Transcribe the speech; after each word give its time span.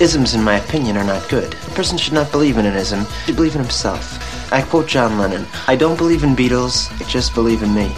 Isms, 0.00 0.32
in 0.32 0.44
my 0.44 0.58
opinion, 0.58 0.96
are 0.96 1.02
not 1.02 1.28
good. 1.28 1.52
A 1.54 1.70
person 1.70 1.98
should 1.98 2.12
not 2.12 2.30
believe 2.30 2.56
in 2.56 2.66
an 2.66 2.76
ism, 2.76 3.00
he 3.00 3.26
should 3.26 3.36
believe 3.36 3.56
in 3.56 3.60
himself. 3.60 4.52
I 4.52 4.62
quote 4.62 4.86
John 4.86 5.18
Lennon 5.18 5.44
I 5.66 5.74
don't 5.74 5.96
believe 5.96 6.22
in 6.22 6.36
Beatles, 6.36 6.88
I 7.00 7.08
just 7.08 7.34
believe 7.34 7.64
in 7.64 7.74
me. 7.74 7.88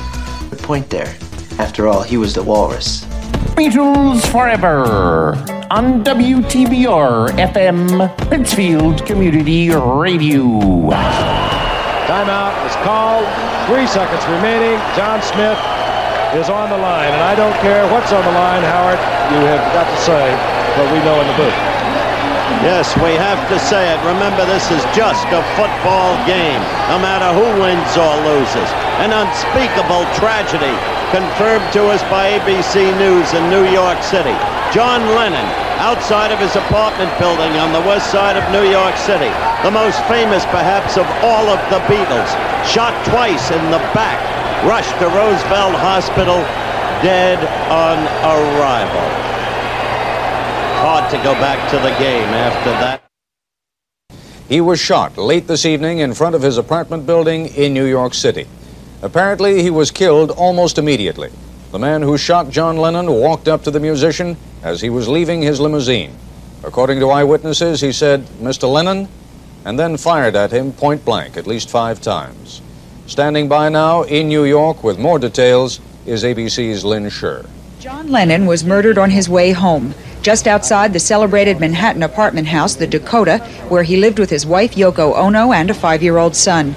The 0.48 0.56
point 0.56 0.88
there. 0.88 1.14
After 1.58 1.88
all, 1.88 2.02
he 2.02 2.16
was 2.16 2.32
the 2.32 2.42
walrus. 2.42 3.04
Beatles 3.52 4.26
Forever 4.32 5.34
on 5.71 6.02
WTBR 6.02 7.36
FM, 7.36 8.30
Pittsfield 8.30 9.05
Community 9.05 9.69
Radio. 9.69 10.43
Timeout 12.09 12.57
is 12.64 12.77
called. 12.80 13.29
Three 13.69 13.87
seconds 13.87 14.25
remaining. 14.25 14.80
John 14.96 15.21
Smith 15.21 15.61
is 16.32 16.48
on 16.48 16.71
the 16.71 16.79
line, 16.79 17.12
and 17.12 17.23
I 17.23 17.35
don't 17.37 17.55
care 17.61 17.85
what's 17.93 18.11
on 18.11 18.25
the 18.25 18.32
line, 18.32 18.62
Howard. 18.62 18.98
You 19.37 19.45
have 19.53 19.73
got 19.75 19.85
to 19.85 20.01
say 20.01 20.32
what 20.80 20.91
we 20.93 20.98
know 21.05 21.21
in 21.21 21.27
the 21.29 21.37
booth. 21.37 21.79
Yes, 22.61 22.93
we 23.00 23.17
have 23.17 23.40
to 23.49 23.59
say 23.59 23.89
it. 23.89 23.99
Remember, 24.04 24.45
this 24.45 24.68
is 24.68 24.82
just 24.93 25.25
a 25.32 25.41
football 25.57 26.13
game, 26.27 26.61
no 26.93 27.00
matter 27.00 27.32
who 27.32 27.46
wins 27.57 27.93
or 27.96 28.14
loses. 28.27 28.68
An 29.00 29.17
unspeakable 29.17 30.04
tragedy 30.18 30.75
confirmed 31.08 31.64
to 31.72 31.89
us 31.89 32.03
by 32.12 32.36
ABC 32.36 32.92
News 33.00 33.33
in 33.33 33.48
New 33.48 33.64
York 33.72 34.03
City. 34.05 34.36
John 34.77 35.00
Lennon, 35.17 35.48
outside 35.81 36.31
of 36.31 36.39
his 36.39 36.55
apartment 36.55 37.08
building 37.19 37.56
on 37.56 37.72
the 37.72 37.81
west 37.89 38.12
side 38.12 38.36
of 38.36 38.44
New 38.53 38.69
York 38.69 38.94
City, 39.08 39.33
the 39.64 39.72
most 39.72 39.98
famous 40.05 40.44
perhaps 40.53 41.00
of 41.00 41.08
all 41.25 41.48
of 41.48 41.58
the 41.72 41.80
Beatles, 41.89 42.30
shot 42.69 42.92
twice 43.08 43.50
in 43.50 43.64
the 43.72 43.83
back, 43.97 44.20
rushed 44.69 44.92
to 45.00 45.08
Roosevelt 45.08 45.75
Hospital, 45.80 46.44
dead 47.00 47.41
on 47.72 47.98
arrival. 48.20 49.30
Hard 50.83 51.11
to 51.11 51.19
go 51.19 51.34
back 51.34 51.70
to 51.72 51.77
the 51.77 51.91
game 51.98 52.28
after 52.28 52.70
that. 52.70 53.02
He 54.48 54.62
was 54.62 54.80
shot 54.80 55.18
late 55.18 55.46
this 55.46 55.66
evening 55.66 55.98
in 55.98 56.14
front 56.14 56.34
of 56.34 56.41
his 56.41 56.56
apartment 56.56 57.05
building 57.05 57.48
in 57.48 57.74
New 57.74 57.84
York 57.84 58.14
City. 58.14 58.46
Apparently, 59.02 59.62
he 59.62 59.68
was 59.68 59.90
killed 59.90 60.30
almost 60.30 60.78
immediately. 60.78 61.30
The 61.70 61.78
man 61.78 62.00
who 62.00 62.16
shot 62.16 62.48
John 62.48 62.78
Lennon 62.78 63.12
walked 63.12 63.46
up 63.46 63.62
to 63.64 63.70
the 63.70 63.78
musician 63.78 64.38
as 64.62 64.80
he 64.80 64.88
was 64.88 65.06
leaving 65.06 65.42
his 65.42 65.60
limousine. 65.60 66.16
According 66.64 66.98
to 67.00 67.10
eyewitnesses, 67.10 67.83
he 67.83 67.92
said, 67.92 68.24
Mr. 68.40 68.66
Lennon, 68.72 69.06
and 69.66 69.78
then 69.78 69.98
fired 69.98 70.34
at 70.34 70.50
him 70.50 70.72
point 70.72 71.05
blank 71.05 71.36
at 71.36 71.46
least 71.46 71.68
five 71.68 72.00
times. 72.00 72.62
Standing 73.06 73.48
by 73.48 73.68
now 73.68 74.05
in 74.05 74.28
New 74.28 74.44
York 74.44 74.83
with 74.83 74.98
more 74.98 75.18
details 75.18 75.78
is 76.06 76.24
ABC's 76.24 76.86
Lynn 76.86 77.10
Sherr. 77.10 77.46
John 77.81 78.09
Lennon 78.11 78.45
was 78.45 78.62
murdered 78.62 78.98
on 78.98 79.09
his 79.09 79.27
way 79.27 79.53
home, 79.53 79.95
just 80.20 80.47
outside 80.47 80.92
the 80.92 81.00
celebrated 81.00 81.61
Manhattan 81.61 82.03
apartment 82.03 82.48
house, 82.48 82.75
the 82.75 82.86
Dakota, 82.86 83.39
where 83.70 83.84
he 83.84 83.97
lived 83.97 84.19
with 84.19 84.28
his 84.28 84.45
wife 84.45 84.75
Yoko 84.75 85.17
Ono 85.17 85.50
and 85.50 85.70
a 85.70 85.73
five 85.73 86.03
year 86.03 86.19
old 86.19 86.36
son. 86.36 86.77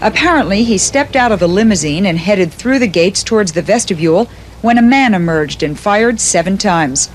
Apparently, 0.00 0.64
he 0.64 0.78
stepped 0.78 1.16
out 1.16 1.32
of 1.32 1.38
the 1.38 1.46
limousine 1.46 2.06
and 2.06 2.16
headed 2.16 2.50
through 2.50 2.78
the 2.78 2.86
gates 2.86 3.22
towards 3.22 3.52
the 3.52 3.60
vestibule 3.60 4.24
when 4.62 4.78
a 4.78 4.82
man 4.82 5.12
emerged 5.12 5.62
and 5.62 5.78
fired 5.78 6.18
seven 6.18 6.56
times. 6.56 7.10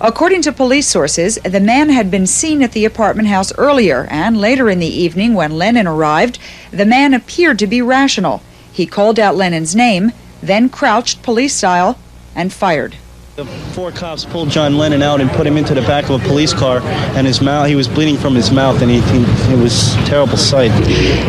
According 0.00 0.42
to 0.42 0.52
police 0.52 0.86
sources, 0.86 1.34
the 1.44 1.58
man 1.58 1.88
had 1.88 2.12
been 2.12 2.28
seen 2.28 2.62
at 2.62 2.70
the 2.70 2.84
apartment 2.84 3.26
house 3.26 3.52
earlier, 3.58 4.06
and 4.08 4.40
later 4.40 4.70
in 4.70 4.78
the 4.78 4.86
evening, 4.86 5.34
when 5.34 5.58
Lennon 5.58 5.88
arrived, 5.88 6.38
the 6.70 6.86
man 6.86 7.12
appeared 7.12 7.58
to 7.58 7.66
be 7.66 7.82
rational. 7.82 8.40
He 8.72 8.86
called 8.86 9.18
out 9.18 9.34
Lennon's 9.34 9.74
name, 9.74 10.12
then 10.40 10.68
crouched 10.68 11.24
police 11.24 11.56
style 11.56 11.98
and 12.38 12.50
fired. 12.52 12.96
The 13.38 13.44
four 13.44 13.92
cops 13.92 14.24
pulled 14.24 14.50
John 14.50 14.78
Lennon 14.78 15.00
out 15.00 15.20
and 15.20 15.30
put 15.30 15.46
him 15.46 15.56
into 15.56 15.72
the 15.72 15.82
back 15.82 16.08
of 16.10 16.20
a 16.20 16.26
police 16.26 16.52
car, 16.52 16.80
and 17.14 17.24
his 17.24 17.40
mouth, 17.40 17.68
he 17.68 17.76
was 17.76 17.86
bleeding 17.86 18.16
from 18.16 18.34
his 18.34 18.50
mouth, 18.50 18.82
and 18.82 18.90
he, 18.90 19.00
he, 19.00 19.52
it 19.52 19.56
was 19.62 19.94
a 19.94 20.06
terrible 20.06 20.36
sight. 20.36 20.72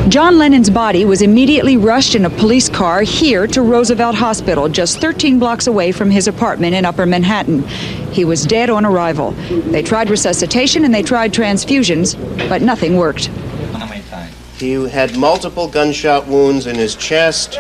John 0.10 0.40
Lennon's 0.40 0.72
body 0.72 1.06
was 1.06 1.22
immediately 1.22 1.78
rushed 1.78 2.16
in 2.16 2.26
a 2.26 2.30
police 2.32 2.68
car 2.68 3.02
here 3.02 3.46
to 3.46 3.62
Roosevelt 3.62 4.16
Hospital, 4.16 4.68
just 4.70 5.00
13 5.00 5.38
blocks 5.38 5.68
away 5.68 5.92
from 5.92 6.10
his 6.10 6.28
apartment 6.28 6.74
in 6.74 6.84
Upper 6.84 7.06
Manhattan. 7.06 7.62
He 8.12 8.26
was 8.26 8.44
dead 8.44 8.72
on 8.72 8.86
arrival. 8.86 9.34
They 9.72 9.84
tried 9.84 10.10
resuscitation 10.10 10.86
and 10.86 10.94
they 10.94 11.04
tried 11.04 11.32
transfusions, 11.32 12.18
but 12.50 12.64
nothing 12.64 12.98
worked. 12.98 13.30
He 14.58 14.74
had 14.90 15.16
multiple 15.16 15.68
gunshot 15.68 16.28
wounds 16.28 16.66
in 16.66 16.76
his 16.76 16.96
chest, 16.96 17.58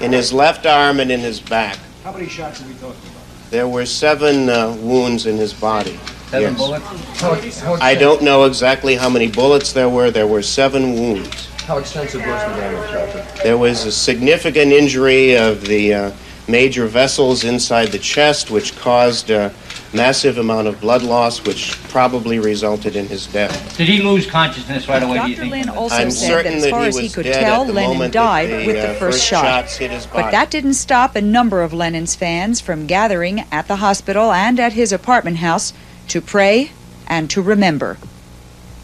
in 0.00 0.12
his 0.12 0.32
left 0.32 0.64
arm, 0.66 1.00
and 1.00 1.10
in 1.10 1.20
his 1.20 1.40
back. 1.40 1.78
How 2.06 2.12
many 2.12 2.28
shots 2.28 2.62
are 2.62 2.68
we 2.68 2.74
talking 2.74 3.10
about? 3.10 3.50
There 3.50 3.66
were 3.66 3.84
seven 3.84 4.48
uh, 4.48 4.76
wounds 4.76 5.26
in 5.26 5.36
his 5.36 5.52
body. 5.52 5.98
Seven 6.30 6.54
Yes. 6.54 6.56
bullets? 6.56 7.20
How, 7.20 7.74
how 7.74 7.84
I 7.84 7.96
don't 7.96 8.22
know 8.22 8.44
exactly 8.44 8.94
how 8.94 9.08
many 9.08 9.26
bullets 9.26 9.72
there 9.72 9.88
were. 9.88 10.12
There 10.12 10.28
were 10.28 10.40
seven 10.40 10.94
wounds. 10.94 11.46
How 11.62 11.78
extensive 11.78 12.20
was 12.20 12.42
the 12.44 12.60
damage, 12.60 12.92
Doctor? 12.92 13.42
There 13.42 13.58
was 13.58 13.86
a 13.86 13.90
significant 13.90 14.70
injury 14.70 15.36
of 15.36 15.66
the 15.66 15.94
uh, 15.94 16.12
major 16.46 16.86
vessels 16.86 17.42
inside 17.42 17.88
the 17.88 17.98
chest, 17.98 18.52
which 18.52 18.76
caused 18.76 19.30
a 19.30 19.52
massive 19.92 20.38
amount 20.38 20.68
of 20.68 20.80
blood 20.80 21.02
loss, 21.02 21.44
which 21.44 21.72
probably 21.88 22.38
resulted 22.38 22.96
in 22.96 23.06
his 23.06 23.26
death. 23.26 23.76
Did 23.76 23.88
he 23.88 24.02
lose 24.02 24.28
consciousness 24.28 24.88
right 24.88 25.02
away, 25.02 25.18
do 25.18 25.30
you 25.30 25.36
Dr. 25.36 25.50
think? 25.50 25.52
Lynn 25.52 25.68
also 25.68 25.94
I'm 25.96 26.10
said 26.10 26.44
that 26.44 26.52
as 26.52 26.68
far 26.68 26.82
he 26.82 26.88
as 26.88 26.96
he 26.98 27.08
could 27.08 27.26
tell, 27.26 27.64
Lennon 27.66 28.10
died 28.10 28.50
the, 28.50 28.66
with 28.66 28.76
uh, 28.76 28.92
the 28.92 28.94
first, 28.94 29.18
first 29.18 29.24
shot. 29.24 29.44
shots 29.44 29.76
hit 29.76 29.90
his 29.90 30.06
But 30.06 30.30
that 30.30 30.50
didn't 30.50 30.74
stop 30.74 31.16
a 31.16 31.22
number 31.22 31.62
of 31.62 31.72
Lennon's 31.72 32.14
fans 32.14 32.60
from 32.60 32.86
gathering 32.86 33.44
at 33.50 33.68
the 33.68 33.76
hospital 33.76 34.32
and 34.32 34.58
at 34.60 34.72
his 34.72 34.92
apartment 34.92 35.38
house 35.38 35.72
to 36.08 36.20
pray 36.20 36.72
and 37.06 37.30
to 37.30 37.42
remember. 37.42 37.98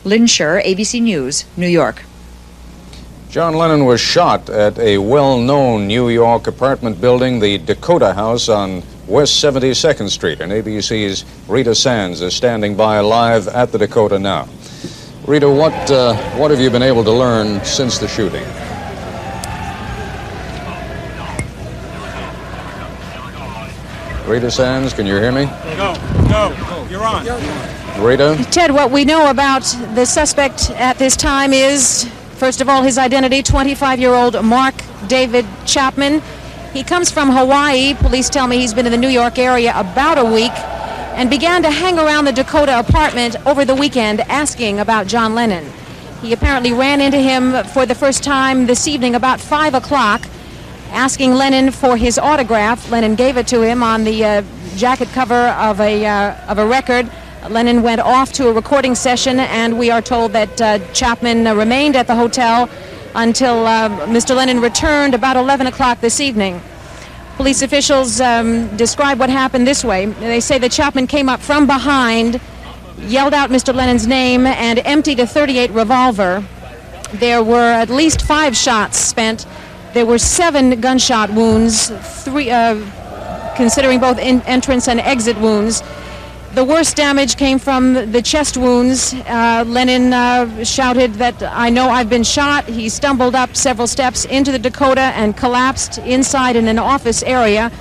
Lynn 0.05 0.25
Sherr, 0.25 0.63
ABC 0.65 1.01
News, 1.01 1.45
New 1.57 1.69
York. 1.69 2.03
John 3.31 3.55
Lennon 3.55 3.87
was 3.87 4.01
shot 4.01 4.51
at 4.51 4.79
a 4.79 4.99
well 4.99 5.39
known 5.39 5.87
New 5.87 6.11
York 6.11 6.47
apartment 6.47 7.01
building, 7.01 7.41
the 7.41 7.57
Dakota 7.57 8.13
House 8.13 8.49
on 8.49 8.83
West 9.07 9.43
72nd 9.43 10.09
Street. 10.09 10.41
And 10.41 10.53
ABC's 10.53 11.25
Rita 11.49 11.75
Sands 11.75 12.21
is 12.21 12.35
standing 12.35 12.77
by 12.77 13.01
live 13.01 13.49
at 13.49 13.73
the 13.73 13.79
Dakota 13.79 14.19
now. 14.19 14.49
Rita, 15.27 15.49
what, 15.49 15.73
uh, 15.91 16.15
what 16.37 16.51
have 16.51 16.61
you 16.61 16.71
been 16.71 16.83
able 16.83 17.05
to 17.05 17.13
learn 17.13 17.65
since 17.65 17.99
the 17.99 18.09
shooting? 18.09 18.45
Rita 24.27 24.51
Sands, 24.51 24.95
can 24.95 25.05
you 25.05 25.17
hear 25.17 25.33
me? 25.33 25.47
No, 25.77 25.95
no, 26.31 26.87
you're 26.89 27.05
on. 27.05 27.25
Rita? 28.03 28.47
Ted, 28.51 28.71
what 28.71 28.91
we 28.91 29.05
know 29.05 29.31
about 29.31 29.63
the 29.95 30.07
suspect 30.07 30.71
at 30.71 30.97
this 30.99 31.17
time 31.17 31.53
is, 31.53 32.09
first 32.37 32.61
of 32.61 32.69
all, 32.69 32.83
his 32.83 32.99
identity 32.99 33.43
25 33.43 34.01
year 34.01 34.15
old 34.15 34.43
Mark 34.45 34.75
David 35.09 35.45
Chapman. 35.67 36.23
He 36.73 36.83
comes 36.83 37.11
from 37.11 37.31
Hawaii. 37.31 37.93
Police 37.93 38.31
tell 38.31 38.47
me 38.47 38.57
he's 38.57 38.73
been 38.73 38.87
in 38.87 38.93
the 38.93 38.99
New 38.99 39.11
York 39.11 39.39
area 39.39 39.75
about 39.77 40.17
a 40.17 40.25
week 40.25 40.53
and 41.15 41.29
began 41.29 41.63
to 41.65 41.71
hang 41.71 41.99
around 41.99 42.25
the 42.25 42.33
Dakota 42.33 42.79
apartment 42.79 43.37
over 43.47 43.67
the 43.67 43.75
weekend 43.75 44.23
asking 44.23 44.81
about 44.81 45.07
John 45.07 45.35
Lennon. 45.35 45.71
He 46.23 46.33
apparently 46.33 46.73
ran 46.73 47.03
into 47.03 47.19
him 47.19 47.63
for 47.65 47.85
the 47.85 47.95
first 47.95 48.25
time 48.25 48.65
this 48.65 48.89
evening 48.89 49.15
about 49.15 49.39
5 49.39 49.75
o'clock 49.75 50.23
asking 50.93 51.35
Lennon 51.35 51.73
for 51.73 51.99
his 51.99 52.19
autograph. 52.19 52.91
Lennon 52.91 53.17
gave 53.17 53.37
it 53.37 53.47
to 53.49 53.61
him 53.61 53.83
on 53.83 54.05
the 54.05 54.25
uh, 54.25 54.43
jacket 54.75 55.09
cover 55.09 55.49
of 55.49 55.79
a, 55.79 56.07
uh, 56.07 56.37
of 56.51 56.57
a 56.57 56.67
record. 56.67 57.07
Lennon 57.51 57.83
went 57.83 58.01
off 58.01 58.33
to 58.35 58.49
a 58.49 58.53
recording 58.53 58.95
session, 58.95 59.41
and 59.41 59.79
we 59.79 59.91
are 59.91 60.01
told 60.01 60.33
that 60.33 60.61
uh, 60.63 60.79
Chapman 60.95 61.45
remained 61.55 61.97
at 61.97 62.07
the 62.07 62.15
hotel 62.15 62.71
until 63.15 63.67
uh, 63.67 63.89
Mr. 64.07 64.35
Lennon 64.35 64.61
returned 64.61 65.15
about 65.15 65.37
11 65.37 65.67
o'clock 65.67 66.01
this 66.01 66.21
evening. 66.21 66.61
Police 67.37 67.63
officials 67.63 68.21
um, 68.21 68.75
describe 68.77 69.19
what 69.19 69.31
happened 69.31 69.67
this 69.67 69.85
way. 69.85 70.07
They 70.07 70.41
say 70.41 70.59
that 70.59 70.71
Chapman 70.71 71.07
came 71.07 71.29
up 71.29 71.41
from 71.41 71.67
behind, 71.67 72.41
yelled 72.99 73.35
out 73.35 73.51
Mr. 73.51 73.75
Lennon's 73.75 74.07
name, 74.07 74.47
and 74.47 74.79
emptied 74.81 75.19
a 75.21 75.27
38 75.27 75.71
revolver. 75.71 76.45
There 77.15 77.43
were 77.43 77.73
at 77.73 77.91
least 77.91 78.23
five 78.23 78.57
shots 78.57 78.99
spent. 78.99 79.47
There 79.93 80.07
were 80.07 80.19
seven 80.19 80.81
gunshot 80.81 81.31
wounds, 81.31 81.91
three, 82.25 82.51
uh, 82.51 83.55
considering 83.57 84.01
both 84.01 84.19
entrance 84.19 84.89
and 84.89 85.01
exit 85.01 85.37
wounds. 85.39 85.83
The 86.55 86.65
worst 86.65 86.97
damage 86.97 87.39
came 87.39 87.59
from 87.59 87.95
the 88.13 88.21
chest 88.21 88.59
wounds. 88.59 89.15
Uh, 89.15 89.65
Lennon 89.67 90.13
uh, 90.13 90.65
shouted 90.65 91.15
that, 91.15 91.43
I 91.43 91.71
know 91.71 91.89
I've 91.89 92.11
been 92.11 92.23
shot. 92.23 92.67
He 92.67 92.91
stumbled 92.91 93.35
up 93.35 93.57
several 93.57 93.87
steps 93.87 94.27
into 94.27 94.53
the 94.53 94.59
Dakota 94.59 95.13
and 95.17 95.35
collapsed 95.35 95.97
inside 95.97 96.57
in 96.57 96.69
an 96.69 96.79
office 96.79 97.23
area 97.23 97.73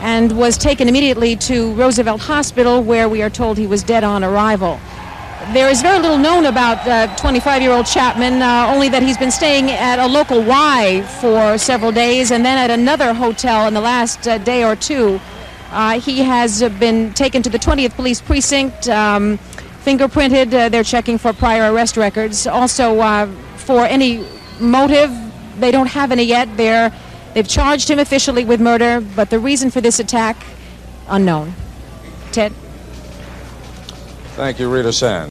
and 0.00 0.32
was 0.32 0.56
taken 0.56 0.88
immediately 0.88 1.36
to 1.36 1.74
Roosevelt 1.74 2.22
Hospital, 2.22 2.82
where 2.82 3.06
we 3.06 3.20
are 3.20 3.28
told 3.28 3.58
he 3.58 3.66
was 3.66 3.82
dead 3.82 4.02
on 4.02 4.24
arrival. 4.24 4.80
There 5.52 5.68
is 5.68 5.82
very 5.82 5.98
little 5.98 6.16
known 6.16 6.46
about 6.46 7.18
25 7.18 7.60
year 7.60 7.72
old 7.72 7.84
Chapman, 7.84 8.40
uh, 8.40 8.72
only 8.74 8.88
that 8.88 9.02
he's 9.02 9.18
been 9.18 9.30
staying 9.30 9.70
at 9.70 9.98
a 9.98 10.06
local 10.06 10.42
Y 10.42 11.02
for 11.20 11.58
several 11.58 11.92
days 11.92 12.30
and 12.30 12.46
then 12.46 12.56
at 12.56 12.70
another 12.70 13.12
hotel 13.12 13.68
in 13.68 13.74
the 13.74 13.80
last 13.82 14.26
uh, 14.26 14.38
day 14.38 14.64
or 14.64 14.74
two. 14.74 15.20
Uh, 15.76 16.00
he 16.00 16.20
has 16.20 16.62
been 16.80 17.12
taken 17.12 17.42
to 17.42 17.50
the 17.50 17.58
20th 17.58 17.94
Police 17.96 18.18
Precinct, 18.22 18.88
um, 18.88 19.36
fingerprinted. 19.84 20.54
Uh, 20.54 20.70
they're 20.70 20.82
checking 20.82 21.18
for 21.18 21.34
prior 21.34 21.70
arrest 21.70 21.98
records. 21.98 22.46
Also, 22.46 22.98
uh, 22.98 23.26
for 23.56 23.84
any 23.84 24.26
motive, 24.58 25.12
they 25.58 25.70
don't 25.70 25.88
have 25.88 26.12
any 26.12 26.22
yet. 26.22 26.48
They're, 26.56 26.90
they've 27.34 27.46
charged 27.46 27.90
him 27.90 27.98
officially 27.98 28.46
with 28.46 28.58
murder, 28.58 29.02
but 29.14 29.28
the 29.28 29.38
reason 29.38 29.70
for 29.70 29.82
this 29.82 30.00
attack, 30.00 30.38
unknown. 31.08 31.52
Ted? 32.32 32.54
Thank 34.34 34.58
you, 34.58 34.72
Rita 34.72 34.94
Sand. 34.94 35.30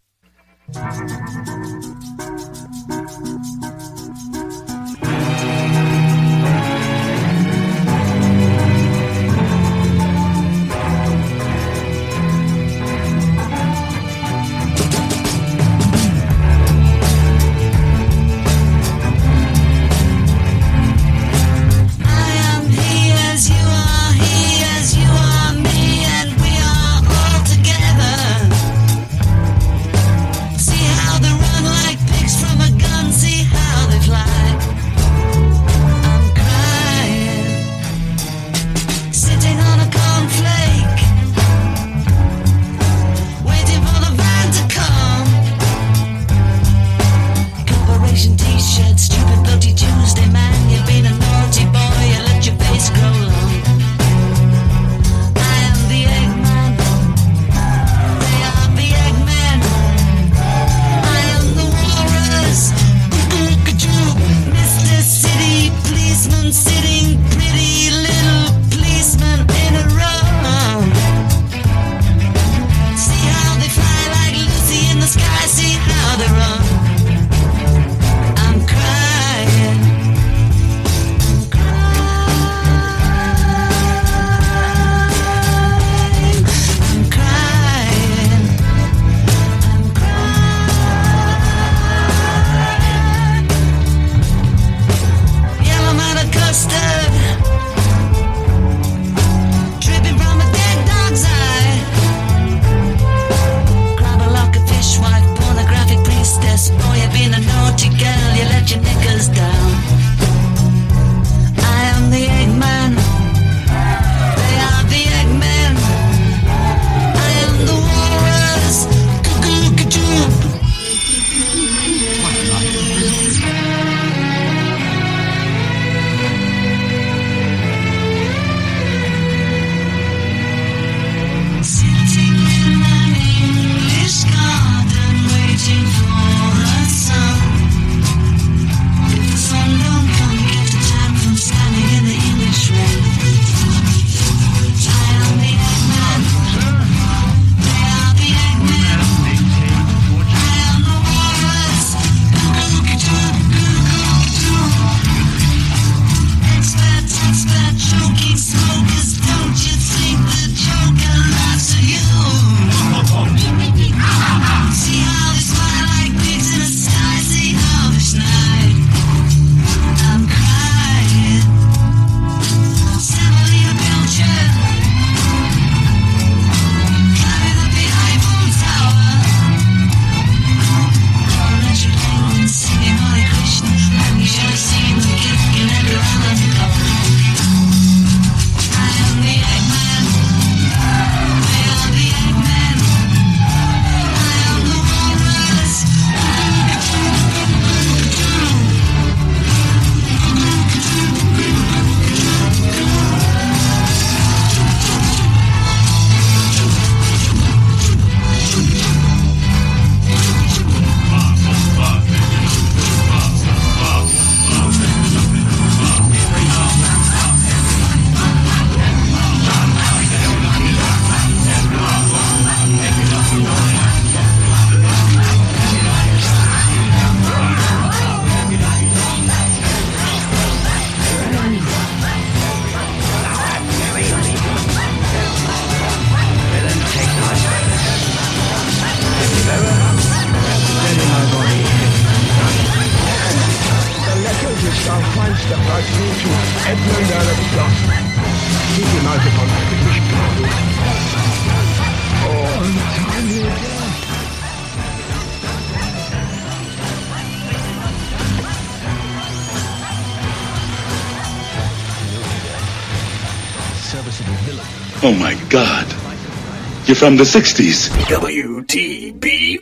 you 266.95 266.99
from 266.99 267.17
the 267.17 267.23
60s. 267.23 267.89
WTBR. 268.07 269.55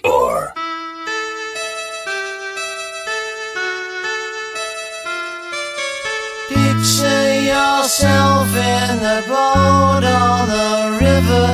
Picture 6.50 7.34
yourself 7.52 8.48
in 8.56 9.00
a 9.00 9.22
boat 9.28 10.04
on 10.04 10.50
a 10.50 10.98
river 11.00 11.48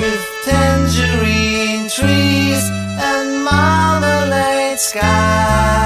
with 0.00 0.24
tangerine 0.44 1.88
trees 1.88 2.64
and 2.98 3.44
marmalade 3.44 4.78
skies. 4.78 5.79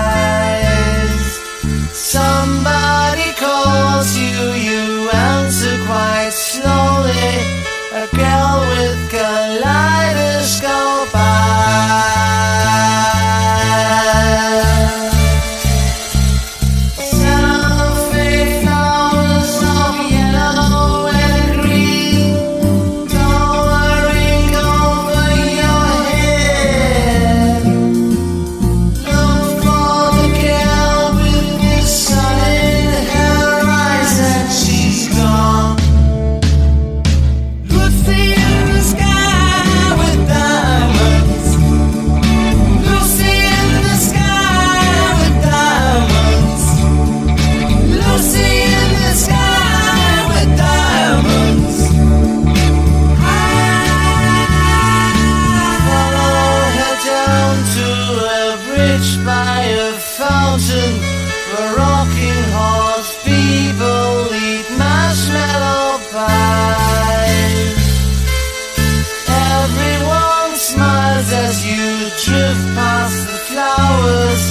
as 71.17 71.65
you 71.65 72.11
drift 72.25 72.67
past 72.75 73.27
the 73.27 73.39
flowers 73.51 74.43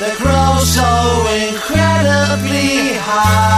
that 0.00 0.16
grow 0.18 0.58
so 0.58 0.90
incredibly 1.46 2.94
high. 2.98 3.49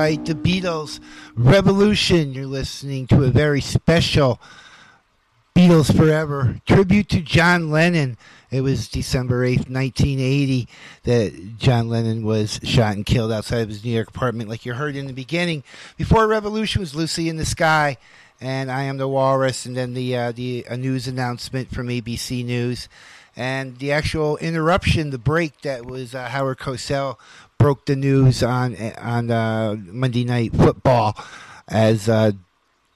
Right. 0.00 0.24
The 0.24 0.34
Beatles 0.34 0.98
Revolution. 1.34 2.32
You're 2.32 2.46
listening 2.46 3.06
to 3.08 3.22
a 3.24 3.28
very 3.28 3.60
special 3.60 4.40
Beatles 5.54 5.94
Forever 5.94 6.58
tribute 6.66 7.10
to 7.10 7.20
John 7.20 7.70
Lennon. 7.70 8.16
It 8.50 8.62
was 8.62 8.88
December 8.88 9.46
8th, 9.46 9.68
1980, 9.68 10.68
that 11.02 11.58
John 11.58 11.90
Lennon 11.90 12.24
was 12.24 12.60
shot 12.62 12.96
and 12.96 13.04
killed 13.04 13.30
outside 13.30 13.60
of 13.60 13.68
his 13.68 13.84
New 13.84 13.90
York 13.90 14.08
apartment, 14.08 14.48
like 14.48 14.64
you 14.64 14.72
heard 14.72 14.96
in 14.96 15.06
the 15.06 15.12
beginning. 15.12 15.64
Before 15.98 16.26
Revolution 16.26 16.80
was 16.80 16.94
Lucy 16.94 17.28
in 17.28 17.36
the 17.36 17.44
Sky, 17.44 17.98
and 18.40 18.72
I 18.72 18.84
Am 18.84 18.96
the 18.96 19.06
Walrus, 19.06 19.66
and 19.66 19.76
then 19.76 19.92
the, 19.92 20.16
uh, 20.16 20.32
the 20.32 20.64
a 20.66 20.78
news 20.78 21.08
announcement 21.08 21.74
from 21.74 21.88
ABC 21.88 22.42
News. 22.42 22.88
And 23.36 23.78
the 23.78 23.92
actual 23.92 24.38
interruption, 24.38 25.10
the 25.10 25.18
break 25.18 25.60
that 25.60 25.84
was 25.84 26.14
uh, 26.14 26.28
Howard 26.28 26.58
Cosell 26.58 27.18
broke 27.60 27.84
the 27.84 27.94
news 27.94 28.42
on 28.42 28.74
on 28.98 29.30
uh, 29.30 29.76
Monday 29.78 30.24
Night 30.24 30.56
Football 30.56 31.14
as 31.68 32.08
uh, 32.08 32.32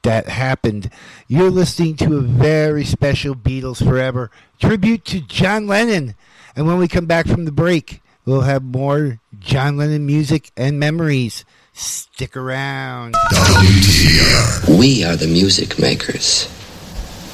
that 0.03 0.27
happened. 0.27 0.91
You're 1.29 1.51
listening 1.51 1.97
to 1.99 2.17
a 2.17 2.21
very 2.23 2.85
special 2.85 3.35
Beatles 3.35 3.85
Forever 3.85 4.31
tribute 4.59 5.05
to 5.05 5.21
John 5.21 5.67
Lennon. 5.67 6.15
And 6.57 6.67
when 6.67 6.79
we 6.79 6.89
come 6.89 7.05
back 7.05 7.27
from 7.27 7.45
the 7.45 7.53
break, 7.53 8.01
we'll 8.25 8.41
have 8.43 8.63
more 8.63 9.21
John 9.39 9.77
Lennon 9.77 10.07
music 10.07 10.51
and 10.57 10.81
memories. 10.81 11.45
Stick 11.75 12.35
around. 12.35 13.15
We 14.79 15.05
are 15.05 15.17
the 15.17 15.29
music 15.31 15.79
makers, 15.79 16.49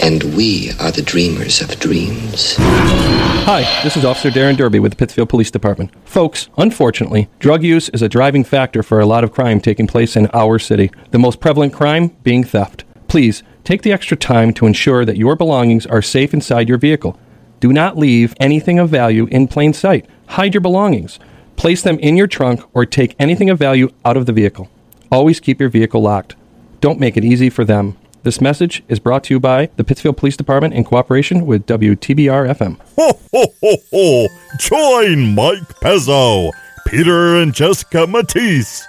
and 0.01 0.25
we 0.35 0.71
are 0.81 0.91
the 0.91 1.03
dreamers 1.03 1.61
of 1.61 1.79
dreams. 1.79 2.57
Hi, 2.59 3.63
this 3.83 3.97
is 3.97 4.05
Officer 4.05 4.31
Darren 4.31 4.57
Derby 4.57 4.79
with 4.79 4.93
the 4.93 4.97
Pittsfield 4.97 5.29
Police 5.29 5.51
Department. 5.51 5.93
Folks, 6.07 6.49
unfortunately, 6.57 7.29
drug 7.39 7.63
use 7.63 7.91
is 7.91 8.01
a 8.01 8.09
driving 8.09 8.43
factor 8.43 8.83
for 8.83 8.99
a 8.99 9.07
lot 9.07 9.25
of 9.25 9.33
crime 9.33 9.61
taking 9.61 9.87
place 9.87 10.17
in 10.17 10.27
our 10.33 10.59
city. 10.59 10.91
The 11.11 11.19
most 11.19 11.41
prevalent 11.41 11.75
crime 11.75 12.09
being 12.23 12.45
theft. 12.45 12.85
Please 13.09 13.43
take 13.63 13.83
the 13.83 13.93
extra 13.93 14.17
time 14.17 14.55
to 14.55 14.67
ensure 14.67 15.05
that 15.05 15.19
your 15.19 15.37
belongings 15.37 15.87
are 15.87 16.03
safe 16.03 16.33
inside 16.33 16.69
your 16.69 16.79
vehicle. 16.79 17.19
Do 17.61 17.73
not 17.73 17.99
leave 17.99 18.35
anything 18.41 18.79
of 18.79 18.89
value 18.89 19.27
in 19.27 19.49
plain 19.49 19.75
sight. 19.75 20.07
Hide 20.29 20.55
your 20.55 20.63
belongings. 20.63 21.19
Place 21.57 21.83
them 21.83 21.99
in 21.99 22.17
your 22.17 22.27
trunk 22.27 22.63
or 22.73 22.87
take 22.87 23.15
anything 23.19 23.51
of 23.51 23.59
value 23.59 23.91
out 24.07 24.17
of 24.17 24.25
the 24.25 24.33
vehicle. 24.33 24.71
Always 25.13 25.41
keep 25.41 25.61
your 25.61 25.69
vehicle 25.69 26.01
locked. 26.01 26.37
Don't 26.81 27.01
make 27.01 27.19
it 27.19 27.25
easy 27.25 27.51
for 27.51 27.67
them. 27.67 27.99
This 28.23 28.39
message 28.39 28.83
is 28.87 28.99
brought 28.99 29.25
to 29.25 29.35
you 29.35 29.41
by 29.41 29.71
the 29.77 29.85
Pittsfield 29.85 30.19
Police 30.19 30.37
Department 30.37 30.75
in 30.75 30.85
cooperation 30.85 31.47
with 31.47 31.65
WTBR 31.65 32.55
FM. 32.55 32.79
Ho, 32.99 33.19
ho, 33.33 33.47
ho, 33.63 33.77
ho! 33.91 34.29
Join 34.59 35.35
Mike 35.35 35.81
Pezzo, 35.81 36.51
Peter 36.87 37.37
and 37.37 37.55
Jessica 37.55 38.07
Matisse, 38.07 38.87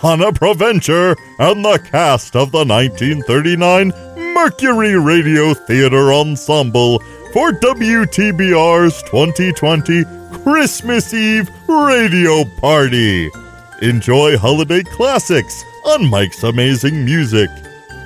Hannah 0.00 0.32
Provencher, 0.32 1.14
and 1.38 1.62
the 1.62 1.78
cast 1.90 2.34
of 2.34 2.52
the 2.52 2.64
1939 2.64 3.92
Mercury 4.32 4.98
Radio 4.98 5.52
Theater 5.52 6.14
Ensemble 6.14 7.00
for 7.34 7.52
WTBR's 7.52 9.02
2020 9.02 10.04
Christmas 10.42 11.12
Eve 11.12 11.50
Radio 11.68 12.44
Party. 12.62 13.30
Enjoy 13.82 14.38
holiday 14.38 14.82
classics 14.84 15.62
on 15.84 16.08
Mike's 16.08 16.44
amazing 16.44 17.04
music 17.04 17.50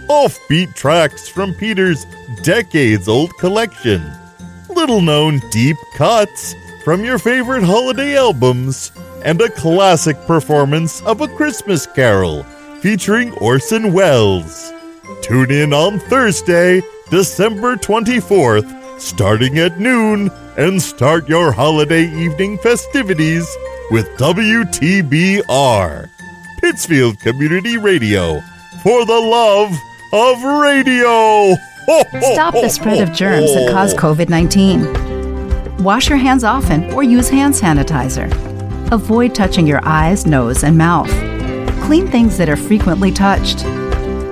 offbeat 0.09 0.75
tracks 0.75 1.29
from 1.29 1.55
Peter's 1.55 2.05
decades 2.43 3.09
old 3.09 3.37
collection, 3.38 4.03
little 4.69 5.01
known 5.01 5.40
deep 5.51 5.77
cuts 5.97 6.55
from 6.85 7.05
your 7.05 7.19
favorite 7.19 7.62
holiday 7.62 8.17
albums, 8.17 8.93
and 9.25 9.40
a 9.40 9.51
classic 9.51 10.17
performance 10.27 11.01
of 11.03 11.21
A 11.21 11.29
Christmas 11.29 11.87
Carol 11.87 12.43
featuring 12.81 13.33
Orson 13.38 13.93
Welles. 13.93 14.73
Tune 15.23 15.51
in 15.51 15.73
on 15.73 15.99
Thursday, 15.99 16.83
December 17.11 17.77
24th, 17.77 19.01
starting 19.01 19.59
at 19.59 19.81
noon, 19.81 20.31
and 20.59 20.81
start 20.81 21.29
your 21.29 21.51
holiday 21.51 22.05
evening 22.14 22.59
festivities 22.59 23.49
with 23.90 24.07
WTBR, 24.19 26.09
Pittsfield 26.61 27.19
Community 27.21 27.79
Radio, 27.79 28.40
for 28.83 29.07
the 29.07 29.19
love 29.19 29.75
of 30.14 30.44
radio. 30.44 31.57
Stop 32.33 32.55
the 32.55 32.68
spread 32.68 33.00
of 33.00 33.12
germs 33.12 33.53
that 33.53 33.68
cause 33.72 33.92
COVID 33.94 34.29
19. 34.29 35.83
Wash 35.83 36.09
your 36.09 36.18
hands 36.18 36.44
often 36.44 36.85
or 36.94 37.03
use 37.03 37.29
hand 37.29 37.53
sanitizer. 37.53 38.31
Avoid 38.92 39.35
touching 39.35 39.66
your 39.66 39.81
eyes, 39.83 40.24
nose, 40.24 40.62
and 40.62 40.79
mouth. 40.79 41.11
Clean 41.83 42.07
things 42.07 42.38
that 42.38 42.48
are 42.48 42.57
frequently 42.57 43.11
touched. 43.11 43.64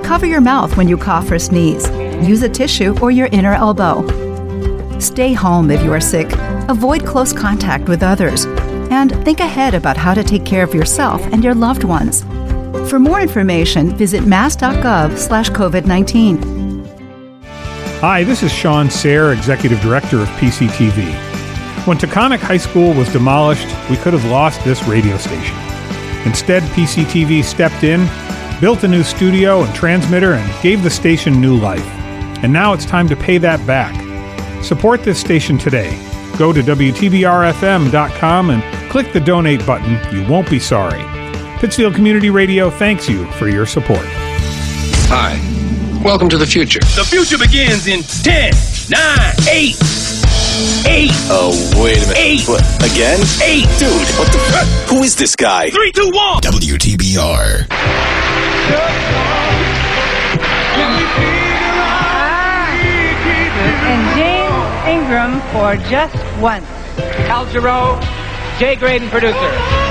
Cover 0.04 0.24
your 0.24 0.40
mouth 0.40 0.76
when 0.76 0.86
you 0.86 0.96
cough 0.96 1.28
or 1.32 1.38
sneeze. 1.40 1.90
Use 2.26 2.42
a 2.42 2.48
tissue 2.48 2.96
or 3.02 3.10
your 3.10 3.26
inner 3.32 3.54
elbow. 3.54 4.06
Stay 5.00 5.32
home 5.32 5.68
if 5.72 5.82
you 5.82 5.92
are 5.92 6.00
sick. 6.00 6.30
Avoid 6.68 7.04
close 7.04 7.32
contact 7.32 7.88
with 7.88 8.04
others. 8.04 8.46
And 8.92 9.10
think 9.24 9.40
ahead 9.40 9.74
about 9.74 9.96
how 9.96 10.14
to 10.14 10.22
take 10.22 10.44
care 10.44 10.62
of 10.62 10.74
yourself 10.74 11.20
and 11.32 11.42
your 11.42 11.54
loved 11.56 11.82
ones. 11.82 12.24
For 12.88 12.98
more 12.98 13.20
information, 13.20 13.96
visit 13.96 14.26
mass.gov 14.26 15.18
slash 15.18 15.50
COVID 15.50 15.86
19. 15.86 16.62
Hi, 18.00 18.24
this 18.24 18.42
is 18.42 18.52
Sean 18.52 18.90
Sayre, 18.90 19.32
Executive 19.32 19.80
Director 19.80 20.20
of 20.20 20.28
PCTV. 20.30 21.32
When 21.86 21.98
Taconic 21.98 22.40
High 22.40 22.56
School 22.56 22.94
was 22.94 23.12
demolished, 23.12 23.66
we 23.88 23.96
could 23.96 24.12
have 24.12 24.24
lost 24.24 24.64
this 24.64 24.82
radio 24.84 25.16
station. 25.16 25.56
Instead, 26.24 26.62
PCTV 26.74 27.44
stepped 27.44 27.84
in, 27.84 28.08
built 28.60 28.84
a 28.84 28.88
new 28.88 29.02
studio 29.02 29.62
and 29.62 29.74
transmitter, 29.74 30.34
and 30.34 30.62
gave 30.62 30.82
the 30.82 30.90
station 30.90 31.40
new 31.40 31.56
life. 31.56 31.86
And 32.42 32.52
now 32.52 32.72
it's 32.72 32.84
time 32.84 33.08
to 33.08 33.16
pay 33.16 33.38
that 33.38 33.64
back. 33.66 33.94
Support 34.64 35.04
this 35.04 35.20
station 35.20 35.58
today. 35.58 35.90
Go 36.38 36.52
to 36.52 36.60
WTBRFM.com 36.62 38.50
and 38.50 38.90
click 38.90 39.12
the 39.12 39.20
donate 39.20 39.64
button. 39.66 39.98
You 40.14 40.26
won't 40.28 40.48
be 40.48 40.58
sorry. 40.58 41.11
Pittsfield 41.62 41.94
Community 41.94 42.28
Radio 42.28 42.70
thanks 42.70 43.08
you 43.08 43.24
for 43.38 43.48
your 43.48 43.66
support. 43.66 44.04
Hi. 45.06 45.38
Welcome 46.02 46.28
to 46.30 46.36
the 46.36 46.44
future. 46.44 46.80
The 46.80 47.04
future 47.04 47.38
begins 47.38 47.86
in 47.86 48.02
10, 48.02 48.52
9, 48.90 48.98
8, 49.48 49.76
8. 50.88 51.10
Oh, 51.30 51.54
wait 51.80 51.98
a 51.98 52.00
minute. 52.00 52.18
8. 52.18 52.48
What, 52.48 52.62
again? 52.82 53.20
8. 53.40 53.62
Dude, 53.78 53.92
what 54.18 54.32
the 54.32 54.38
fuck? 54.50 54.66
Who 54.90 55.04
is 55.04 55.14
this 55.14 55.36
guy? 55.36 55.70
3, 55.70 55.92
2, 55.92 56.10
1. 56.12 56.40
WTBR. 56.42 57.68
and 63.86 64.02
James 64.18 64.88
Ingram 64.88 65.40
for 65.52 65.76
just 65.88 66.16
once. 66.40 66.66
Al 67.30 67.46
Jarreau, 67.46 68.00
Jay 68.58 68.74
Graydon, 68.74 69.08
producer. 69.10 69.81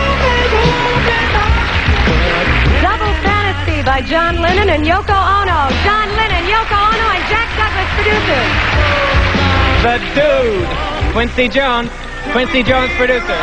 By 3.85 4.01
John 4.01 4.39
Lennon 4.39 4.69
and 4.69 4.85
Yoko 4.85 5.09
Ono. 5.09 5.59
John 5.81 6.07
Lennon, 6.15 6.45
Yoko 6.45 6.77
Ono, 6.77 7.07
and 7.17 7.25
Jack 7.33 7.49
Douglas 7.57 7.89
producers. 7.97 8.49
The 9.81 9.97
Dude, 10.13 10.69
Quincy 11.13 11.49
Jones. 11.49 11.89
Quincy 12.31 12.61
Jones, 12.61 12.91
producer. 12.93 13.37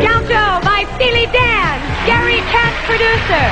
Gaucho 0.00 0.64
by 0.64 0.88
Steely 0.96 1.26
Dan. 1.26 1.76
Gary 2.06 2.40
Katz, 2.48 2.76
producer. 2.88 3.44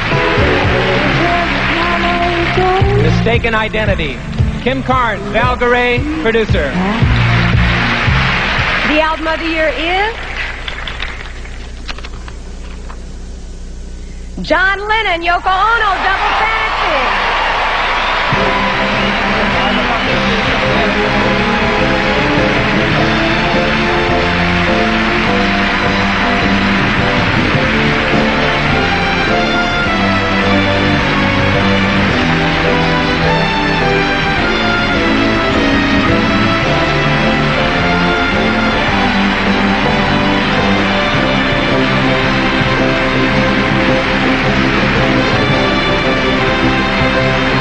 Mistaken 3.02 3.54
Identity. 3.54 4.16
Kim 4.62 4.82
Carnes, 4.82 5.20
Val 5.34 5.56
Garay, 5.58 6.00
producer. 6.22 6.70
The 8.88 9.00
album 9.00 9.26
of 9.26 9.38
the 9.40 9.46
year 9.46 9.68
is 9.68 10.33
John 14.42 14.78
Lennon, 14.88 15.22
Yoko 15.22 15.48
Ono, 15.48 15.90
double 16.02 16.32
fantasy. 16.40 17.23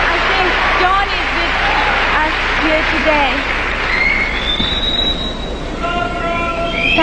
I 0.00 0.16
think 0.28 0.48
John 0.80 1.06
is 1.08 1.28
with 1.38 1.56
us 2.22 2.34
here 2.64 2.82
today. 2.98 3.32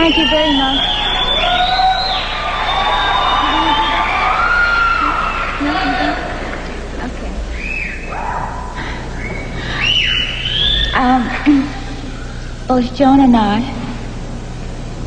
Thank 0.06 0.18
you 0.18 0.30
very 0.30 0.54
much. 0.56 0.86
Okay. 7.06 7.32
Um, 10.94 11.26
both 12.68 12.96
John 12.96 13.20
and 13.20 13.36
I 13.36 13.62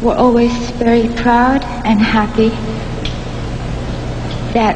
were 0.03 0.17
always 0.17 0.51
very 0.73 1.07
proud 1.15 1.63
and 1.85 2.01
happy 2.01 2.49
that 4.53 4.75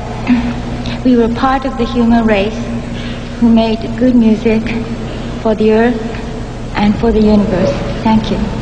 we 1.05 1.17
were 1.17 1.35
part 1.35 1.65
of 1.65 1.77
the 1.79 1.85
human 1.85 2.25
race 2.25 2.55
who 3.41 3.53
made 3.53 3.81
good 3.99 4.15
music 4.15 4.63
for 5.43 5.57
the 5.57 5.73
earth 5.73 6.01
and 6.77 6.97
for 7.01 7.11
the 7.11 7.21
universe. 7.21 7.73
Thank 8.05 8.31
you. 8.31 8.62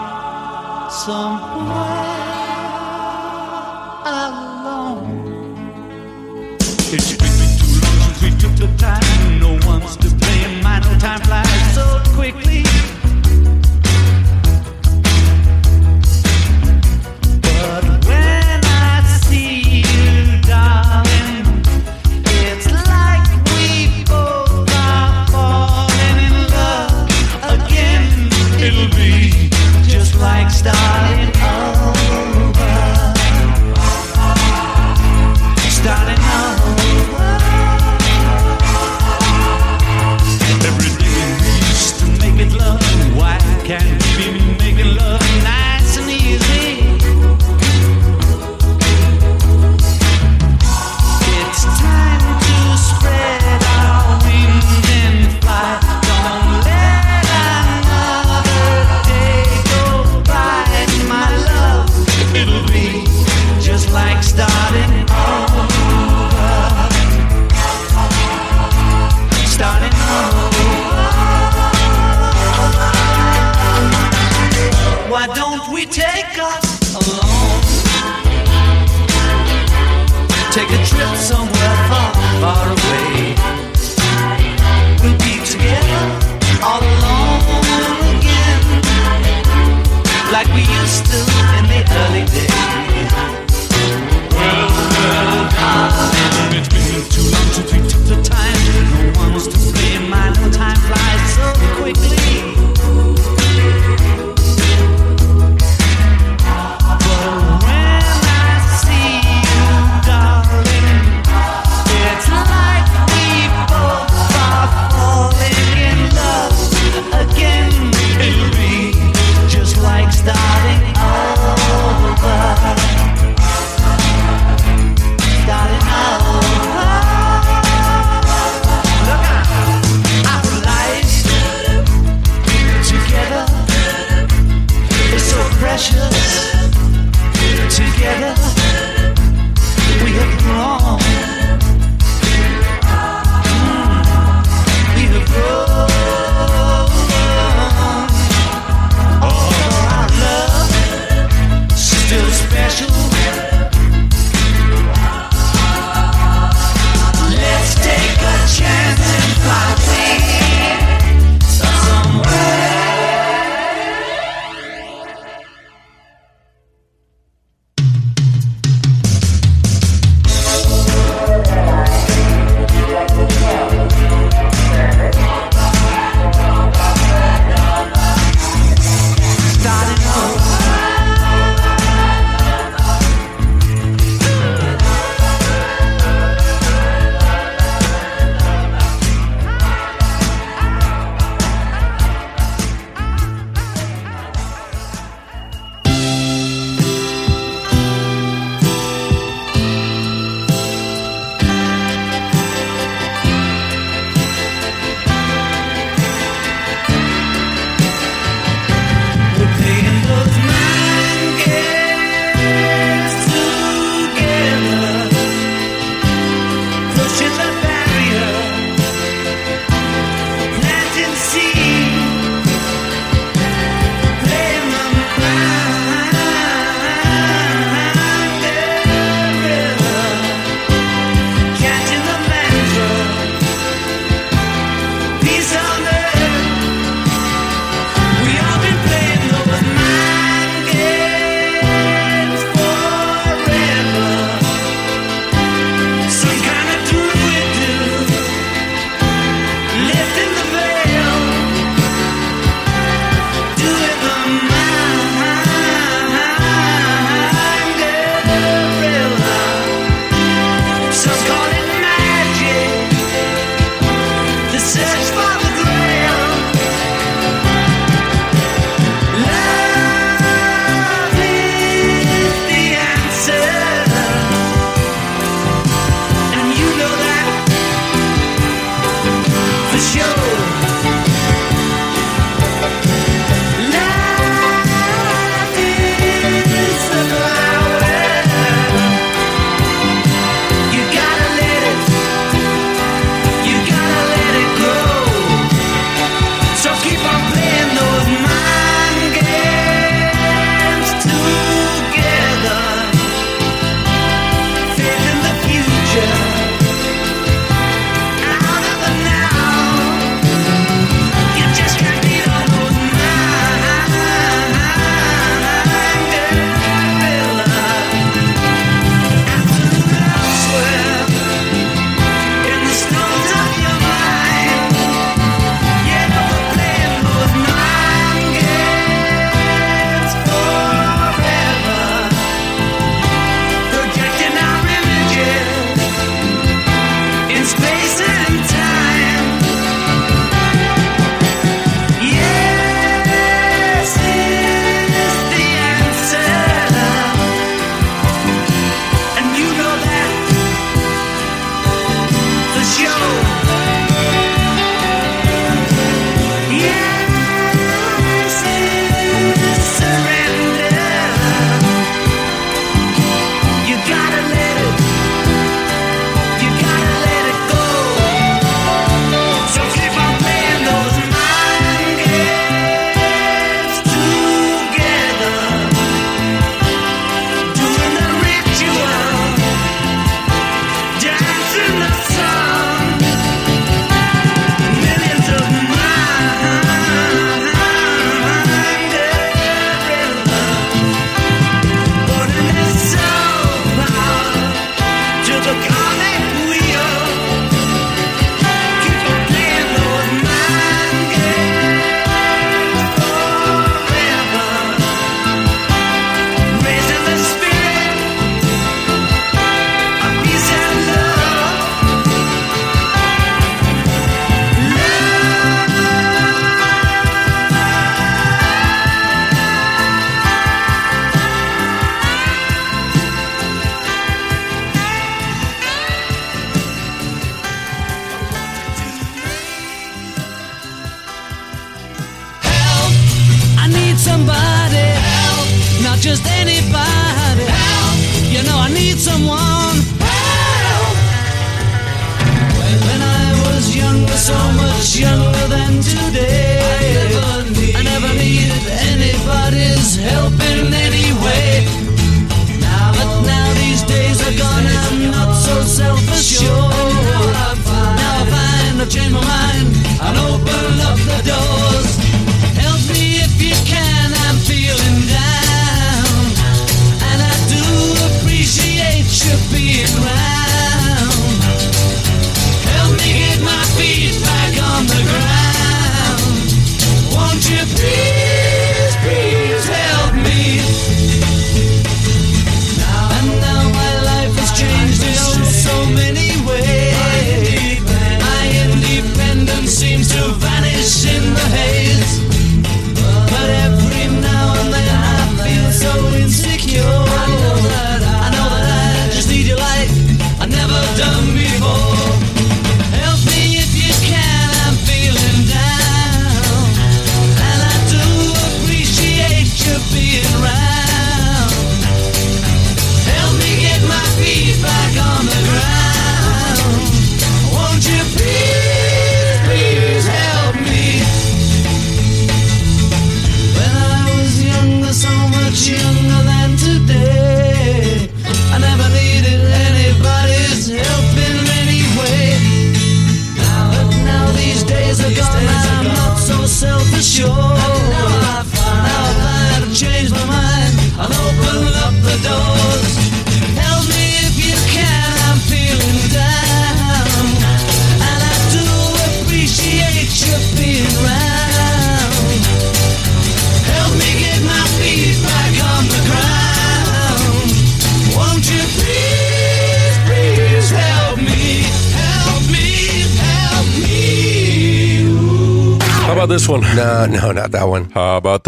somewhere 0.91 1.71
alone. 4.05 5.37
It's 6.91 7.13
been 7.15 7.51
too 7.59 7.79
long 7.81 8.13
since 8.13 8.21
we 8.21 8.29
took 8.37 8.55
the 8.57 8.67
time. 8.77 9.39
No 9.39 9.57
one's 9.65 9.95
to 9.97 10.09
blame. 10.15 10.61
My 10.61 10.79
time 10.99 11.21
flies 11.21 11.50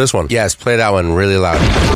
this 0.03 0.13
one. 0.13 0.27
Yes, 0.29 0.53
play 0.53 0.75
that 0.75 0.91
one 0.91 1.13
really 1.13 1.37
loud. 1.37 1.92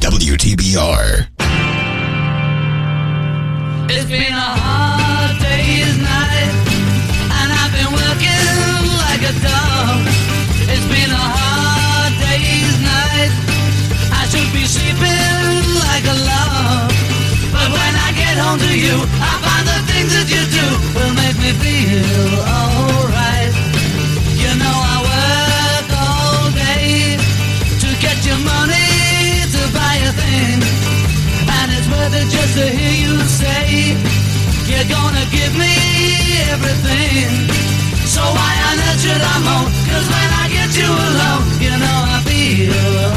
give 35.32 35.54
me 35.56 35.74
everything. 36.54 37.48
So 38.06 38.22
why 38.22 38.54
on 38.70 38.78
earth 38.88 39.02
should 39.02 39.22
I 39.22 39.36
moan? 39.46 39.68
Cause 39.90 40.08
when 40.08 40.30
I 40.42 40.46
get 40.50 40.72
you 40.78 40.90
alone, 40.90 41.46
you 41.62 41.74
know 41.76 41.98
I 42.16 42.18
feel 42.28 43.17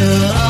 you 0.00 0.47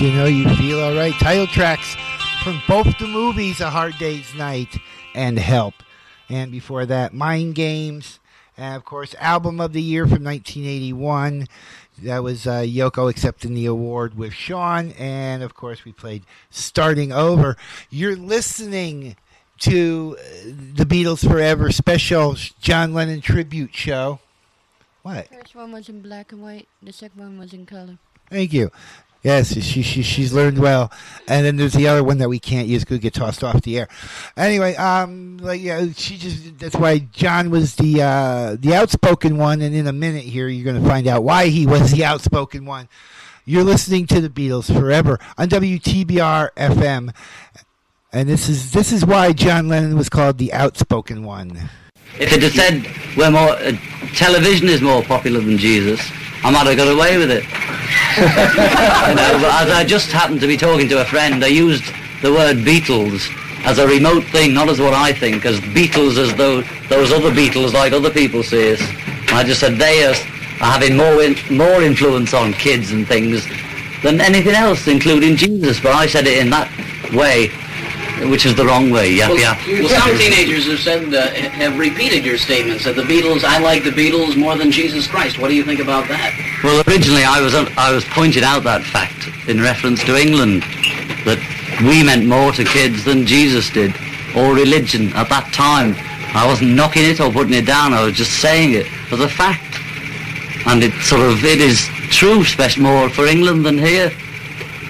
You 0.00 0.10
know 0.10 0.24
you 0.24 0.52
feel 0.56 0.80
all 0.80 0.94
right. 0.96 1.14
Title 1.14 1.46
tracks 1.46 1.94
from 2.42 2.60
both 2.66 2.98
the 2.98 3.06
movies, 3.06 3.60
A 3.60 3.70
Hard 3.70 3.96
Day's 3.96 4.34
Night 4.34 4.76
and 5.14 5.38
Help. 5.38 5.74
And 6.28 6.50
before 6.50 6.84
that, 6.84 7.14
Mind 7.14 7.54
Games. 7.54 8.18
And 8.56 8.74
of 8.74 8.84
course, 8.84 9.14
Album 9.20 9.60
of 9.60 9.72
the 9.72 9.80
Year 9.80 10.04
from 10.04 10.24
1981. 10.24 11.46
That 12.02 12.24
was 12.24 12.44
uh, 12.44 12.62
Yoko 12.62 13.08
accepting 13.08 13.54
the 13.54 13.66
award 13.66 14.16
with 14.16 14.32
Sean. 14.32 14.90
And 14.98 15.44
of 15.44 15.54
course, 15.54 15.84
we 15.84 15.92
played 15.92 16.24
Starting 16.50 17.12
Over. 17.12 17.56
You're 17.88 18.16
listening 18.16 19.14
to 19.60 20.16
uh, 20.18 20.24
the 20.74 20.84
Beatles 20.84 21.26
Forever 21.26 21.70
special 21.70 22.34
John 22.60 22.94
Lennon 22.94 23.20
tribute 23.20 23.74
show. 23.76 24.18
What? 25.02 25.28
The 25.30 25.36
first 25.36 25.54
one 25.54 25.70
was 25.70 25.88
in 25.88 26.00
black 26.00 26.32
and 26.32 26.42
white, 26.42 26.66
the 26.82 26.92
second 26.92 27.20
one 27.20 27.38
was 27.38 27.52
in 27.52 27.64
color. 27.64 27.98
Thank 28.30 28.52
you. 28.52 28.70
Yes, 29.24 29.54
she, 29.54 29.80
she 29.80 30.02
she's 30.02 30.34
learned 30.34 30.58
well, 30.58 30.92
and 31.26 31.46
then 31.46 31.56
there's 31.56 31.72
the 31.72 31.88
other 31.88 32.04
one 32.04 32.18
that 32.18 32.28
we 32.28 32.38
can't 32.38 32.68
use 32.68 32.84
could 32.84 33.00
get 33.00 33.14
tossed 33.14 33.42
off 33.42 33.62
the 33.62 33.78
air. 33.78 33.88
Anyway, 34.36 34.74
um, 34.76 35.38
like 35.38 35.62
yeah, 35.62 35.86
she 35.96 36.18
just 36.18 36.58
that's 36.58 36.76
why 36.76 36.98
John 36.98 37.48
was 37.48 37.74
the 37.76 38.02
uh, 38.02 38.56
the 38.60 38.74
outspoken 38.74 39.38
one, 39.38 39.62
and 39.62 39.74
in 39.74 39.86
a 39.86 39.94
minute 39.94 40.24
here 40.24 40.46
you're 40.46 40.70
going 40.70 40.80
to 40.80 40.86
find 40.86 41.06
out 41.06 41.24
why 41.24 41.46
he 41.46 41.66
was 41.66 41.90
the 41.92 42.04
outspoken 42.04 42.66
one. 42.66 42.86
You're 43.46 43.64
listening 43.64 44.06
to 44.08 44.20
the 44.20 44.28
Beatles 44.28 44.70
forever 44.70 45.18
on 45.38 45.48
WTBR 45.48 46.50
FM, 46.58 47.14
and 48.12 48.28
this 48.28 48.50
is 48.50 48.72
this 48.72 48.92
is 48.92 49.06
why 49.06 49.32
John 49.32 49.68
Lennon 49.68 49.96
was 49.96 50.10
called 50.10 50.36
the 50.36 50.52
outspoken 50.52 51.24
one. 51.24 51.70
If 52.20 52.30
it 52.30 52.42
had 52.42 52.52
said 52.52 53.16
we're 53.16 53.30
more, 53.30 53.52
uh, 53.52 53.72
television 54.14 54.68
is 54.68 54.82
more 54.82 55.02
popular 55.02 55.40
than 55.40 55.56
Jesus, 55.56 56.10
I 56.44 56.50
might 56.50 56.66
have 56.66 56.76
got 56.76 56.92
away 56.92 57.16
with 57.16 57.30
it. 57.30 57.42
you 58.20 59.16
know, 59.16 59.32
but 59.40 59.64
as 59.64 59.70
I 59.70 59.82
just 59.82 60.12
happened 60.12 60.40
to 60.40 60.46
be 60.46 60.58
talking 60.58 60.88
to 60.90 61.00
a 61.00 61.04
friend, 61.06 61.42
I 61.42 61.48
used 61.48 61.84
the 62.20 62.30
word 62.30 62.58
Beatles 62.58 63.32
as 63.64 63.78
a 63.78 63.88
remote 63.88 64.24
thing, 64.24 64.52
not 64.52 64.68
as 64.68 64.78
what 64.78 64.92
I 64.92 65.12
think, 65.12 65.46
as 65.46 65.58
Beatles 65.60 66.18
as 66.18 66.34
though 66.34 66.60
those 66.88 67.12
other 67.12 67.30
Beatles 67.30 67.72
like 67.72 67.94
other 67.94 68.10
people 68.10 68.42
see 68.42 68.74
us. 68.74 68.80
And 68.80 69.30
I 69.30 69.42
just 69.42 69.58
said 69.58 69.76
they 69.76 70.04
are, 70.04 70.10
are 70.60 70.72
having 70.72 70.98
more 70.98 71.22
in, 71.22 71.34
more 71.50 71.82
influence 71.82 72.34
on 72.34 72.52
kids 72.52 72.92
and 72.92 73.08
things 73.08 73.46
than 74.02 74.20
anything 74.20 74.54
else, 74.54 74.86
including 74.86 75.36
Jesus. 75.36 75.80
But 75.80 75.92
I 75.92 76.06
said 76.06 76.26
it 76.26 76.36
in 76.36 76.50
that 76.50 76.68
way, 77.14 77.48
which 78.30 78.46
is 78.46 78.54
the 78.54 78.64
wrong 78.64 78.90
way. 78.90 79.12
Yap 79.12 79.30
well, 79.30 79.56
well, 79.66 79.88
some 79.88 80.16
teenagers 80.18 80.66
have 80.66 80.78
said, 80.78 81.14
uh, 81.14 81.28
have 81.30 81.78
repeated 81.78 82.24
your 82.24 82.38
statements 82.38 82.84
that 82.84 82.96
the 82.96 83.02
Beatles, 83.02 83.44
I 83.44 83.58
like 83.58 83.84
the 83.84 83.90
Beatles 83.90 84.36
more 84.36 84.56
than 84.56 84.70
Jesus 84.70 85.06
Christ. 85.06 85.38
What 85.38 85.48
do 85.48 85.54
you 85.54 85.64
think 85.64 85.80
about 85.80 86.08
that? 86.08 86.32
Well, 86.62 86.82
originally 86.86 87.24
I 87.24 87.40
was 87.40 87.54
I 87.54 87.92
was 87.92 88.04
pointed 88.06 88.42
out 88.42 88.62
that 88.64 88.82
fact 88.82 89.28
in 89.48 89.60
reference 89.60 90.02
to 90.04 90.16
England 90.16 90.62
that 91.24 91.38
we 91.82 92.02
meant 92.02 92.26
more 92.26 92.52
to 92.52 92.64
kids 92.64 93.04
than 93.04 93.26
Jesus 93.26 93.70
did, 93.70 93.94
or 94.36 94.54
religion 94.54 95.12
at 95.14 95.28
that 95.28 95.52
time. 95.52 95.94
I 96.34 96.46
wasn't 96.46 96.74
knocking 96.74 97.04
it 97.04 97.20
or 97.20 97.30
putting 97.30 97.54
it 97.54 97.66
down. 97.66 97.92
I 97.92 98.04
was 98.04 98.14
just 98.14 98.40
saying 98.40 98.72
it 98.72 98.86
as 99.12 99.20
a 99.20 99.28
fact, 99.28 99.78
and 100.66 100.82
it 100.82 100.92
sort 101.02 101.22
of 101.22 101.44
it 101.44 101.60
is 101.60 101.86
true, 102.10 102.42
especially 102.42 102.82
more 102.82 103.08
for 103.08 103.26
England 103.26 103.64
than 103.64 103.78
here. 103.78 104.10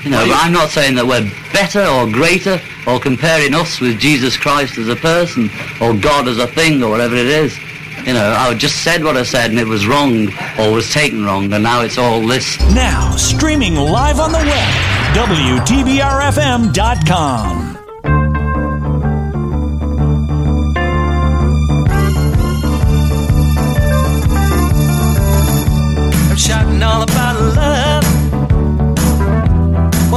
You 0.05 0.11
know, 0.11 0.27
but 0.27 0.37
I'm 0.37 0.53
not 0.53 0.69
saying 0.69 0.97
that 0.97 1.07
we're 1.07 1.23
better 1.53 1.83
or 1.83 2.07
greater 2.07 2.61
or 2.87 3.01
comparing 3.01 3.55
us 3.55 3.81
with 3.81 3.99
Jesus 3.99 4.37
Christ 4.37 4.77
as 4.77 4.89
a 4.89 4.97
person 4.97 5.49
or 5.81 5.95
God 5.95 6.29
as 6.29 6.37
a 6.39 6.47
thing 6.47 6.83
or 6.83 6.91
whatever 6.91 7.17
it 7.17 7.27
is. 7.27 7.59
You 8.07 8.13
know, 8.13 8.35
I 8.37 8.53
just 8.55 8.85
said 8.85 9.03
what 9.03 9.17
I 9.17 9.23
said 9.23 9.49
and 9.51 9.59
it 9.59 9.67
was 9.67 9.87
wrong 9.87 10.29
or 10.59 10.73
was 10.73 10.93
taken 10.93 11.25
wrong 11.25 11.51
and 11.53 11.63
now 11.63 11.81
it's 11.81 11.97
all 11.97 12.21
this. 12.21 12.61
Now, 12.75 13.17
streaming 13.17 13.77
live 13.77 14.21
on 14.21 14.33
the 14.33 14.39
web, 14.39 15.17
WTBRFM.com. 15.17 17.84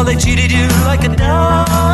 they 0.07 0.15
cheated 0.15 0.53
you 0.53 0.65
like 0.85 1.03
a 1.03 1.13
dog, 1.13 1.86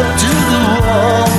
up 0.00 0.18
to 0.18 0.26
the 0.26 0.60
wall. 0.86 1.29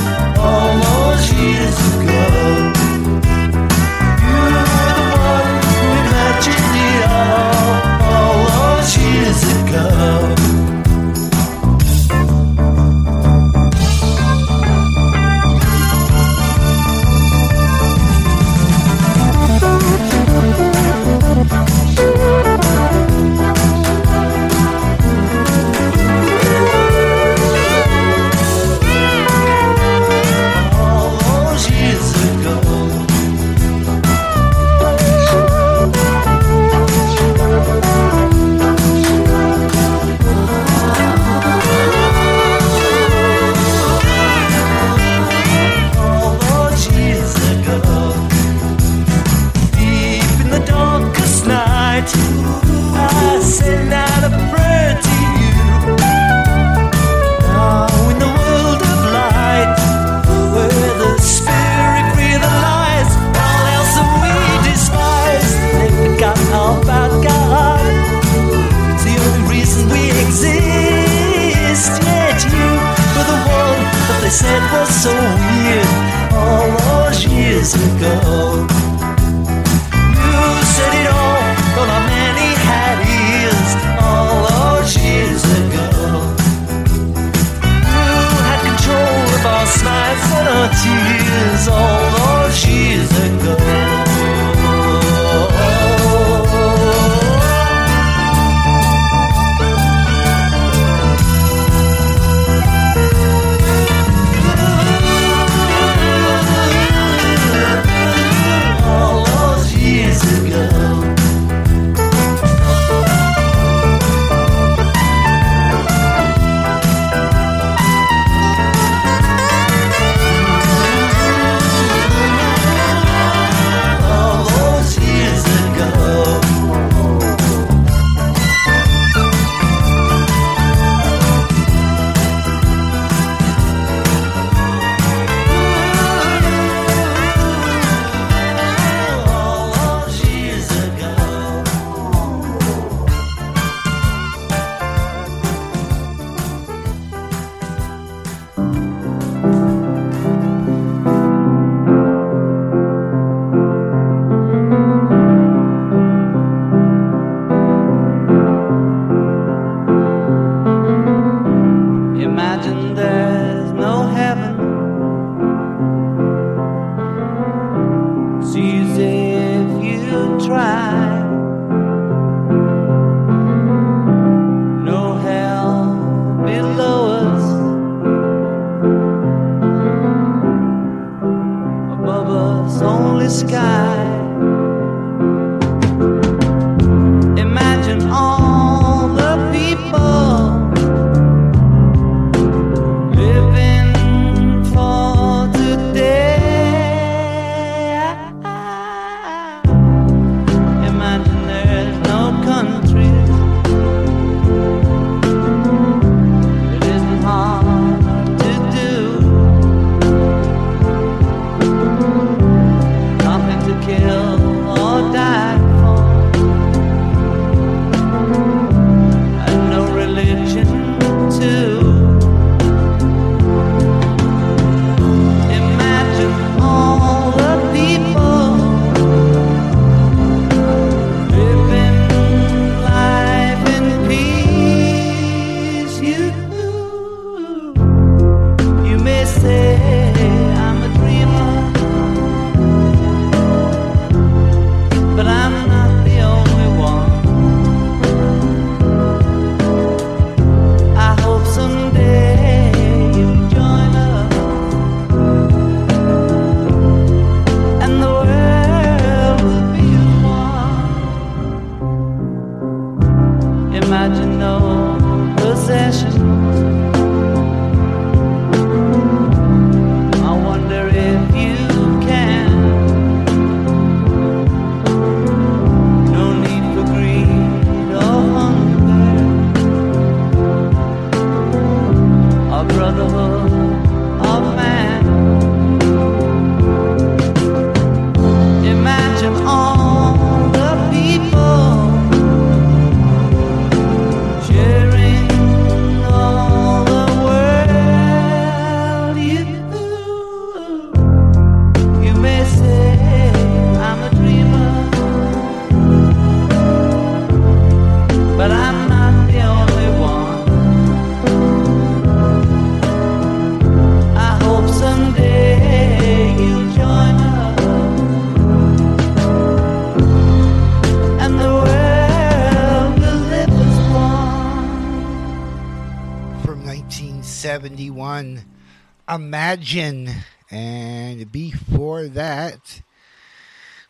Imagine. 329.14 330.10
And 330.50 331.30
before 331.30 332.08
that 332.08 332.80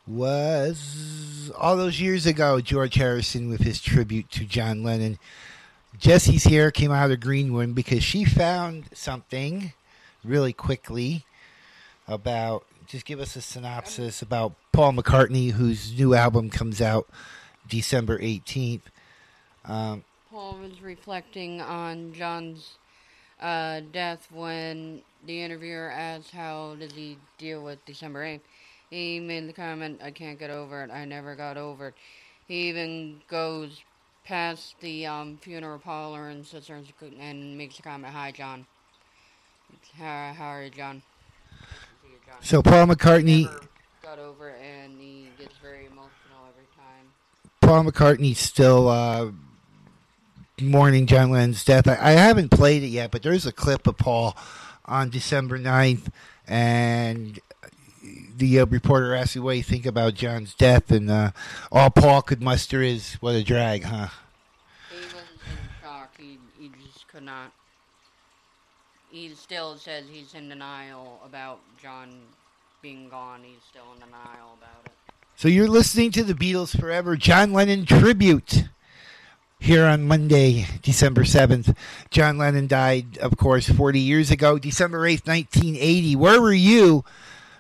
was 0.05 1.53
all 1.57 1.77
those 1.77 2.01
years 2.01 2.27
ago, 2.27 2.61
George 2.61 2.95
Harrison 2.95 3.49
with 3.49 3.61
his 3.61 3.81
tribute 3.81 4.31
to 4.33 4.45
John 4.45 4.83
Lennon. 4.83 5.19
Jesse's 5.97 6.45
here 6.45 6.73
came 6.73 6.91
out 6.91 7.05
of 7.05 7.11
the 7.11 7.17
green 7.17 7.47
Greenwood 7.47 7.75
because 7.75 8.03
she 8.03 8.25
found 8.25 8.87
something 8.93 9.73
really 10.25 10.53
quickly 10.53 11.25
about 12.09 12.65
just 12.89 13.05
give 13.05 13.21
us 13.21 13.37
a 13.37 13.41
synopsis 13.41 14.23
about 14.23 14.55
Paul 14.73 14.93
McCartney, 14.93 15.53
whose 15.53 15.97
new 15.97 16.15
album 16.15 16.51
comes 16.51 16.81
out 16.81 17.09
December 17.69 18.19
18th. 18.19 18.83
Um, 19.67 20.03
Paul 20.33 20.59
was 20.61 20.83
reflecting 20.83 21.61
on 21.61 22.13
John's 22.13 22.73
uh, 23.41 23.81
death 23.93 24.27
when 24.33 25.03
the 25.27 25.43
interviewer 25.43 25.91
asked 25.91 26.31
how 26.31 26.77
does 26.79 26.93
he 26.93 27.19
deal 27.39 27.63
with 27.63 27.85
December 27.85 28.25
8th. 28.25 28.41
He 28.91 29.21
made 29.21 29.49
the 29.49 29.53
comment, 29.53 30.01
I 30.03 30.11
can't 30.11 30.39
get 30.39 30.51
over 30.51 30.83
it. 30.83 30.91
I 30.91 31.05
never 31.05 31.35
got 31.35 31.57
over 31.57 31.89
it. 31.89 31.95
He 32.47 32.69
even 32.69 33.23
goes 33.29 33.83
past 34.25 34.75
the 34.81 35.07
um, 35.07 35.39
funeral 35.39 35.79
parlor 35.79 36.29
and 36.29 36.47
sits 36.47 36.67
there 36.67 36.77
and 36.77 36.87
and 37.19 37.57
makes 37.57 37.79
a 37.79 37.83
comment, 37.83 38.13
Hi, 38.13 38.33
John. 38.33 38.67
How, 39.97 40.35
how 40.37 40.47
are 40.49 40.65
you, 40.65 40.71
John? 40.71 41.03
So 42.43 42.63
Paul 42.63 42.87
McCartney, 42.87 43.45
Got 44.03 44.19
over 44.19 44.51
it 44.51 44.61
and 44.63 45.01
he 45.01 45.29
gets 45.39 45.55
very 45.63 45.87
emotional 45.87 46.11
every 46.49 46.67
time. 46.77 47.13
Paul 47.61 47.85
McCartney's 47.85 48.39
still 48.39 48.89
uh, 48.89 49.31
mourning 50.61 51.07
John 51.07 51.31
Lennon's 51.31 51.65
death. 51.65 51.87
I, 51.87 51.97
I 52.01 52.11
haven't 52.11 52.51
played 52.51 52.83
it 52.83 52.89
yet, 52.89 53.11
but 53.11 53.23
there's 53.23 53.47
a 53.47 53.53
clip 53.53 53.87
of 53.87 53.97
Paul 53.97 54.37
on 54.85 55.11
December 55.11 55.59
9th, 55.59 56.09
and 56.47 57.41
the 58.37 58.61
uh, 58.61 58.67
reporter 58.67 59.15
asked 59.15 59.37
me 59.37 59.43
what 59.43 59.57
you 59.57 59.63
think 59.63 59.87
about 59.87 60.15
John's 60.15 60.55
death, 60.55 60.91
and 60.91 61.11
uh, 61.11 61.31
all 61.71 61.91
Paul 61.91 62.23
could 62.23 62.43
muster 62.43 62.83
is, 62.83 63.15
"What 63.15 63.35
a 63.35 63.45
drag, 63.45 63.85
huh?" 63.85 64.09
He 64.91 64.97
was 64.97 65.05
in 65.15 65.59
shock. 65.83 66.15
He, 66.19 66.39
he 66.59 66.71
just 66.85 67.07
could 67.09 67.23
not. 67.23 67.53
He 69.11 69.35
still 69.35 69.77
says 69.77 70.05
he's 70.11 70.35
in 70.35 70.49
denial 70.49 71.21
about 71.25 71.61
John 71.81 72.11
being 72.81 73.09
gone. 73.09 73.43
He's 73.45 73.63
still 73.69 73.85
in 73.95 74.01
denial 74.01 74.57
about 74.59 74.87
it. 74.87 74.93
So 75.37 75.49
you're 75.49 75.69
listening 75.69 76.11
to 76.13 76.25
the 76.25 76.35
Beatles 76.35 76.79
Forever 76.79 77.17
John 77.17 77.53
Lennon 77.53 77.85
tribute 77.85 78.65
here 79.63 79.87
on 79.87 80.03
Monday, 80.03 80.67
December 80.83 81.23
7th. 81.23 81.77
John 82.11 82.37
Lennon 82.37 82.67
died, 82.67 83.17
of 83.19 83.37
course, 83.37 83.69
40 83.69 84.01
years 84.01 84.31
ago, 84.31 84.59
December 84.59 85.01
8th, 85.01 85.27
1980. 85.27 86.17
Where 86.17 86.41
were 86.41 86.53
you? 86.53 87.05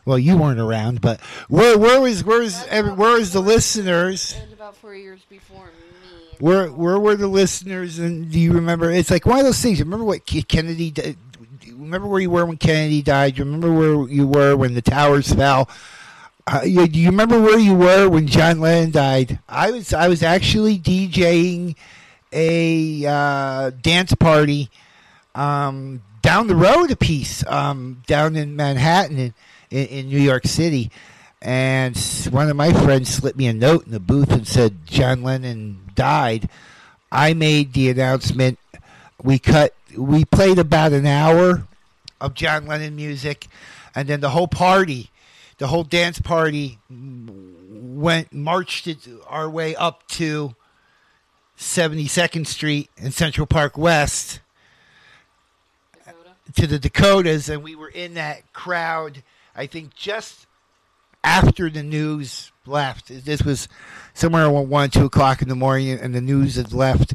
Well, 0.04 0.18
you 0.18 0.36
weren't 0.36 0.58
around, 0.58 1.00
but 1.00 1.20
where 1.48 1.78
where 1.78 2.00
was 2.00 2.24
where 2.24 2.40
was 2.40 2.66
every, 2.66 2.92
where 2.92 3.16
was 3.16 3.32
the 3.32 3.40
listeners? 3.40 4.32
It 4.32 4.42
was 4.42 4.52
about 4.52 4.76
four 4.76 4.96
years 4.96 5.20
before 5.28 5.66
me. 5.66 6.36
Where 6.40 6.72
where 6.72 6.98
were 6.98 7.14
the 7.14 7.28
listeners? 7.28 8.00
And 8.00 8.28
do 8.28 8.40
you 8.40 8.52
remember? 8.52 8.90
It's 8.90 9.12
like 9.12 9.26
one 9.26 9.38
of 9.38 9.44
those 9.44 9.62
things. 9.62 9.78
Remember 9.78 10.04
what 10.04 10.26
Kennedy? 10.26 10.90
di- 10.90 11.16
do 11.60 11.68
you 11.68 11.76
Remember 11.76 12.08
where 12.08 12.20
you 12.20 12.30
were 12.30 12.44
when 12.44 12.56
Kennedy 12.56 13.00
died? 13.00 13.36
Do 13.36 13.38
you 13.38 13.44
remember 13.44 13.72
where 13.72 14.08
you 14.08 14.26
were 14.26 14.56
when 14.56 14.74
the 14.74 14.82
towers 14.82 15.32
fell? 15.32 15.70
Uh, 16.48 16.62
you, 16.64 16.88
do 16.88 16.98
you 16.98 17.10
remember 17.10 17.40
where 17.40 17.58
you 17.58 17.74
were 17.74 18.08
when 18.08 18.26
John 18.26 18.58
Lennon 18.58 18.90
died? 18.90 19.38
I 19.48 19.70
was 19.70 19.94
I 19.94 20.08
was 20.08 20.24
actually 20.24 20.80
DJing 20.80 21.76
a 22.32 23.04
uh, 23.06 23.70
dance 23.70 24.14
party 24.14 24.70
um, 25.34 26.02
down 26.22 26.46
the 26.46 26.56
road 26.56 26.90
a 26.90 26.96
piece 26.96 27.44
um, 27.46 28.02
down 28.06 28.36
in 28.36 28.56
Manhattan 28.56 29.18
in, 29.18 29.34
in, 29.70 29.86
in 29.86 30.08
New 30.08 30.20
York 30.20 30.46
City, 30.46 30.90
and 31.40 31.96
one 32.30 32.48
of 32.48 32.56
my 32.56 32.72
friends 32.72 33.12
slipped 33.12 33.38
me 33.38 33.46
a 33.48 33.52
note 33.52 33.86
in 33.86 33.92
the 33.92 34.00
booth 34.00 34.30
and 34.30 34.46
said 34.46 34.86
John 34.86 35.22
Lennon 35.22 35.90
died. 35.94 36.48
I 37.10 37.34
made 37.34 37.72
the 37.72 37.90
announcement. 37.90 38.58
We 39.22 39.38
cut. 39.38 39.74
We 39.96 40.24
played 40.24 40.58
about 40.58 40.92
an 40.92 41.06
hour 41.06 41.66
of 42.20 42.34
John 42.34 42.66
Lennon 42.66 42.96
music, 42.96 43.48
and 43.94 44.08
then 44.08 44.20
the 44.20 44.30
whole 44.30 44.48
party, 44.48 45.10
the 45.58 45.66
whole 45.66 45.84
dance 45.84 46.20
party, 46.20 46.78
went 46.88 48.32
marched 48.32 48.88
our 49.26 49.50
way 49.50 49.76
up 49.76 50.06
to 50.08 50.54
72nd 51.58 52.46
Street 52.46 52.90
and 52.98 53.12
Central 53.12 53.46
Park 53.46 53.76
West 53.78 54.40
to 56.54 56.66
the 56.66 56.78
Dakotas, 56.78 57.48
and 57.48 57.62
we 57.62 57.74
were 57.74 57.88
in 57.88 58.14
that 58.14 58.52
crowd. 58.52 59.22
I 59.54 59.66
think 59.66 59.94
just 59.94 60.46
after 61.24 61.70
the 61.70 61.82
news 61.82 62.52
left. 62.66 63.24
This 63.24 63.42
was 63.42 63.68
somewhere 64.14 64.46
around 64.46 64.68
one, 64.68 64.90
two 64.90 65.06
o'clock 65.06 65.42
in 65.42 65.48
the 65.48 65.56
morning, 65.56 65.98
and 65.98 66.14
the 66.14 66.20
news 66.20 66.56
had 66.56 66.72
left 66.72 67.14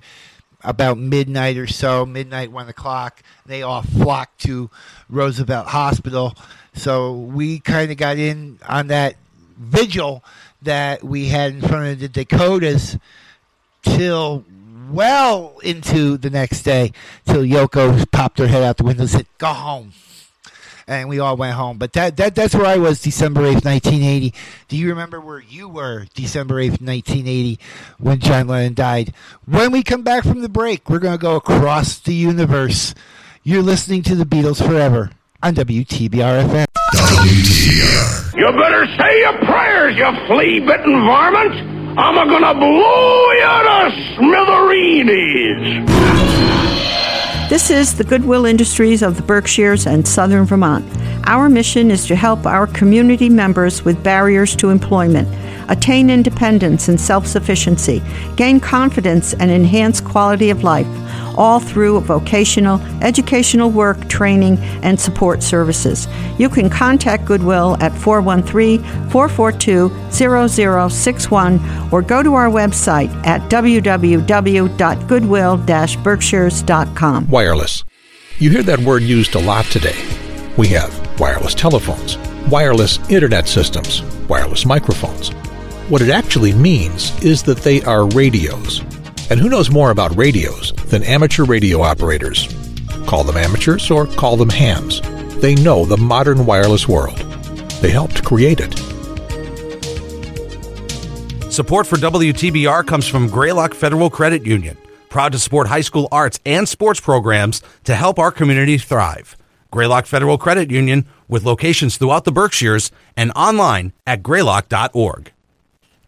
about 0.63 0.97
midnight 0.97 1.57
or 1.57 1.67
so, 1.67 2.05
midnight, 2.05 2.51
one 2.51 2.67
o'clock. 2.67 3.21
They 3.45 3.61
all 3.61 3.81
flocked 3.81 4.41
to 4.41 4.69
Roosevelt 5.09 5.67
Hospital. 5.67 6.35
So 6.73 7.13
we 7.13 7.59
kind 7.59 7.91
of 7.91 7.97
got 7.97 8.17
in 8.17 8.59
on 8.67 8.88
that 8.88 9.15
vigil 9.57 10.23
that 10.61 11.03
we 11.03 11.27
had 11.27 11.53
in 11.53 11.61
front 11.61 11.88
of 11.93 11.99
the 11.99 12.09
Dakotas 12.09 12.97
till 13.95 14.43
well 14.91 15.57
into 15.63 16.17
the 16.17 16.29
next 16.29 16.63
day, 16.63 16.91
till 17.25 17.43
Yoko 17.43 18.09
popped 18.11 18.39
her 18.39 18.47
head 18.47 18.63
out 18.63 18.77
the 18.77 18.83
window 18.83 19.03
and 19.03 19.09
said, 19.09 19.27
"Go 19.38 19.47
home." 19.47 19.93
And 20.89 21.09
we 21.09 21.19
all 21.19 21.35
went 21.35 21.53
home. 21.55 21.77
But 21.77 21.91
that, 21.93 22.15
that 22.15 22.33
that's 22.33 22.55
where 22.55 22.65
I 22.65 22.77
was 22.77 23.01
December 23.01 23.41
8th, 23.41 23.65
1980. 23.65 24.33
Do 24.69 24.77
you 24.77 24.88
remember 24.88 25.19
where 25.19 25.41
you 25.41 25.67
were 25.67 26.05
December 26.13 26.55
8th, 26.55 26.79
1980 26.79 27.59
when 27.97 28.19
John 28.19 28.47
Lennon 28.47 28.73
died? 28.73 29.13
When 29.45 29.73
we 29.73 29.83
come 29.83 30.03
back 30.03 30.23
from 30.23 30.41
the 30.41 30.49
break, 30.49 30.89
we're 30.89 30.99
going 30.99 31.17
to 31.17 31.21
go 31.21 31.35
across 31.35 31.99
the 31.99 32.13
universe. 32.13 32.95
You're 33.43 33.63
listening 33.63 34.01
to 34.03 34.15
the 34.15 34.25
Beatles 34.25 34.65
Forever 34.65 35.11
on 35.43 35.55
WTBR 35.55 36.47
FM. 36.47 36.65
You 38.38 38.51
better 38.53 38.85
say 38.97 39.19
your 39.19 39.38
prayers, 39.39 39.97
you 39.97 40.27
flea-bitten 40.27 41.05
varmint! 41.05 41.76
I'm 41.99 42.13
gonna 42.29 42.53
blow 42.53 43.31
you 43.31 43.63
to 43.65 43.91
smithereens! 44.17 45.89
This 47.49 47.71
is 47.71 47.97
the 47.97 48.03
Goodwill 48.03 48.45
Industries 48.45 49.01
of 49.01 49.15
the 49.15 49.23
Berkshires 49.23 49.87
and 49.87 50.07
Southern 50.07 50.45
Vermont. 50.45 50.85
Our 51.25 51.49
mission 51.49 51.89
is 51.89 52.05
to 52.05 52.15
help 52.15 52.45
our 52.45 52.67
community 52.67 53.29
members 53.29 53.83
with 53.83 54.03
barriers 54.03 54.55
to 54.57 54.69
employment 54.69 55.27
attain 55.69 56.11
independence 56.11 56.87
and 56.87 57.01
self 57.01 57.25
sufficiency, 57.25 58.03
gain 58.35 58.59
confidence, 58.59 59.33
and 59.33 59.49
enhance 59.49 59.99
quality 59.99 60.51
of 60.51 60.63
life, 60.63 60.85
all 61.38 61.59
through 61.59 61.99
vocational, 62.01 62.81
educational 63.01 63.69
work, 63.69 64.09
training, 64.09 64.57
and 64.83 64.99
support 64.99 65.43
services. 65.43 66.07
You 66.38 66.49
can 66.49 66.69
contact 66.69 67.25
Goodwill 67.25 67.77
at 67.79 67.93
413 67.93 68.83
442 69.09 70.89
0061 70.89 71.89
or 71.91 72.01
go 72.01 72.23
to 72.23 72.33
our 72.33 72.49
website 72.49 73.09
at 73.25 73.41
www.goodwill 73.49 75.57
berkshires.com. 75.57 77.29
Wireless. 77.29 77.83
You 78.39 78.51
hear 78.51 78.63
that 78.63 78.79
word 78.79 79.03
used 79.03 79.35
a 79.35 79.39
lot 79.39 79.65
today. 79.65 79.97
We 80.57 80.67
have 80.69 81.19
wireless 81.19 81.53
telephones, 81.53 82.17
wireless 82.49 82.99
internet 83.09 83.47
systems, 83.47 84.01
wireless 84.27 84.65
microphones. 84.65 85.29
What 85.89 86.01
it 86.01 86.09
actually 86.09 86.53
means 86.53 87.17
is 87.23 87.43
that 87.43 87.59
they 87.59 87.81
are 87.83 88.07
radios. 88.09 88.81
And 89.30 89.39
who 89.39 89.49
knows 89.49 89.69
more 89.69 89.91
about 89.91 90.15
radios 90.15 90.71
than 90.86 91.03
amateur 91.03 91.43
radio 91.43 91.82
operators? 91.82 92.47
Call 93.05 93.23
them 93.23 93.38
amateurs 93.38 93.91
or 93.91 94.05
call 94.05 94.38
them 94.38 94.49
hams. 94.49 95.01
They 95.41 95.55
know 95.55 95.86
the 95.86 95.97
modern 95.97 96.45
wireless 96.45 96.88
world. 96.88 97.17
They 97.82 97.91
helped 97.91 98.23
create 98.23 98.59
it. 98.61 98.73
Support 101.51 101.88
for 101.88 101.97
WTBR 101.97 102.86
comes 102.86 103.07
from 103.07 103.28
Greylock 103.28 103.73
Federal 103.73 104.09
Credit 104.09 104.45
Union, 104.45 104.78
proud 105.09 105.32
to 105.32 105.39
support 105.39 105.67
high 105.67 105.82
school 105.82 106.07
arts 106.11 106.39
and 106.45 106.67
sports 106.67 106.99
programs 106.99 107.61
to 107.84 107.95
help 107.95 108.19
our 108.19 108.32
community 108.32 108.78
thrive. 108.78 109.36
Greylock 109.71 110.05
Federal 110.05 110.38
Credit 110.38 110.71
Union 110.71 111.05
with 111.28 111.43
locations 111.43 111.97
throughout 111.97 112.23
the 112.23 112.32
Berkshires 112.32 112.91
and 113.15 113.32
online 113.36 113.91
at 114.05 114.23
greylock.org. 114.23 115.32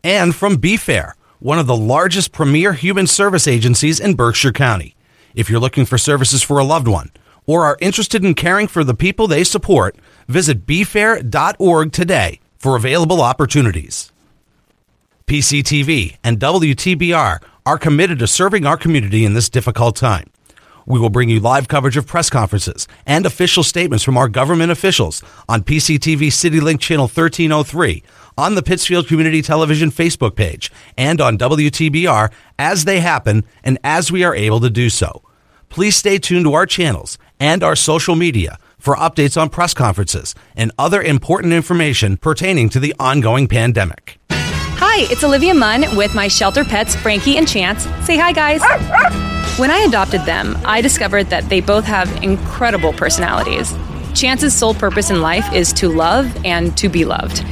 And 0.04 0.34
from 0.34 0.58
BFAIR, 0.58 1.14
one 1.40 1.58
of 1.58 1.68
the 1.68 1.76
largest 1.76 2.34
premier 2.34 2.74
human 2.74 3.08
service 3.08 3.48
agencies 3.48 4.00
in 4.00 4.14
Berkshire 4.14 4.52
County. 4.52 4.96
If 5.34 5.50
you're 5.50 5.60
looking 5.60 5.86
for 5.86 5.98
services 5.98 6.44
for 6.44 6.60
a 6.60 6.66
loved 6.66 6.88
one 6.88 7.12
or 7.46 7.64
are 7.64 7.78
interested 7.80 8.26
in 8.26 8.34
caring 8.34 8.68
for 8.68 8.84
the 8.84 8.94
people 8.94 9.26
they 9.26 9.46
support, 9.46 9.96
visit 10.28 10.66
bfair.org 10.66 11.92
today 11.94 12.40
for 12.58 12.76
available 12.76 13.22
opportunities. 13.22 14.12
PCTV 15.28 16.18
and 16.24 16.40
WTBR 16.40 17.42
are 17.66 17.78
committed 17.78 18.20
to 18.20 18.28
serving 18.28 18.66
our 18.66 18.78
community 18.78 19.24
in 19.24 19.34
this 19.34 19.50
difficult 19.50 19.96
time. 19.96 20.30
We 20.86 21.00
will 21.00 21.12
bring 21.12 21.30
you 21.30 21.40
live 21.40 21.68
coverage 21.68 21.98
of 21.98 22.08
press 22.08 22.30
conferences 22.30 22.88
and 23.06 23.26
official 23.26 23.64
statements 23.64 24.04
from 24.04 24.18
our 24.18 24.28
government 24.28 24.72
officials 24.72 25.24
on 25.48 25.64
PCTV 25.64 26.28
CityLink 26.28 26.80
Channel 26.80 27.06
1303, 27.06 28.04
on 28.40 28.56
the 28.56 28.64
Pittsfield 28.64 29.06
Community 29.06 29.42
Television 29.42 29.92
Facebook 29.92 30.34
page, 30.34 30.72
and 30.98 31.20
on 31.20 31.38
WTBR 31.38 32.32
as 32.58 32.86
they 32.86 33.02
happen 33.02 33.44
and 33.66 33.78
as 33.84 34.14
we 34.14 34.24
are 34.24 34.34
able 34.34 34.62
to 34.62 34.70
do 34.70 34.90
so. 34.90 35.22
Please 35.68 35.98
stay 35.98 36.18
tuned 36.18 36.46
to 36.46 36.54
our 36.54 36.66
channels 36.66 37.18
and 37.38 37.64
our 37.64 37.76
social 37.76 38.16
media 38.16 38.58
for 38.78 38.96
updates 38.96 39.40
on 39.40 39.50
press 39.50 39.74
conferences 39.74 40.36
and 40.56 40.72
other 40.80 41.02
important 41.02 41.52
information 41.52 42.16
pertaining 42.16 42.70
to 42.70 42.80
the 42.80 42.96
ongoing 42.98 43.46
pandemic. 43.46 44.18
Hi, 44.32 45.02
it's 45.12 45.26
Olivia 45.26 45.54
Munn 45.54 45.98
with 45.98 46.16
my 46.16 46.30
shelter 46.30 46.64
pets, 46.64 46.96
Frankie 46.96 47.38
and 47.38 47.46
Chance. 47.46 47.84
Say 48.06 48.16
hi, 48.16 48.32
guys. 48.32 48.62
When 49.60 49.70
I 49.70 49.80
adopted 49.80 50.22
them, 50.22 50.58
I 50.64 50.80
discovered 50.80 51.26
that 51.26 51.50
they 51.50 51.60
both 51.60 51.84
have 51.84 52.24
incredible 52.24 52.94
personalities. 52.94 53.74
Chance's 54.16 54.56
sole 54.56 54.74
purpose 54.74 55.10
in 55.10 55.22
life 55.22 55.54
is 55.54 55.74
to 55.74 55.90
love 55.90 56.34
and 56.46 56.78
to 56.78 56.88
be 56.88 57.04
loved. 57.04 57.44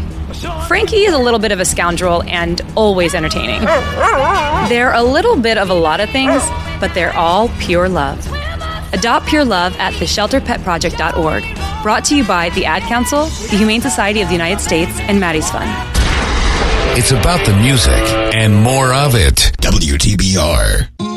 Frankie 0.68 1.04
is 1.06 1.14
a 1.14 1.18
little 1.18 1.40
bit 1.40 1.52
of 1.52 1.60
a 1.60 1.66
scoundrel 1.66 2.24
and 2.24 2.62
always 2.76 3.14
entertaining. 3.16 3.62
They're 4.70 4.94
a 4.94 5.04
little 5.04 5.36
bit 5.38 5.58
of 5.58 5.70
a 5.70 5.74
lot 5.74 6.00
of 6.00 6.10
things, 6.10 6.42
but 6.80 6.94
they're 6.94 7.16
all 7.16 7.50
pure 7.60 7.90
love. 7.90 8.26
Adopt 8.94 9.28
Pure 9.28 9.46
Love 9.46 9.76
at 9.80 9.94
theshelterpetproject.org. 9.94 11.84
Brought 11.84 12.06
to 12.06 12.16
you 12.16 12.26
by 12.26 12.50
the 12.52 12.66
Ad 12.66 12.84
Council, 12.84 13.26
the 13.26 13.58
Humane 13.58 13.82
Society 13.82 14.22
of 14.22 14.28
the 14.30 14.34
United 14.34 14.62
States, 14.62 14.92
and 15.02 15.20
Maddie's 15.20 15.50
Fund. 15.50 15.70
It's 16.98 17.12
about 17.12 17.46
the 17.46 17.54
music 17.58 17.94
and 18.34 18.56
more 18.56 18.94
of 18.94 19.14
it. 19.14 19.52
WTBR. 19.62 21.17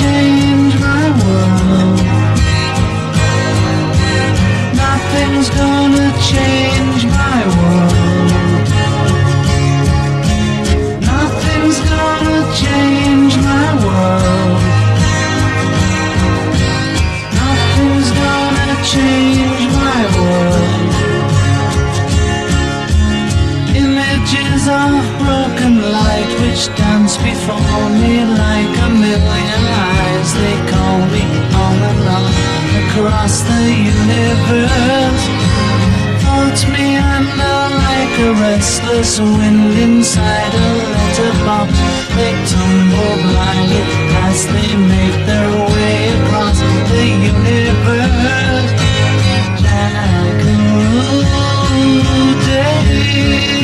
Change 0.00 0.74
my 0.80 1.06
world. 1.20 2.00
Nothing's 4.82 5.48
gonna 5.60 6.08
change 6.30 7.02
my 7.20 7.38
world. 7.56 8.30
Nothing's 11.12 11.78
gonna 11.92 12.40
change 12.62 13.34
my 13.50 13.68
world. 13.84 14.60
Nothing's 17.40 18.10
gonna 18.22 18.76
change 18.94 19.64
my 19.82 20.00
world. 20.16 20.92
Images 23.82 24.62
of 24.82 25.00
broken 25.22 25.74
light 25.96 26.30
which 26.40 26.62
dance 26.78 27.16
before 27.28 27.88
me 28.00 28.14
like 28.42 28.74
a 28.86 28.90
million. 29.04 29.63
They 30.42 30.56
call 30.72 30.98
me 31.14 31.22
on 31.64 31.76
and 31.90 32.08
on 32.16 32.32
across 32.82 33.34
the 33.50 33.62
universe. 33.94 35.24
Thoughts 36.22 36.62
meander 36.74 37.60
like 37.86 38.14
a 38.28 38.30
restless 38.42 39.12
wind 39.20 39.72
inside 39.86 40.52
a 40.54 40.68
letterbox. 40.94 41.70
They 42.16 42.34
tumble 42.52 43.16
blindly 43.26 43.82
as 44.26 44.38
they 44.52 44.70
make 44.92 45.18
their 45.30 45.50
way 45.74 45.96
across 46.18 46.58
the 46.90 47.04
universe. 47.30 48.70
Jackaroo 49.62 51.24
day. 52.46 53.63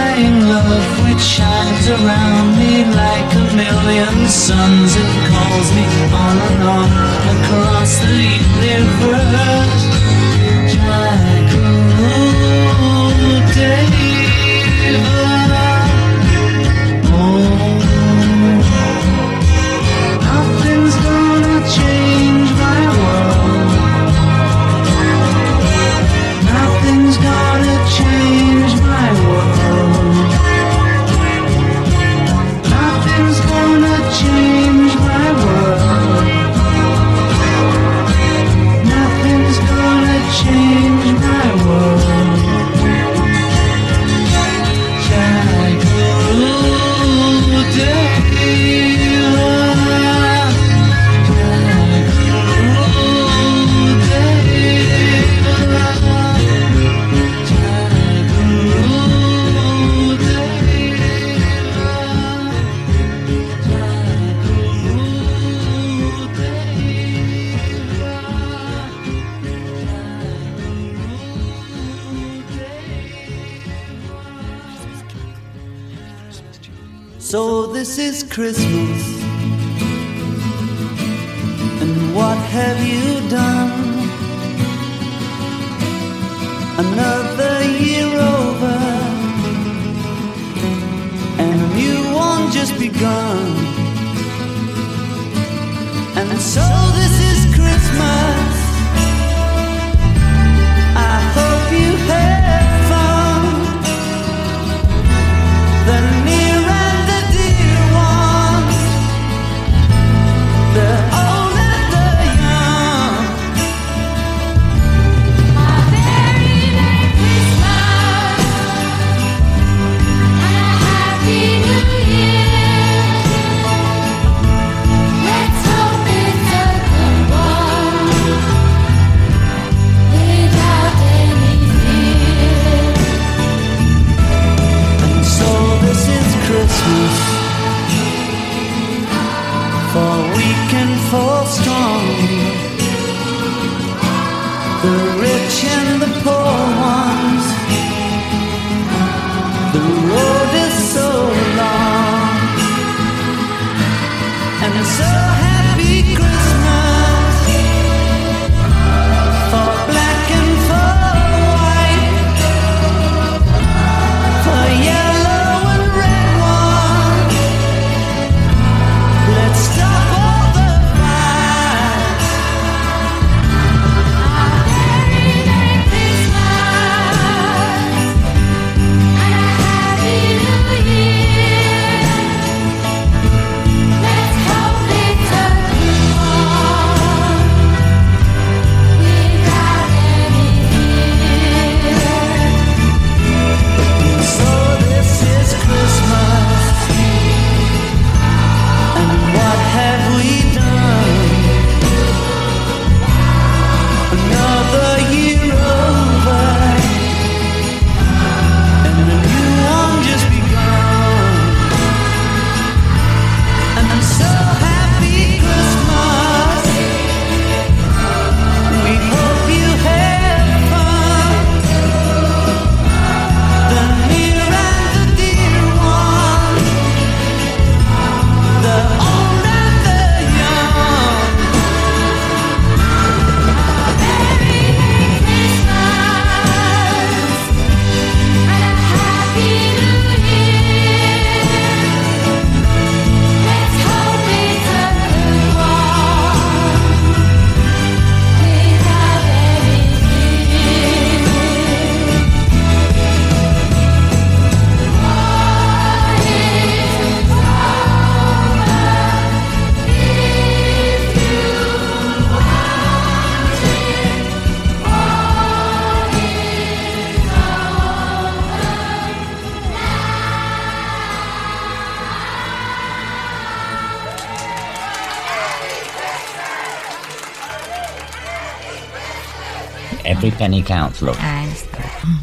shines 1.21 1.87
around 1.87 2.57
me 2.57 2.83
like 2.85 3.29
a 3.35 3.45
million 3.55 4.27
suns. 4.27 4.95
It 4.95 5.11
calls 5.29 5.69
me 5.77 5.85
on 6.09 6.37
and 6.49 6.63
on 6.75 6.89
across 7.37 7.91
the 8.01 8.15
universe. 8.65 9.83
Jack 10.73 11.51
O'Dave 13.53 14.01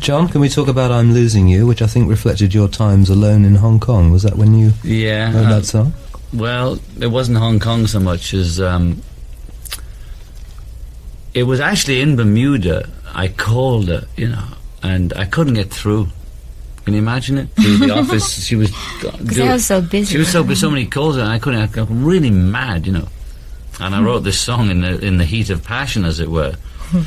John, 0.01 0.29
can 0.29 0.41
we 0.41 0.49
talk 0.49 0.69
about 0.69 0.91
I'm 0.91 1.13
Losing 1.13 1.47
You, 1.49 1.67
which 1.67 1.83
I 1.83 1.87
think 1.87 2.09
reflected 2.09 2.53
your 2.53 2.69
times 2.69 3.11
alone 3.11 3.45
in 3.45 3.55
Hong 3.55 3.79
Kong? 3.79 4.11
Was 4.11 4.25
that 4.25 4.37
when 4.37 4.59
you 4.59 4.73
yeah, 4.83 5.33
wrote 5.33 5.45
um, 5.45 5.51
that 5.51 5.63
uh, 5.63 5.63
song? 5.63 5.93
Well, 6.33 6.79
it 7.01 7.07
wasn't 7.07 7.39
Hong 7.39 7.61
Kong 7.61 7.87
so 7.87 8.01
much 8.01 8.35
as. 8.35 8.61
Um, 8.61 9.03
it 11.35 11.45
was 11.45 11.61
actually 11.61 12.01
in 12.01 12.17
Bermuda. 12.17 12.89
I 13.15 13.29
called 13.29 13.89
her, 13.89 14.07
you 14.17 14.29
know, 14.29 14.45
and 14.83 15.13
I 15.15 15.25
couldn't 15.25 15.55
get 15.55 15.71
through. 15.71 16.09
Can 16.85 16.95
you 16.95 17.01
imagine 17.01 17.39
it? 17.39 17.49
Through 17.51 17.77
the 17.79 17.91
office, 17.99 18.45
she 18.45 18.57
was. 18.57 18.71
because 19.01 19.41
I 19.41 19.53
was 19.53 19.67
so 19.67 19.81
busy. 19.81 20.13
She 20.13 20.19
was 20.19 20.33
so 20.33 20.43
busy. 20.43 20.61
So 20.61 20.71
many 20.71 20.87
calls, 20.87 21.17
and 21.17 21.29
I 21.29 21.39
couldn't. 21.39 21.61
I 21.61 21.67
got 21.67 21.89
really 21.91 22.31
mad, 22.31 22.87
you 22.87 22.93
know. 22.93 23.09
And 23.81 23.95
I 23.95 23.99
hmm. 23.99 24.07
wrote 24.07 24.21
this 24.21 24.41
song 24.41 24.71
in 24.71 24.81
the 24.81 24.99
in 24.99 25.19
the 25.19 25.25
heat 25.25 25.51
of 25.51 25.63
passion, 25.63 26.05
as 26.05 26.19
it 26.19 26.29
were. 26.29 26.57
Hmm 26.79 27.03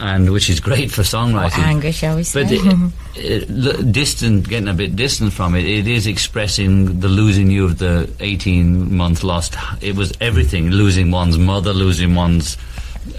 and 0.00 0.30
which 0.30 0.48
is 0.48 0.60
great 0.60 0.90
for 0.90 1.02
songwriting. 1.02 1.58
anger, 1.58 1.92
shall 1.92 2.16
we 2.16 2.22
say? 2.22 2.42
But 2.42 2.52
it, 2.52 2.92
it, 3.16 3.92
distant, 3.92 4.48
getting 4.48 4.68
a 4.68 4.74
bit 4.74 4.96
distant 4.96 5.32
from 5.32 5.54
it, 5.54 5.64
it 5.64 5.86
is 5.86 6.06
expressing 6.06 7.00
the 7.00 7.08
losing 7.08 7.50
you 7.50 7.64
of 7.64 7.78
the 7.78 8.10
18 8.20 8.94
month 8.94 9.24
lost. 9.24 9.56
It 9.80 9.96
was 9.96 10.12
everything 10.20 10.70
losing 10.70 11.10
one's 11.10 11.38
mother, 11.38 11.72
losing 11.72 12.14
one's 12.14 12.56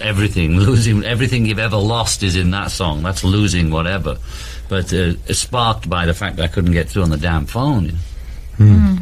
everything, 0.00 0.56
losing 0.58 1.04
everything 1.04 1.46
you've 1.46 1.58
ever 1.58 1.76
lost 1.76 2.22
is 2.22 2.36
in 2.36 2.50
that 2.52 2.70
song. 2.70 3.02
That's 3.02 3.24
losing 3.24 3.70
whatever. 3.70 4.18
But 4.68 4.92
uh, 4.92 5.14
sparked 5.32 5.90
by 5.90 6.06
the 6.06 6.14
fact 6.14 6.36
that 6.36 6.44
I 6.44 6.48
couldn't 6.48 6.72
get 6.72 6.88
through 6.88 7.02
on 7.02 7.10
the 7.10 7.16
damn 7.16 7.46
phone. 7.46 7.92
you 8.58 8.66
know. 8.66 8.98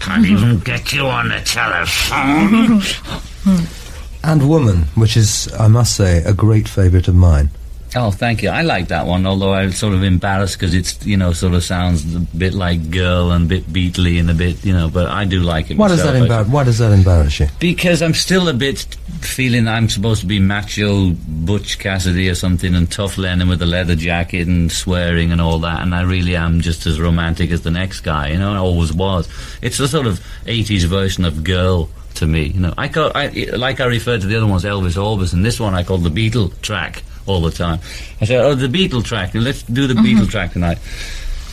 Can't 0.00 0.24
even 0.24 0.58
get 0.60 0.94
you 0.94 1.06
on 1.06 1.28
the 1.28 1.40
telephone. 1.40 2.80
And 4.22 4.48
Woman, 4.48 4.82
which 4.94 5.16
is, 5.16 5.52
I 5.58 5.68
must 5.68 5.96
say, 5.96 6.22
a 6.24 6.32
great 6.34 6.68
favourite 6.68 7.08
of 7.08 7.14
mine. 7.14 7.50
Oh, 7.96 8.12
thank 8.12 8.42
you. 8.42 8.50
I 8.50 8.62
like 8.62 8.88
that 8.88 9.06
one, 9.06 9.26
although 9.26 9.52
I'm 9.52 9.72
sort 9.72 9.94
of 9.94 10.04
embarrassed 10.04 10.56
because 10.56 10.74
it's, 10.74 11.04
you 11.04 11.16
know, 11.16 11.32
sort 11.32 11.54
of 11.54 11.64
sounds 11.64 12.14
a 12.14 12.20
bit 12.20 12.54
like 12.54 12.90
girl 12.90 13.32
and 13.32 13.46
a 13.46 13.48
bit 13.48 13.64
Beatley 13.66 14.20
and 14.20 14.30
a 14.30 14.34
bit, 14.34 14.64
you 14.64 14.72
know, 14.72 14.88
but 14.88 15.06
I 15.08 15.24
do 15.24 15.40
like 15.40 15.72
it 15.72 15.76
Why 15.76 15.88
does 15.88 16.02
that 16.04 16.14
embar- 16.14 16.48
Why 16.48 16.62
does 16.62 16.78
that 16.78 16.92
embarrass 16.92 17.40
you? 17.40 17.48
Because 17.58 18.00
I'm 18.00 18.14
still 18.14 18.48
a 18.48 18.54
bit 18.54 18.78
feeling 19.22 19.66
I'm 19.66 19.88
supposed 19.88 20.20
to 20.20 20.26
be 20.26 20.38
macho 20.38 21.10
Butch 21.10 21.80
Cassidy 21.80 22.28
or 22.28 22.36
something 22.36 22.76
and 22.76 22.90
tough 22.90 23.18
Lennon 23.18 23.48
with 23.48 23.60
a 23.60 23.66
leather 23.66 23.96
jacket 23.96 24.46
and 24.46 24.70
swearing 24.70 25.32
and 25.32 25.40
all 25.40 25.58
that, 25.60 25.82
and 25.82 25.92
I 25.92 26.02
really 26.02 26.36
am 26.36 26.60
just 26.60 26.86
as 26.86 27.00
romantic 27.00 27.50
as 27.50 27.62
the 27.62 27.72
next 27.72 28.00
guy, 28.02 28.28
you 28.28 28.38
know, 28.38 28.52
I 28.52 28.58
always 28.58 28.92
was. 28.92 29.28
It's 29.62 29.80
a 29.80 29.88
sort 29.88 30.06
of 30.06 30.20
80s 30.44 30.84
version 30.84 31.24
of 31.24 31.42
girl 31.42 31.88
to 32.20 32.26
me, 32.26 32.44
you 32.44 32.60
know. 32.60 32.72
I, 32.78 32.88
call, 32.88 33.10
I 33.14 33.28
Like 33.56 33.80
I 33.80 33.86
referred 33.86 34.20
to 34.22 34.26
the 34.26 34.36
other 34.36 34.46
ones, 34.46 34.64
Elvis 34.64 34.96
Orbison, 34.96 35.42
this 35.42 35.58
one 35.58 35.74
I 35.74 35.82
call 35.82 35.98
the 35.98 36.10
Beatle 36.10 36.58
track 36.62 37.02
all 37.26 37.40
the 37.40 37.50
time. 37.50 37.80
I 38.20 38.24
said, 38.24 38.40
oh, 38.40 38.54
the 38.54 38.68
Beatle 38.68 39.04
track, 39.04 39.34
let's 39.34 39.62
do 39.62 39.86
the 39.86 39.94
mm-hmm. 39.94 40.20
Beatle 40.20 40.30
track 40.30 40.52
tonight. 40.52 40.78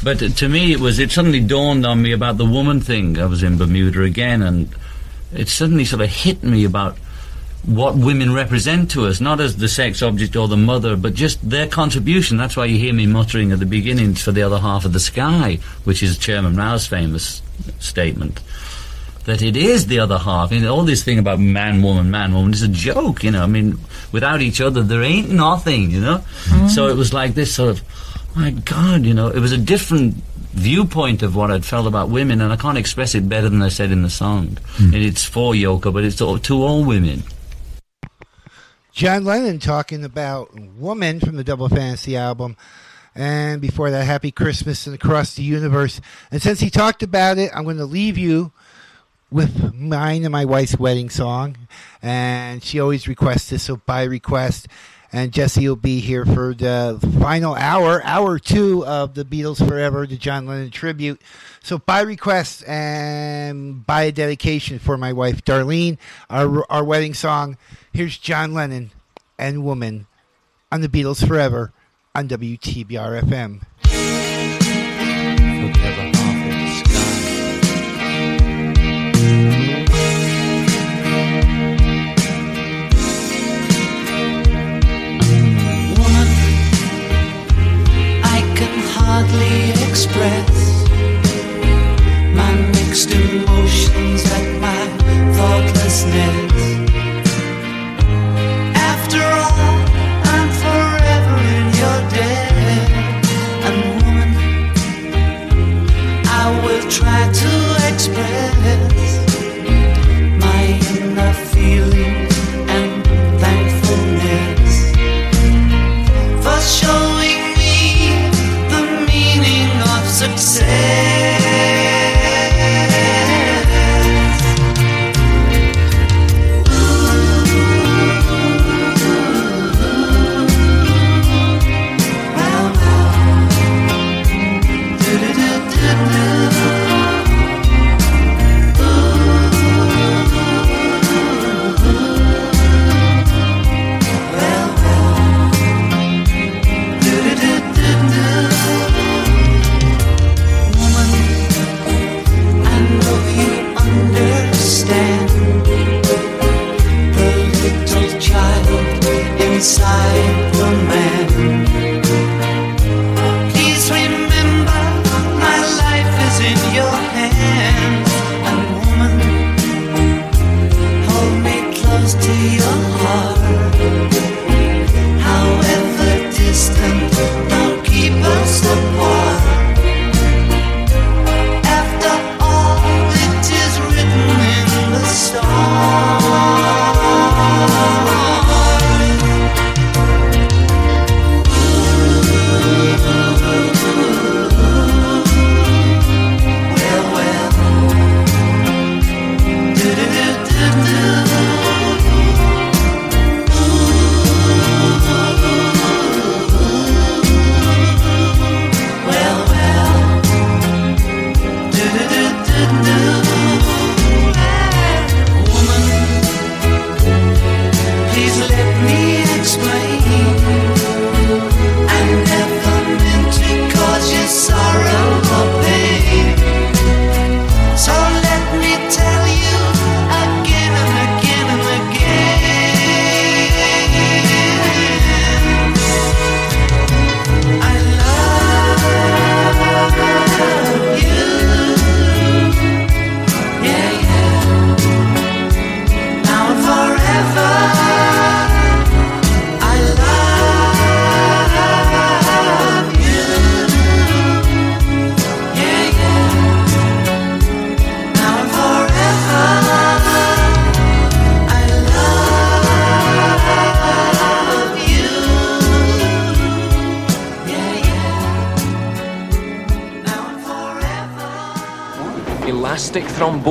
But 0.03 0.20
to 0.20 0.47
me, 0.47 0.72
it 0.72 0.80
was 0.80 0.99
it 0.99 1.11
suddenly 1.11 1.39
dawned 1.39 1.86
on 1.86 2.01
me 2.01 2.11
about 2.11 2.38
the 2.38 2.45
woman 2.45 2.80
thing. 2.80 3.18
I 3.20 3.26
was 3.26 3.41
in 3.41 3.57
Bermuda 3.57 4.03
again, 4.03 4.43
and 4.43 4.70
it 5.34 5.49
suddenly 5.49 5.86
sort 5.86 6.01
of 6.01 6.09
hit 6.09 6.43
me 6.43 6.65
about 6.65 6.97
what 7.65 7.95
women 7.97 8.34
represent 8.34 8.91
to 8.91 9.07
us, 9.07 9.20
not 9.20 9.41
as 9.41 9.57
the 9.57 9.68
sex 9.68 10.01
object 10.01 10.36
or 10.36 10.47
the 10.47 10.55
mother, 10.55 10.95
but 10.95 11.13
just 11.15 11.49
their 11.49 11.68
contribution. 11.68 12.38
That's 12.38 12.55
why 12.55 12.65
you 12.65 12.78
hear 12.78 12.93
me 12.93 13.07
muttering 13.07 13.51
at 13.51 13.59
the 13.59 13.65
beginning 13.65 14.13
for 14.13 14.32
the 14.32 14.43
other 14.43 14.59
half 14.59 14.86
of 14.86 14.93
the 14.93 14.99
sky, 14.99 15.59
which 15.84 16.03
is 16.03 16.18
Chairman 16.18 16.55
Mao's 16.55 16.88
famous 16.88 17.41
statement. 17.80 18.39
That 19.28 19.42
it 19.42 19.58
is 19.58 19.88
the 19.88 20.00
other 20.00 20.18
half. 20.18 20.54
You 20.54 20.62
know, 20.62 20.74
all 20.74 20.84
this 20.84 21.04
thing 21.04 21.20
about 21.20 21.38
man, 21.38 21.82
woman, 21.82 22.10
man, 22.10 22.34
woman 22.34 22.54
is 22.54 22.62
a 22.62 22.70
joke, 22.70 23.26
you 23.26 23.32
know. 23.32 23.44
I 23.44 23.46
mean, 23.46 23.78
without 24.14 24.42
each 24.42 24.62
other, 24.62 24.82
there 24.82 25.04
ain't 25.04 25.30
nothing, 25.30 25.92
you 25.92 26.00
know. 26.00 26.20
Mm-hmm. 26.46 26.68
So 26.70 26.88
it 26.88 26.96
was 26.96 27.14
like 27.14 27.34
this 27.34 27.54
sort 27.54 27.72
of, 27.72 28.36
my 28.38 28.52
God, 28.52 29.04
you 29.04 29.14
know, 29.14 29.28
it 29.28 29.40
was 29.40 29.52
a 29.52 29.58
different 29.58 30.16
viewpoint 30.54 31.24
of 31.24 31.36
what 31.36 31.52
I'd 31.52 31.66
felt 31.66 31.88
about 31.88 32.08
women, 32.08 32.40
and 32.40 32.54
I 32.54 32.56
can't 32.56 32.78
express 32.78 33.16
it 33.16 33.28
better 33.28 33.50
than 33.50 33.62
I 33.62 33.68
said 33.68 33.92
in 33.92 34.02
the 34.02 34.10
song. 34.10 34.58
Mm. 34.78 34.94
And 34.94 34.96
it's 34.96 35.26
for 35.26 35.54
Yoko, 35.54 35.94
but 35.94 36.06
it's 36.06 36.16
to, 36.20 36.40
to 36.40 36.64
all 36.64 36.86
women. 36.86 37.24
John 38.94 39.26
Lennon 39.26 39.60
talking 39.60 40.06
about 40.06 40.58
Woman 40.58 41.20
from 41.20 41.36
the 41.36 41.44
Double 41.44 41.68
Fantasy 41.68 42.16
album. 42.16 42.56
And 43.14 43.60
before 43.60 43.92
that, 43.92 44.06
Happy 44.06 44.32
Christmas 44.32 44.88
and 44.88 44.96
Across 44.96 45.36
the 45.36 45.44
Universe. 45.44 46.00
And 46.32 46.42
since 46.42 46.62
he 46.62 46.70
talked 46.70 47.04
about 47.04 47.38
it, 47.38 47.52
I'm 47.54 47.66
going 47.66 47.78
to 47.78 47.86
leave 47.86 48.18
you 48.18 48.54
with 49.30 49.74
mine 49.74 50.24
and 50.24 50.32
my 50.32 50.46
wife's 50.46 50.78
wedding 50.78 51.10
song. 51.10 51.58
And 52.02 52.64
she 52.64 52.80
always 52.80 53.08
requests 53.08 53.50
this, 53.50 53.64
so 53.64 53.78
by 53.78 54.04
request. 54.04 54.68
And 55.12 55.32
Jesse 55.32 55.68
will 55.68 55.78
be 55.78 56.02
here 56.02 56.26
for 56.26 56.54
the 56.54 57.00
final 57.22 57.56
hour, 57.56 58.04
hour 58.04 58.40
two 58.40 58.86
of 58.86 59.14
the 59.14 59.24
Beatles 59.24 59.66
Forever, 59.66 60.06
the 60.06 60.18
John 60.18 60.46
Lennon 60.46 60.70
tribute. 60.70 61.22
So 61.64 61.78
by 61.78 62.02
request 62.02 62.68
and 62.68 63.86
by 63.86 64.04
a 64.04 64.12
dedication 64.12 64.80
for 64.80 64.98
my 64.98 65.14
wife 65.14 65.46
Darlene, 65.46 65.98
our 66.30 66.66
our 66.70 66.84
wedding 66.84 67.14
song. 67.14 67.58
Here's 67.94 68.18
John 68.18 68.54
Lennon 68.54 68.92
and 69.40 69.64
Woman 69.64 70.08
on 70.72 70.82
the 70.82 70.90
Beatles 70.90 71.26
Forever 71.26 71.72
on 72.14 72.28
WTBR 72.28 73.22
FM. 73.22 73.62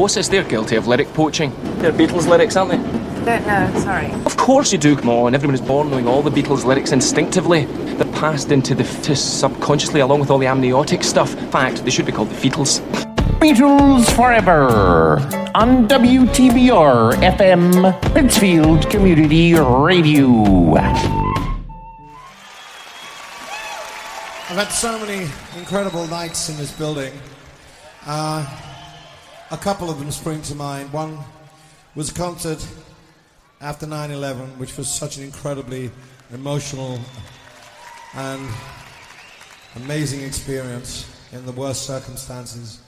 Thrombosis, 0.06 0.30
they're 0.30 0.44
guilty 0.44 0.76
of 0.76 0.86
lyric 0.86 1.08
poaching. 1.14 1.52
They're 1.78 1.92
Beatles 1.92 2.28
lyrics, 2.28 2.54
aren't 2.54 2.70
they? 2.70 3.24
Don't 3.24 3.44
know, 3.44 3.72
sorry. 3.80 4.12
Of 4.24 4.36
course 4.36 4.72
you 4.72 4.78
do, 4.78 4.94
come 4.94 5.08
on. 5.08 5.34
Everyone 5.34 5.54
is 5.54 5.60
born 5.60 5.90
knowing 5.90 6.06
all 6.06 6.22
the 6.22 6.30
Beatles 6.30 6.64
lyrics 6.64 6.92
instinctively. 6.92 7.64
They're 7.64 8.12
passed 8.12 8.52
into 8.52 8.76
the 8.76 8.84
fetus 8.84 9.20
subconsciously 9.20 9.98
along 10.00 10.20
with 10.20 10.30
all 10.30 10.38
the 10.38 10.46
amniotic 10.46 11.02
stuff. 11.02 11.34
Fact, 11.50 11.84
they 11.84 11.90
should 11.90 12.06
be 12.06 12.12
called 12.12 12.30
the 12.30 12.36
fetals. 12.36 12.80
Beatles 13.40 14.08
Forever 14.14 15.18
on 15.56 15.88
WTBR 15.88 17.14
FM, 17.14 18.14
Pittsfield 18.14 18.88
Community 18.88 19.54
Radio. 19.54 20.76
I've 24.48 24.56
had 24.56 24.68
so 24.68 25.00
many 25.00 25.28
incredible 25.58 26.06
nights 26.06 26.48
in 26.48 26.56
this 26.56 26.70
building. 26.70 27.12
Uh, 28.06 28.55
a 29.50 29.56
couple 29.56 29.90
of 29.90 29.98
them 29.98 30.10
spring 30.10 30.42
to 30.42 30.54
mind. 30.54 30.92
One 30.92 31.18
was 31.94 32.10
a 32.10 32.14
concert 32.14 32.66
after 33.60 33.86
9 33.86 34.10
11, 34.10 34.58
which 34.58 34.76
was 34.76 34.88
such 34.88 35.16
an 35.16 35.24
incredibly 35.24 35.90
emotional 36.32 36.98
and 38.14 38.46
amazing 39.76 40.22
experience 40.22 41.08
in 41.32 41.46
the 41.46 41.52
worst 41.52 41.86
circumstances. 41.86 42.80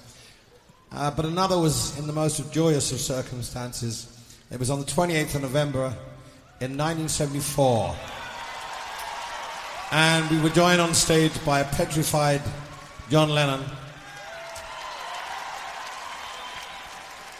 Uh, 0.90 1.10
but 1.10 1.24
another 1.24 1.58
was 1.58 1.96
in 1.98 2.06
the 2.06 2.12
most 2.12 2.52
joyous 2.52 2.90
of 2.92 2.98
circumstances. 2.98 4.34
It 4.50 4.58
was 4.58 4.70
on 4.70 4.80
the 4.80 4.86
28th 4.86 5.36
of 5.36 5.42
November 5.42 5.94
in 6.60 6.76
1974. 6.76 7.94
And 9.92 10.28
we 10.30 10.40
were 10.40 10.50
joined 10.50 10.80
on 10.80 10.92
stage 10.92 11.32
by 11.44 11.60
a 11.60 11.64
petrified 11.64 12.42
John 13.10 13.30
Lennon, 13.30 13.64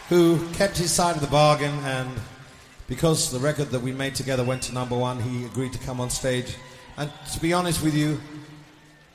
who 0.09 0.45
kept 0.53 0.77
his 0.77 0.91
side 0.91 1.15
of 1.15 1.21
the 1.21 1.27
bargain. 1.27 1.73
And 1.85 2.09
because 2.87 3.31
the 3.31 3.39
record 3.39 3.69
that 3.69 3.79
we 3.79 3.91
made 3.91 4.15
together 4.15 4.43
went 4.43 4.63
to 4.63 4.73
number 4.73 4.97
one, 4.97 5.21
he 5.21 5.45
agreed 5.45 5.71
to 5.73 5.79
come 5.79 6.01
on 6.01 6.09
stage. 6.09 6.55
And 6.97 7.11
to 7.31 7.39
be 7.39 7.53
honest 7.53 7.83
with 7.83 7.95
you, 7.95 8.19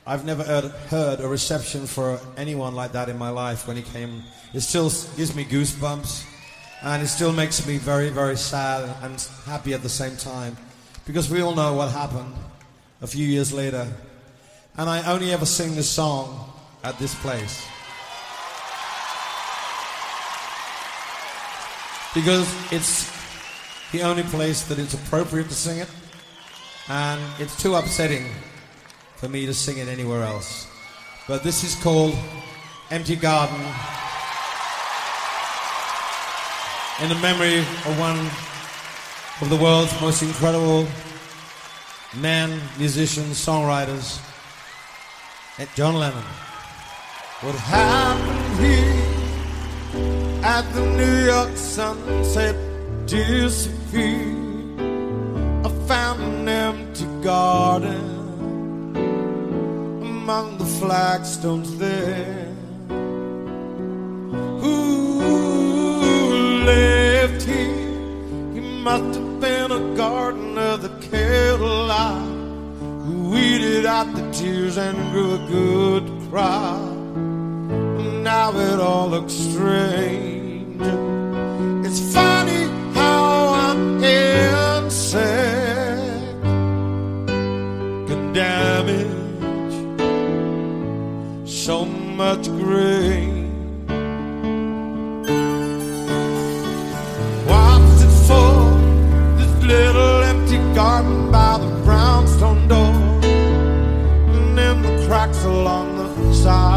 I've 0.07 0.23
never 0.23 0.43
heard, 0.43 0.65
heard 0.65 1.19
a 1.19 1.27
reception 1.27 1.85
for 1.85 2.19
anyone 2.37 2.75
like 2.75 2.93
that 2.93 3.09
in 3.09 3.17
my 3.17 3.29
life 3.29 3.67
when 3.67 3.75
he 3.75 3.83
came. 3.83 4.23
It 4.53 4.61
still 4.61 4.89
gives 5.17 5.35
me 5.35 5.43
goosebumps, 5.43 6.25
and 6.83 7.03
it 7.03 7.07
still 7.07 7.33
makes 7.33 7.65
me 7.67 7.77
very, 7.77 8.09
very 8.09 8.37
sad 8.37 8.89
and 9.01 9.19
happy 9.45 9.73
at 9.73 9.83
the 9.83 9.89
same 9.89 10.15
time. 10.15 10.55
Because 11.05 11.29
we 11.29 11.41
all 11.41 11.55
know 11.55 11.73
what 11.73 11.91
happened 11.91 12.33
a 13.01 13.07
few 13.07 13.25
years 13.25 13.51
later. 13.51 13.87
And 14.77 14.89
I 14.89 15.11
only 15.11 15.31
ever 15.31 15.45
sing 15.45 15.75
this 15.75 15.89
song 15.89 16.51
at 16.83 16.97
this 16.99 17.15
place. 17.15 17.65
Because 22.15 22.47
it's 22.71 23.11
the 23.91 24.01
only 24.01 24.23
place 24.23 24.63
that 24.63 24.79
it's 24.79 24.93
appropriate 24.93 25.49
to 25.49 25.53
sing 25.53 25.79
it, 25.79 25.89
and 26.87 27.21
it's 27.39 27.61
too 27.61 27.75
upsetting 27.75 28.31
for 29.17 29.27
me 29.27 29.45
to 29.45 29.53
sing 29.53 29.77
it 29.77 29.89
anywhere 29.89 30.23
else. 30.23 30.67
But 31.27 31.43
this 31.43 31.63
is 31.63 31.75
called 31.83 32.15
Empty 32.89 33.17
Garden 33.17 33.59
in 37.01 37.09
the 37.09 37.15
memory 37.15 37.59
of 37.59 37.99
one 37.99 38.19
of 39.41 39.49
the 39.49 39.57
world's 39.61 39.99
most 39.99 40.23
incredible 40.23 40.87
men, 42.15 42.61
musicians, 42.77 43.45
songwriters, 43.45 44.21
John 45.75 45.95
Lennon. 45.95 46.23
What 47.41 47.55
happened 47.55 48.65
here 48.65 49.14
at 50.45 50.61
the 50.73 50.85
New 51.01 51.25
York 51.25 51.57
sunset 51.57 52.55
disappeared? 53.07 54.79
I 55.65 55.69
found 55.87 56.21
an 56.21 56.47
empty 56.47 57.07
garden 57.23 58.05
among 60.03 60.59
the 60.59 60.65
flagstones 60.65 61.79
there. 61.79 62.45
Who 64.61 64.75
left 66.63 67.41
here? 67.41 68.53
He 68.53 68.61
must 68.87 69.19
have 69.19 69.39
been 69.39 69.71
a 69.71 69.95
gardener 69.97 70.77
that 70.77 71.01
cared 71.09 71.59
a 71.59 71.75
lot. 71.93 72.21
Who 73.05 73.31
weeded 73.31 73.87
out 73.87 74.13
the 74.13 74.29
tears 74.31 74.77
and 74.77 74.95
grew 75.11 75.33
a 75.39 75.47
good 75.47 76.05
crop. 76.29 77.04
Now 78.23 78.51
it 78.57 78.79
all 78.79 79.07
looks 79.09 79.33
strange. 79.33 80.81
It's 81.85 81.99
funny 82.13 82.63
how 82.93 83.53
I'm 83.53 84.03
insect 84.03 85.23
can 88.07 88.33
damage 88.33 89.07
so 91.47 91.85
much 91.85 92.47
grain. 92.47 93.33
Little 99.65 100.21
empty 100.21 100.57
garden 100.75 101.31
by 101.31 101.57
the 101.57 101.67
brownstone 101.83 102.67
door, 102.67 102.93
and 104.35 104.59
in 104.59 104.81
the 104.83 105.05
cracks 105.07 105.43
along 105.43 105.97
the 105.97 106.05
sidewalk, 106.35 106.74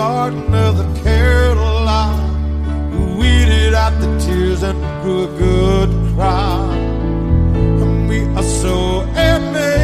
garden 0.00 0.54
of 0.54 0.78
the 0.78 0.88
Carolina. 1.02 2.16
who 2.90 3.18
weeded 3.18 3.74
out 3.74 3.94
the 4.00 4.08
tears 4.24 4.62
and 4.62 4.78
grew 5.02 5.24
a 5.24 5.38
good 5.38 5.90
crop. 6.14 6.70
And 7.82 8.08
we 8.08 8.20
are 8.38 8.48
so 8.62 9.00
amazed. 9.30 9.79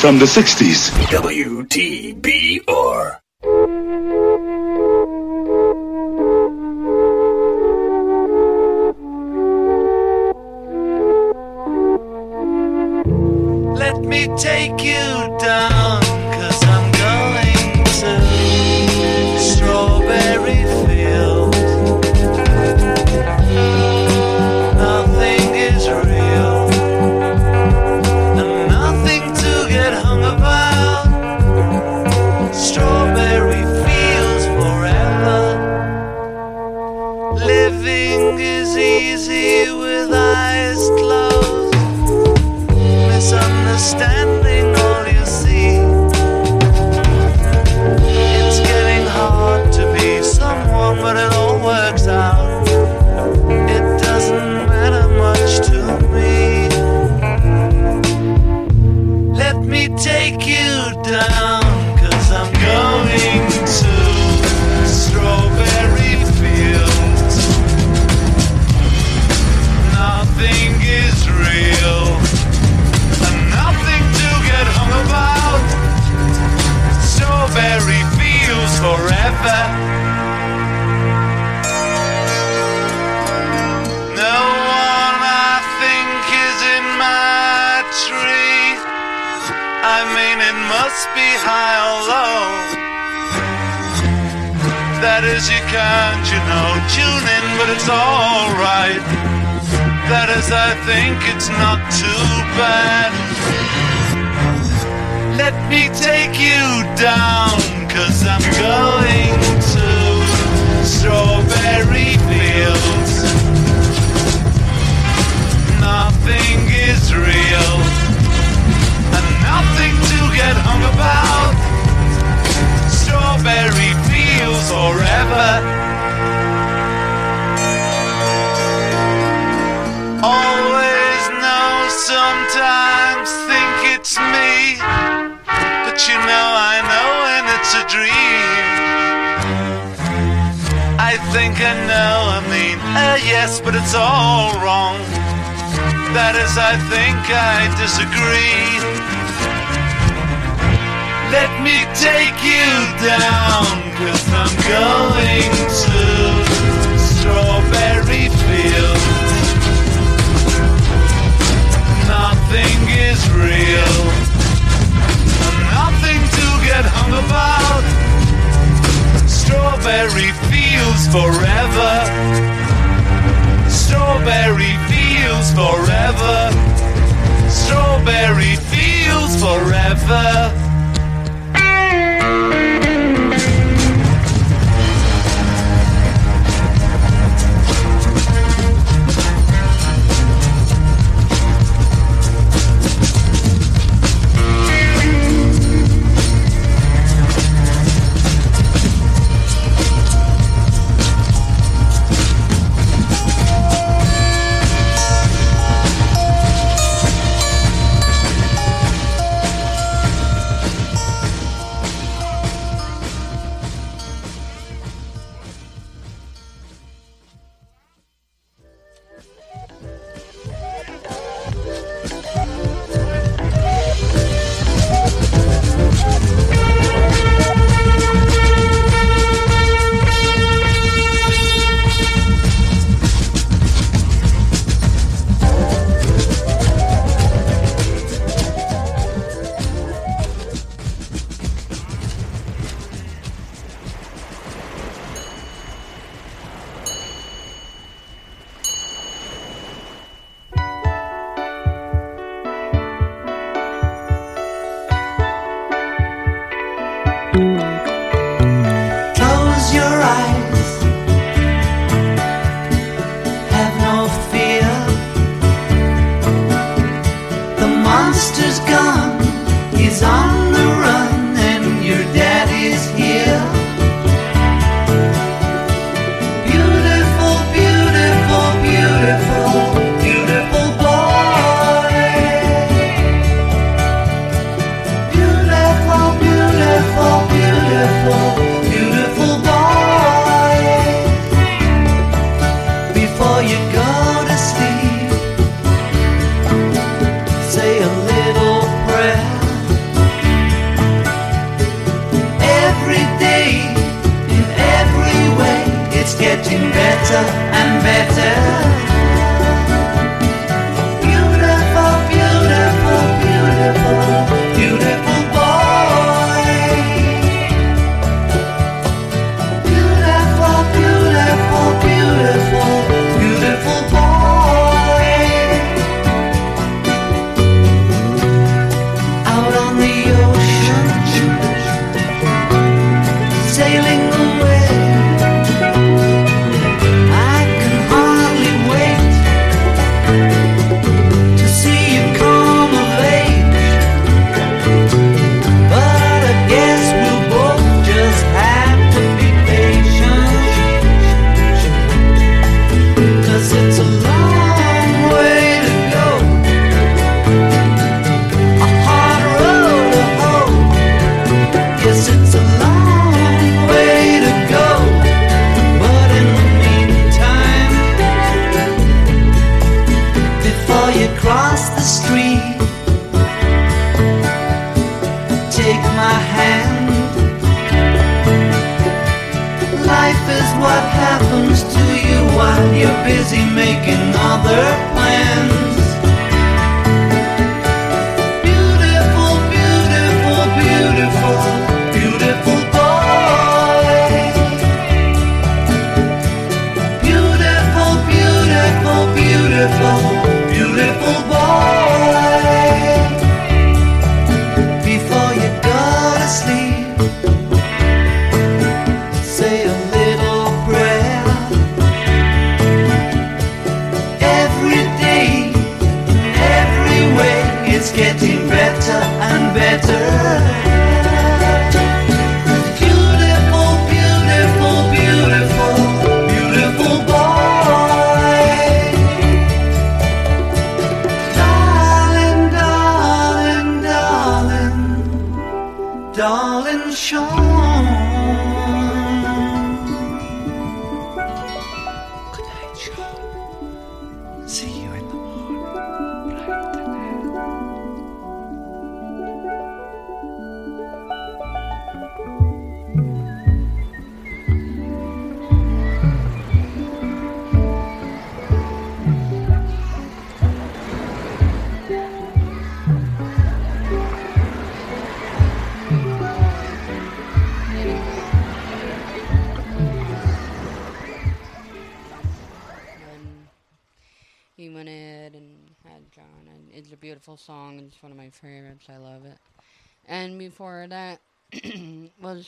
From 0.00 0.18
the 0.18 0.24
60s. 0.24 0.90
WTBR. 1.12 1.39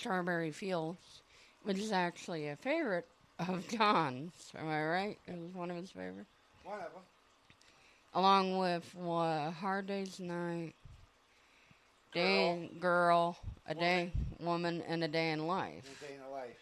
Strawberry 0.03 0.51
Fields, 0.51 1.23
which 1.63 1.79
is 1.79 1.93
actually 1.93 2.49
a 2.49 2.57
favorite 2.57 3.07
of 3.39 3.69
John's. 3.69 4.33
Am 4.59 4.69
I 4.69 4.85
right? 4.85 5.19
It 5.29 5.39
was 5.39 5.55
one 5.55 5.71
of 5.71 5.77
his 5.77 5.91
favorites. 5.91 6.29
Whatever. 6.65 6.89
Along 8.13 8.59
with 8.59 8.85
uh, 9.01 9.53
Hard 9.53 9.87
Day's 9.87 10.19
Night, 10.19 10.75
Day 12.13 12.49
in 12.49 12.81
Girl, 12.81 13.39
A 13.69 13.77
Day 13.77 14.11
Woman, 14.41 14.83
and 14.89 15.05
A 15.05 15.09
Day 15.09 15.31
in 15.31 15.47
Life. 15.47 15.85
A 16.03 16.05
Day 16.05 16.15
in 16.15 16.33
life. 16.33 16.59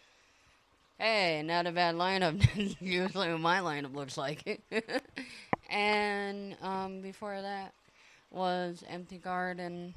Hey, 0.99 1.41
not 1.43 1.65
a 1.65 1.71
bad 1.71 1.95
lineup. 1.95 2.47
Usually 2.79 3.31
what 3.31 3.39
my 3.39 3.57
lineup 3.57 3.95
looks 3.95 4.19
like. 4.19 4.61
and 5.69 6.55
um, 6.61 7.01
before 7.01 7.41
that 7.41 7.73
was 8.29 8.83
Empty 8.87 9.17
Garden 9.17 9.95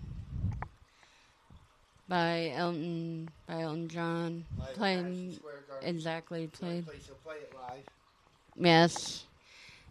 by 2.09 2.53
Elton 2.55 3.29
by 3.47 3.63
Elton 3.63 3.89
John. 3.89 4.45
Live 4.59 4.75
Played 4.75 5.03
Madison 5.03 5.33
Square 5.35 5.55
Garden. 5.69 5.89
exactly 5.89 6.47
played. 6.49 6.87
play. 6.87 7.83
Yes, 8.57 9.25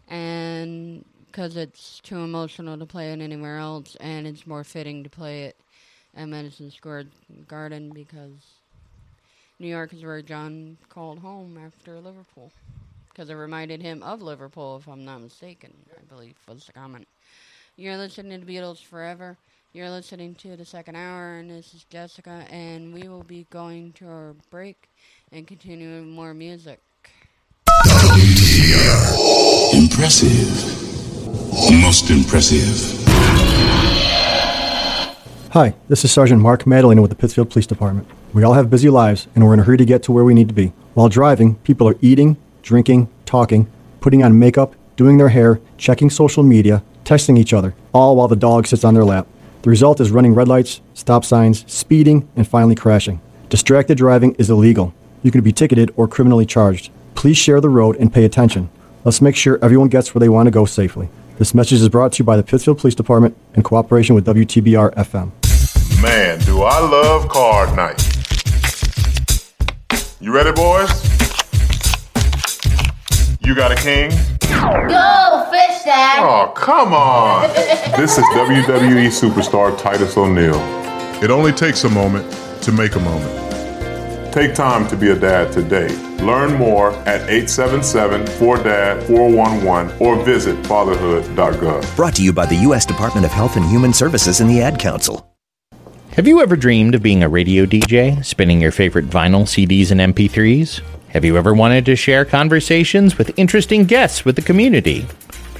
and 0.08 1.04
because 1.26 1.56
it's 1.56 2.00
too 2.00 2.18
emotional 2.18 2.78
to 2.78 2.86
play 2.86 3.12
it 3.12 3.20
anywhere 3.20 3.58
else, 3.58 3.96
and 4.00 4.26
it's 4.26 4.46
more 4.46 4.64
fitting 4.64 5.02
to 5.04 5.10
play 5.10 5.44
it 5.44 5.56
at 6.16 6.28
Madison 6.28 6.70
Square 6.70 7.04
Garden 7.48 7.90
because 7.90 8.30
New 9.58 9.68
York 9.68 9.92
is 9.92 10.02
where 10.04 10.22
John 10.22 10.76
called 10.88 11.18
home 11.18 11.58
after 11.64 11.98
Liverpool. 12.00 12.52
Because 13.08 13.30
it 13.30 13.34
reminded 13.34 13.80
him 13.80 14.02
of 14.02 14.22
Liverpool, 14.22 14.76
if 14.76 14.88
I'm 14.88 15.04
not 15.04 15.20
mistaken, 15.20 15.72
I 15.96 16.02
believe 16.12 16.34
was 16.48 16.66
the 16.66 16.72
comment. 16.72 17.06
You're 17.76 17.96
listening 17.96 18.40
to 18.40 18.46
Beatles 18.46 18.82
Forever. 18.82 19.36
You're 19.76 19.90
listening 19.90 20.36
to 20.36 20.56
the 20.56 20.64
second 20.64 20.94
hour, 20.94 21.34
and 21.34 21.50
this 21.50 21.74
is 21.74 21.82
Jessica, 21.82 22.46
and 22.48 22.94
we 22.94 23.08
will 23.08 23.24
be 23.24 23.44
going 23.50 23.90
to 23.94 24.06
our 24.06 24.36
break 24.48 24.88
and 25.32 25.48
continuing 25.48 26.12
more 26.12 26.32
music. 26.32 26.78
Impressive. 29.74 30.48
Most 31.82 32.08
impressive. 32.08 33.04
Hi, 35.50 35.74
this 35.88 36.04
is 36.04 36.12
Sergeant 36.12 36.40
Mark 36.40 36.68
Madalena 36.68 37.02
with 37.02 37.10
the 37.10 37.16
Pittsfield 37.16 37.50
Police 37.50 37.66
Department. 37.66 38.06
We 38.32 38.44
all 38.44 38.54
have 38.54 38.70
busy 38.70 38.90
lives, 38.90 39.26
and 39.34 39.44
we're 39.44 39.54
in 39.54 39.58
a 39.58 39.64
hurry 39.64 39.78
to 39.78 39.84
get 39.84 40.04
to 40.04 40.12
where 40.12 40.22
we 40.22 40.34
need 40.34 40.46
to 40.46 40.54
be. 40.54 40.72
While 40.94 41.08
driving, 41.08 41.56
people 41.56 41.88
are 41.88 41.96
eating, 42.00 42.36
drinking, 42.62 43.08
talking, 43.26 43.68
putting 44.00 44.22
on 44.22 44.38
makeup, 44.38 44.76
doing 44.94 45.18
their 45.18 45.30
hair, 45.30 45.58
checking 45.78 46.10
social 46.10 46.44
media, 46.44 46.84
texting 47.04 47.36
each 47.36 47.52
other, 47.52 47.74
all 47.92 48.14
while 48.14 48.28
the 48.28 48.36
dog 48.36 48.68
sits 48.68 48.84
on 48.84 48.94
their 48.94 49.04
lap. 49.04 49.26
The 49.64 49.70
result 49.70 49.98
is 49.98 50.10
running 50.10 50.34
red 50.34 50.46
lights, 50.46 50.82
stop 50.92 51.24
signs, 51.24 51.64
speeding, 51.72 52.28
and 52.36 52.46
finally 52.46 52.74
crashing. 52.74 53.22
Distracted 53.48 53.96
driving 53.96 54.34
is 54.34 54.50
illegal. 54.50 54.92
You 55.22 55.30
can 55.30 55.40
be 55.40 55.52
ticketed 55.52 55.90
or 55.96 56.06
criminally 56.06 56.44
charged. 56.44 56.90
Please 57.14 57.38
share 57.38 57.62
the 57.62 57.70
road 57.70 57.96
and 57.96 58.12
pay 58.12 58.26
attention. 58.26 58.68
Let's 59.04 59.22
make 59.22 59.34
sure 59.34 59.58
everyone 59.62 59.88
gets 59.88 60.14
where 60.14 60.20
they 60.20 60.28
want 60.28 60.48
to 60.48 60.50
go 60.50 60.66
safely. 60.66 61.08
This 61.38 61.54
message 61.54 61.80
is 61.80 61.88
brought 61.88 62.12
to 62.12 62.18
you 62.18 62.26
by 62.26 62.36
the 62.36 62.42
Pittsfield 62.42 62.76
Police 62.76 62.94
Department 62.94 63.38
in 63.54 63.62
cooperation 63.62 64.14
with 64.14 64.26
WTBR 64.26 64.96
FM. 64.96 65.32
Man, 66.02 66.40
do 66.40 66.62
I 66.62 66.80
love 66.80 67.30
card 67.30 67.74
night. 67.74 68.02
You 70.20 70.30
ready, 70.30 70.52
boys? 70.52 70.90
You 73.40 73.54
got 73.54 73.72
a 73.72 73.76
king? 73.76 74.10
Go 74.88 75.46
fish 75.50 75.82
that. 75.84 76.20
Oh, 76.22 76.52
come 76.56 76.92
on. 76.94 77.48
this 77.98 78.16
is 78.18 78.24
WWE 78.24 79.06
superstar 79.08 79.76
Titus 79.78 80.16
O'Neil. 80.16 80.58
It 81.22 81.30
only 81.30 81.52
takes 81.52 81.84
a 81.84 81.90
moment 81.90 82.30
to 82.62 82.72
make 82.72 82.96
a 82.96 83.00
moment. 83.00 83.42
Take 84.32 84.54
time 84.54 84.88
to 84.88 84.96
be 84.96 85.10
a 85.10 85.14
dad 85.14 85.52
today. 85.52 85.88
Learn 86.24 86.54
more 86.54 86.92
at 87.06 87.28
877-4DAD-411 87.28 90.00
or 90.00 90.16
visit 90.24 90.56
fatherhood.gov. 90.66 91.96
Brought 91.96 92.16
to 92.16 92.22
you 92.22 92.32
by 92.32 92.46
the 92.46 92.56
U.S. 92.56 92.84
Department 92.86 93.24
of 93.26 93.32
Health 93.32 93.56
and 93.56 93.64
Human 93.66 93.92
Services 93.92 94.40
and 94.40 94.50
the 94.50 94.60
Ad 94.60 94.78
Council. 94.80 95.30
Have 96.12 96.26
you 96.26 96.40
ever 96.40 96.56
dreamed 96.56 96.94
of 96.94 97.02
being 97.02 97.22
a 97.22 97.28
radio 97.28 97.66
DJ, 97.66 98.24
spinning 98.24 98.60
your 98.60 98.72
favorite 98.72 99.06
vinyl, 99.08 99.42
CDs, 99.42 99.90
and 99.90 100.00
MP3s? 100.00 100.80
Have 101.14 101.24
you 101.24 101.36
ever 101.36 101.54
wanted 101.54 101.86
to 101.86 101.94
share 101.94 102.24
conversations 102.24 103.16
with 103.16 103.38
interesting 103.38 103.84
guests 103.84 104.24
with 104.24 104.34
the 104.34 104.42
community? 104.42 105.06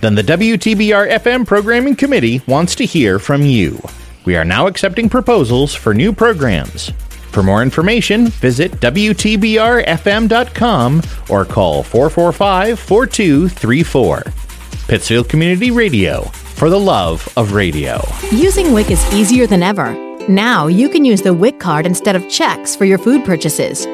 Then 0.01 0.17
the 0.17 0.23
WTBR 0.23 1.13
FM 1.13 1.47
Programming 1.47 1.95
Committee 1.95 2.43
wants 2.49 2.75
to 2.75 2.85
hear 2.85 3.21
from 3.21 3.43
you. 3.43 3.81
We 4.25 4.35
are 4.35 4.45
now 4.45 4.67
accepting 4.67 5.09
proposals 5.09 5.73
for 5.73 5.95
new 5.95 6.13
programs. 6.13 6.91
For 7.31 7.45
more 7.45 7.63
information, 7.63 8.27
visit 8.27 8.73
WTBRFM.com 8.81 11.03
or 11.31 11.45
call 11.45 11.85
445 11.85 12.81
4234. 12.81 14.23
Pittsfield 14.89 15.29
Community 15.29 15.71
Radio, 15.71 16.23
for 16.23 16.69
the 16.69 16.81
love 16.81 17.33
of 17.37 17.53
radio. 17.53 18.03
Using 18.33 18.73
WIC 18.73 18.91
is 18.91 19.15
easier 19.15 19.47
than 19.47 19.63
ever. 19.63 19.95
Now 20.29 20.67
you 20.67 20.89
can 20.89 21.05
use 21.05 21.23
the 21.23 21.33
WIC 21.33 21.61
card 21.61 21.87
instead 21.87 22.17
of 22.17 22.29
checks 22.29 22.75
for 22.75 22.87
your 22.87 22.99
food 22.99 23.25
purchases. 23.25 23.87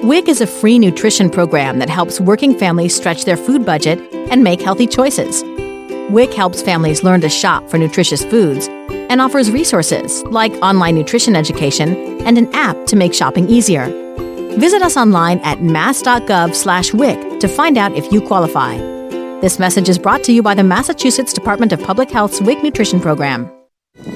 WIC 0.00 0.28
is 0.28 0.40
a 0.40 0.46
free 0.46 0.80
nutrition 0.80 1.30
program 1.30 1.78
that 1.78 1.88
helps 1.88 2.20
working 2.20 2.58
families 2.58 2.94
stretch 2.94 3.24
their 3.24 3.36
food 3.36 3.64
budget 3.64 4.00
and 4.30 4.42
make 4.42 4.60
healthy 4.60 4.86
choices. 4.86 5.44
WIC 6.10 6.34
helps 6.34 6.60
families 6.60 7.04
learn 7.04 7.20
to 7.20 7.28
shop 7.28 7.68
for 7.68 7.78
nutritious 7.78 8.24
foods 8.24 8.66
and 8.90 9.20
offers 9.20 9.50
resources 9.52 10.24
like 10.24 10.52
online 10.54 10.96
nutrition 10.96 11.36
education 11.36 12.20
and 12.22 12.36
an 12.36 12.52
app 12.52 12.76
to 12.86 12.96
make 12.96 13.14
shopping 13.14 13.48
easier. 13.48 13.86
Visit 14.58 14.82
us 14.82 14.96
online 14.96 15.38
at 15.40 15.62
mass.gov/wic 15.62 17.40
to 17.40 17.48
find 17.48 17.78
out 17.78 17.94
if 17.94 18.10
you 18.10 18.20
qualify. 18.20 18.76
This 19.40 19.60
message 19.60 19.88
is 19.88 19.98
brought 19.98 20.24
to 20.24 20.32
you 20.32 20.42
by 20.42 20.54
the 20.54 20.64
Massachusetts 20.64 21.32
Department 21.32 21.72
of 21.72 21.80
Public 21.80 22.10
Health's 22.10 22.40
WIC 22.40 22.62
Nutrition 22.64 22.98
Program. 22.98 23.48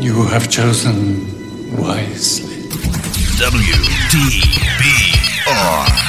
You 0.00 0.24
have 0.24 0.50
chosen 0.50 1.26
wisely. 1.78 2.56
WTBR. 5.46 6.05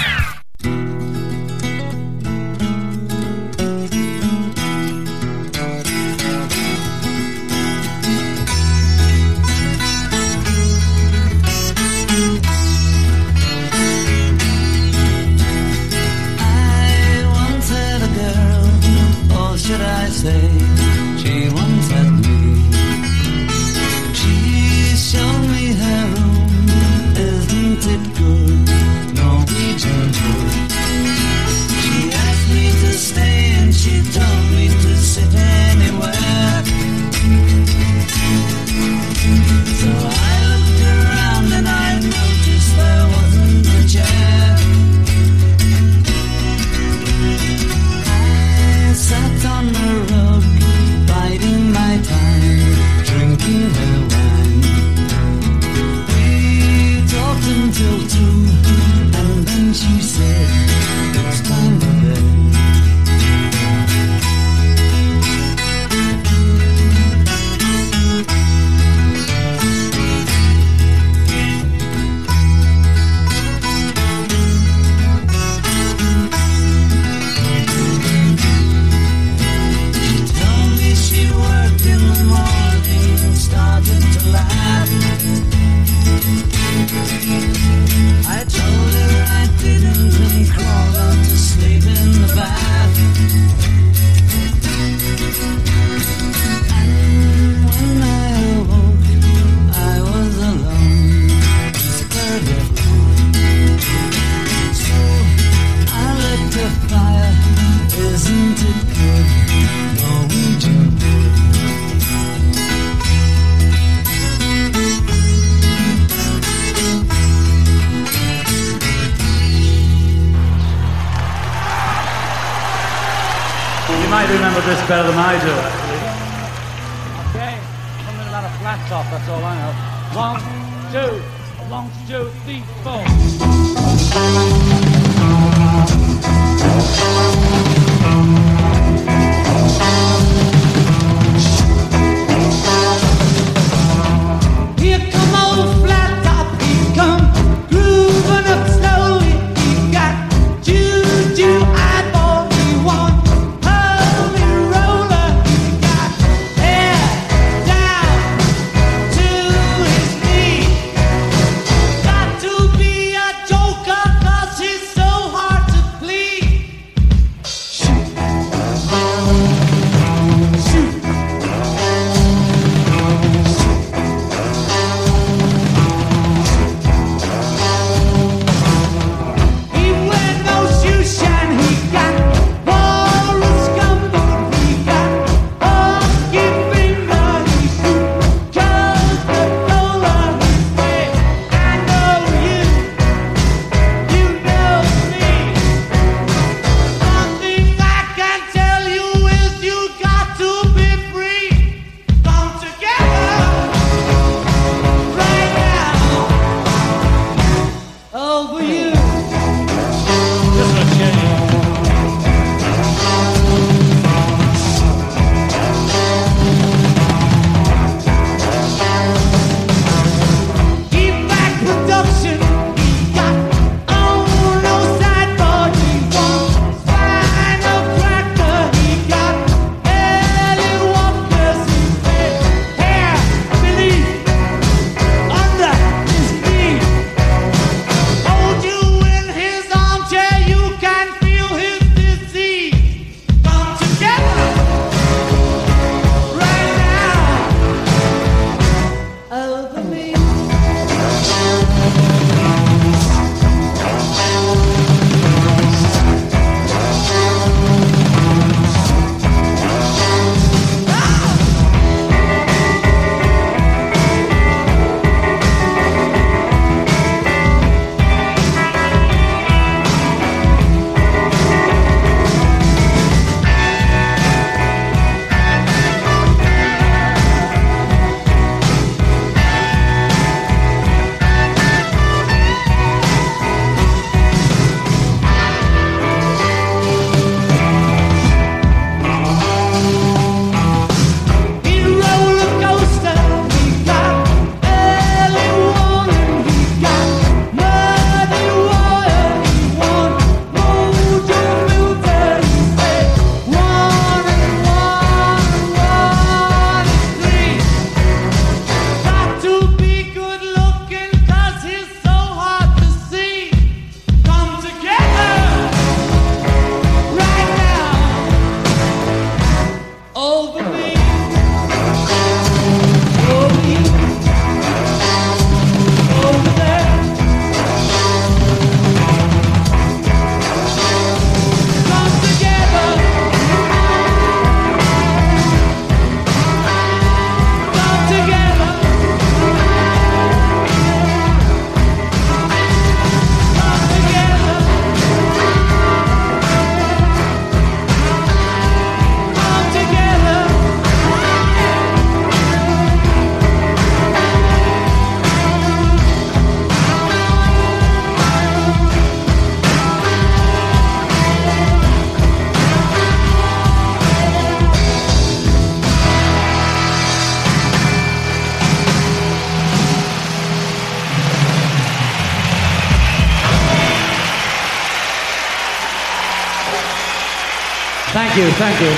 you, 378.38 378.52
thank 378.52 378.80
you. 378.80 378.94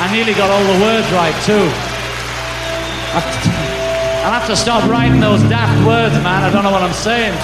I 0.00 0.08
nearly 0.10 0.32
got 0.32 0.50
all 0.50 0.64
the 0.64 0.80
words 0.80 1.06
right 1.12 1.36
too. 1.44 1.68
I'll 4.24 4.32
have 4.32 4.46
to 4.46 4.56
stop 4.56 4.88
writing 4.88 5.20
those 5.20 5.42
daft 5.42 5.86
words, 5.86 6.14
man. 6.24 6.42
I 6.42 6.50
don't 6.50 6.62
know 6.62 6.70
what 6.70 6.82
I'm 6.82 6.94
saying. 6.94 7.36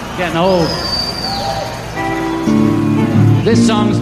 I'm 0.00 0.16
getting 0.16 0.36
old. 0.38 0.68
This 3.44 3.66
song's 3.66 3.98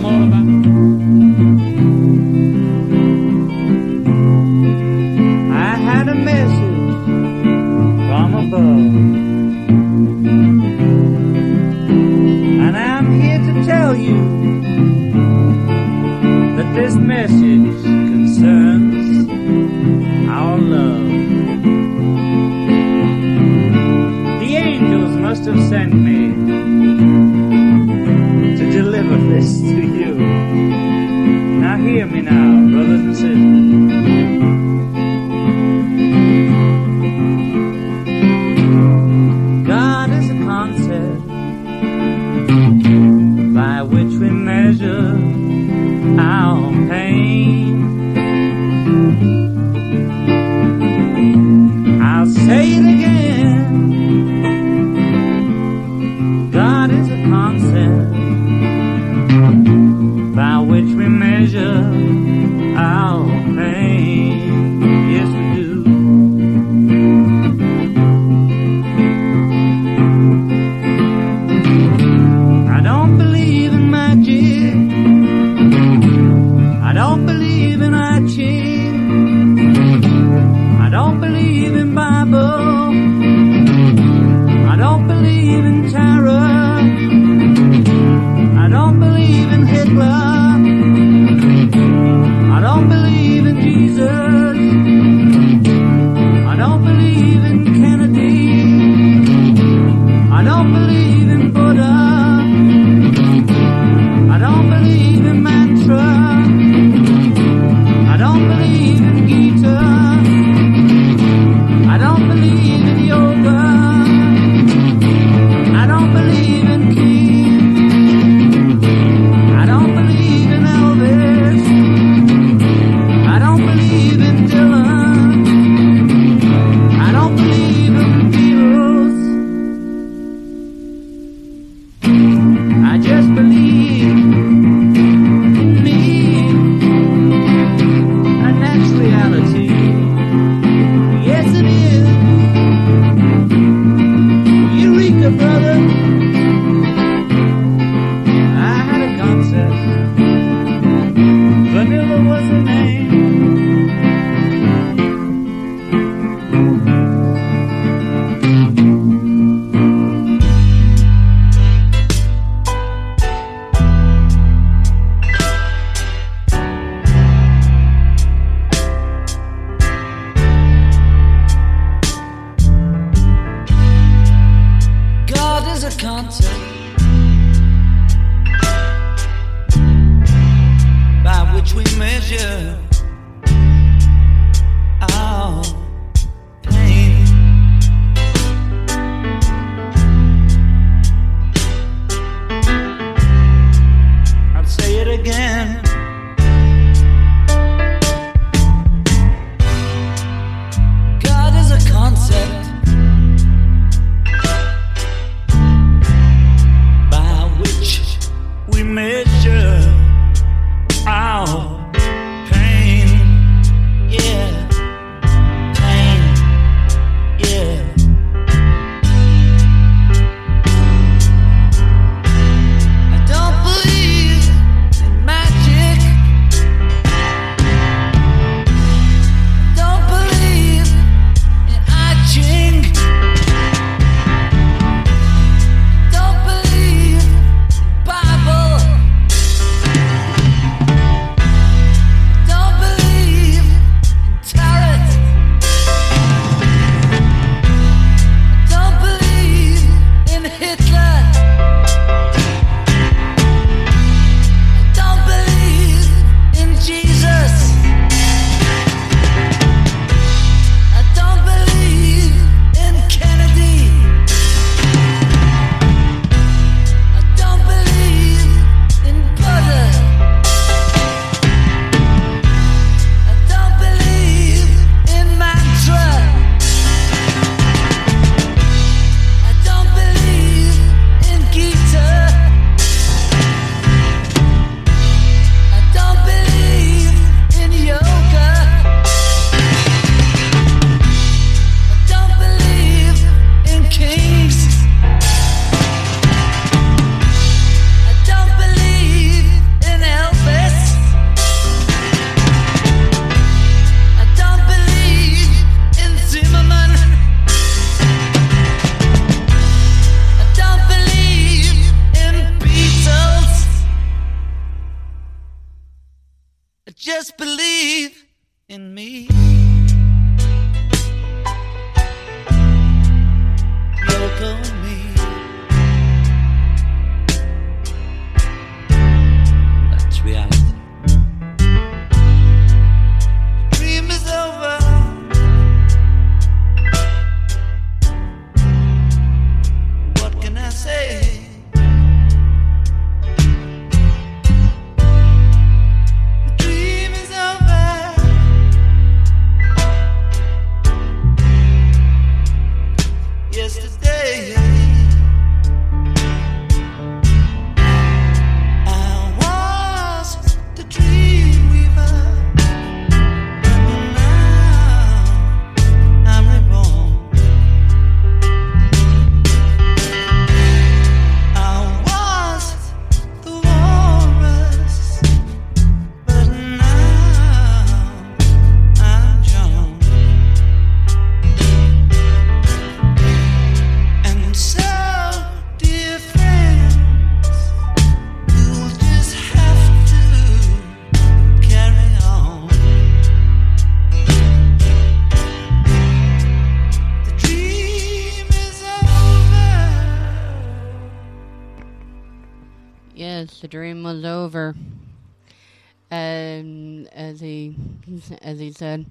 as 408.43 408.59
he 408.59 408.73
said, 408.73 409.07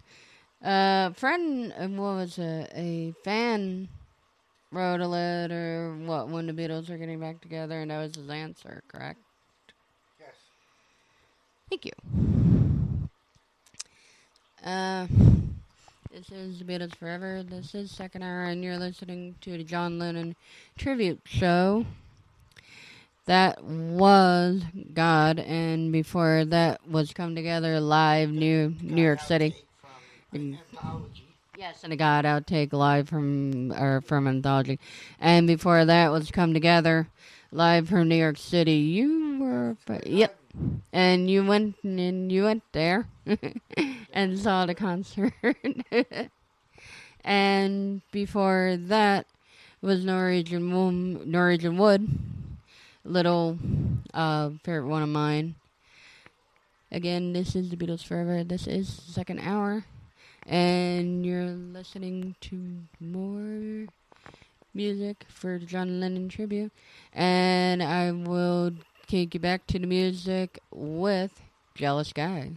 a 0.62 1.14
friend, 1.16 1.74
uh, 1.78 1.88
what 1.88 2.16
was 2.16 2.38
it? 2.38 2.72
A 2.76 3.14
fan 3.24 3.88
wrote 4.72 5.02
a 5.02 5.08
letter. 5.08 5.96
What 6.06 6.30
when 6.30 6.48
the 6.48 6.54
Beatles 6.54 6.90
are 6.90 6.98
getting 6.98 7.20
back 7.20 7.42
together, 7.42 7.82
and 7.82 7.92
that 7.92 8.00
was 8.00 8.16
his 8.16 8.30
answer. 8.30 8.84
Correct. 8.88 9.20
Yes. 10.20 10.36
Thank 11.70 11.86
you. 11.86 11.92
Uh, 14.64 15.08
this 16.12 16.30
is 16.32 16.60
the 16.60 16.66
Beatles 16.66 16.96
Forever. 16.96 17.44
This 17.44 17.74
is 17.74 17.90
second 17.90 18.24
hour, 18.24 18.44
and 18.44 18.64
you're 18.64 18.78
listening 18.78 19.36
to 19.42 19.58
the 19.58 19.64
John 19.64 19.98
Lennon 19.98 20.36
tribute 20.78 21.22
show. 21.26 21.86
That 23.26 23.64
was 23.64 24.64
God, 24.94 25.38
and 25.40 25.92
before 25.92 26.44
that 26.46 26.88
was 26.88 27.14
Come 27.14 27.36
Together 27.36 27.80
live 27.80 28.32
New 28.32 28.76
New 28.82 29.04
York 29.04 29.20
City. 29.22 29.56
Yes, 31.58 31.84
and 31.84 31.94
a 31.94 31.96
God 31.96 32.26
outtake 32.26 32.74
live 32.74 33.08
from 33.08 33.72
or 33.74 34.02
from 34.02 34.28
Anthology, 34.28 34.80
and 35.20 35.46
before 35.46 35.86
that 35.86 36.12
was 36.12 36.32
Come 36.32 36.54
Together 36.56 37.08
live 37.52 37.90
from 37.90 38.08
New 38.10 38.16
York 38.16 38.38
City. 38.38 38.78
You 38.78 39.38
were, 39.40 39.78
yep, 40.04 40.36
and 40.92 41.30
you 41.30 41.46
went 41.46 41.76
and 41.84 42.32
you 42.32 42.46
went 42.46 42.64
there 42.72 43.08
and 44.14 44.40
saw 44.40 44.66
the 44.66 44.74
concert. 44.74 45.34
and 47.24 48.02
before 48.12 48.78
that 48.80 49.28
was 49.80 50.04
Norwegian 50.04 51.30
Norwegian 51.30 51.78
Wood, 51.78 52.10
little 53.04 53.58
uh, 54.14 54.52
favorite 54.64 54.88
one 54.88 55.04
of 55.04 55.10
mine. 55.10 55.56
Again, 56.92 57.34
this 57.34 57.56
is 57.56 57.70
the 57.70 57.78
Beatles 57.78 58.06
Forever. 58.06 58.44
This 58.44 58.68
is 58.68 58.90
second 58.90 59.40
hour, 59.40 59.86
and 60.46 61.26
you're 61.26 61.46
listening 61.46 62.36
to 62.42 62.80
more 63.00 63.88
music 64.74 65.26
for 65.30 65.58
the 65.58 65.66
John 65.66 66.00
Lennon 66.00 66.28
tribute. 66.30 66.72
And 67.14 67.82
I 67.82 68.12
will 68.12 68.72
take 69.08 69.34
you 69.34 69.40
back 69.40 69.68
to 69.68 69.80
the 69.80 69.88
music 69.88 70.60
with 70.72 71.42
Jealous 71.76 72.12
Guy. 72.14 72.52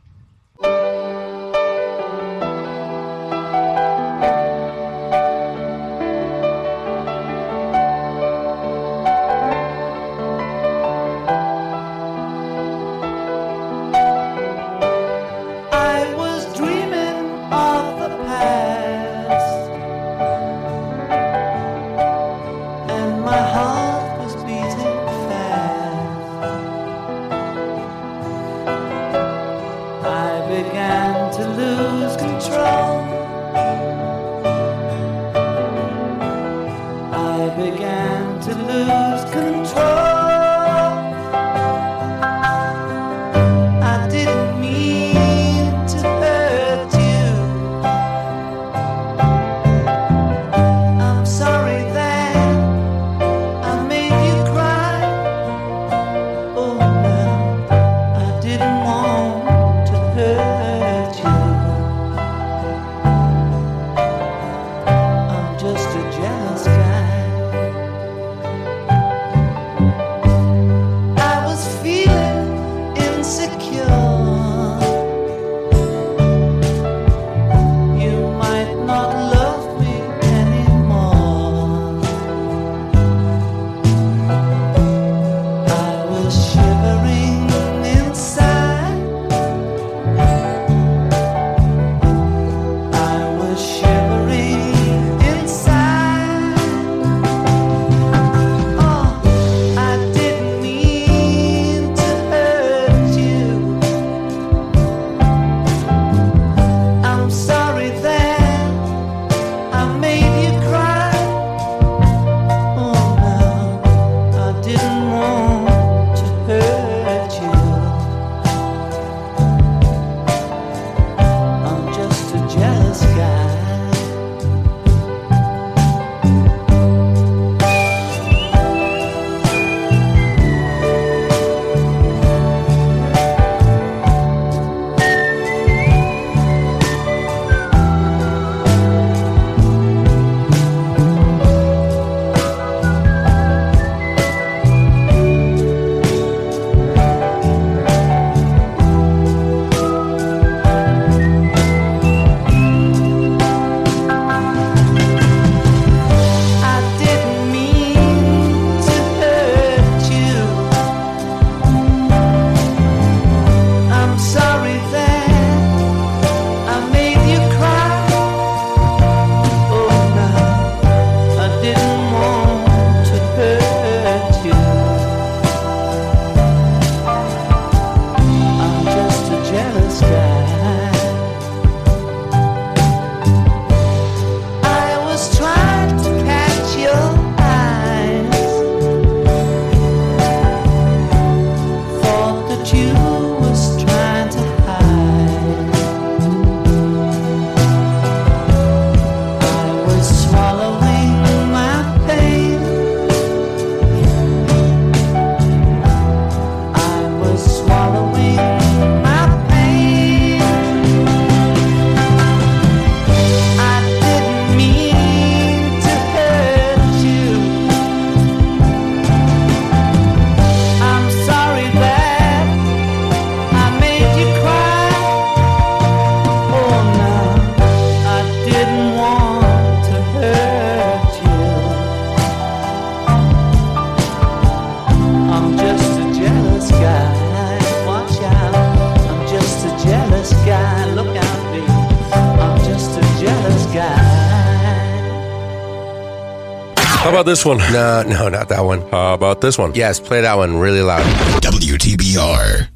About 247.14 247.26
this 247.26 247.46
one? 247.46 247.58
No, 247.58 248.02
no, 248.02 248.28
not 248.28 248.48
that 248.48 248.62
one. 248.62 248.80
How 248.90 249.14
about 249.14 249.40
this 249.40 249.56
one? 249.56 249.72
Yes, 249.76 250.00
play 250.00 250.22
that 250.22 250.34
one 250.34 250.58
really 250.58 250.82
loud. 250.82 251.04
WTBR. 251.42 252.73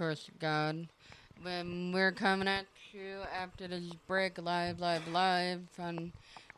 Was 0.00 0.24
The 0.24 0.32
God. 0.38 0.88
When 1.42 1.92
we're 1.92 2.12
coming 2.12 2.48
at 2.48 2.64
you 2.92 3.18
after 3.38 3.68
this 3.68 3.84
break, 4.06 4.38
live, 4.38 4.80
live, 4.80 5.06
live 5.08 5.60
on 5.78 6.12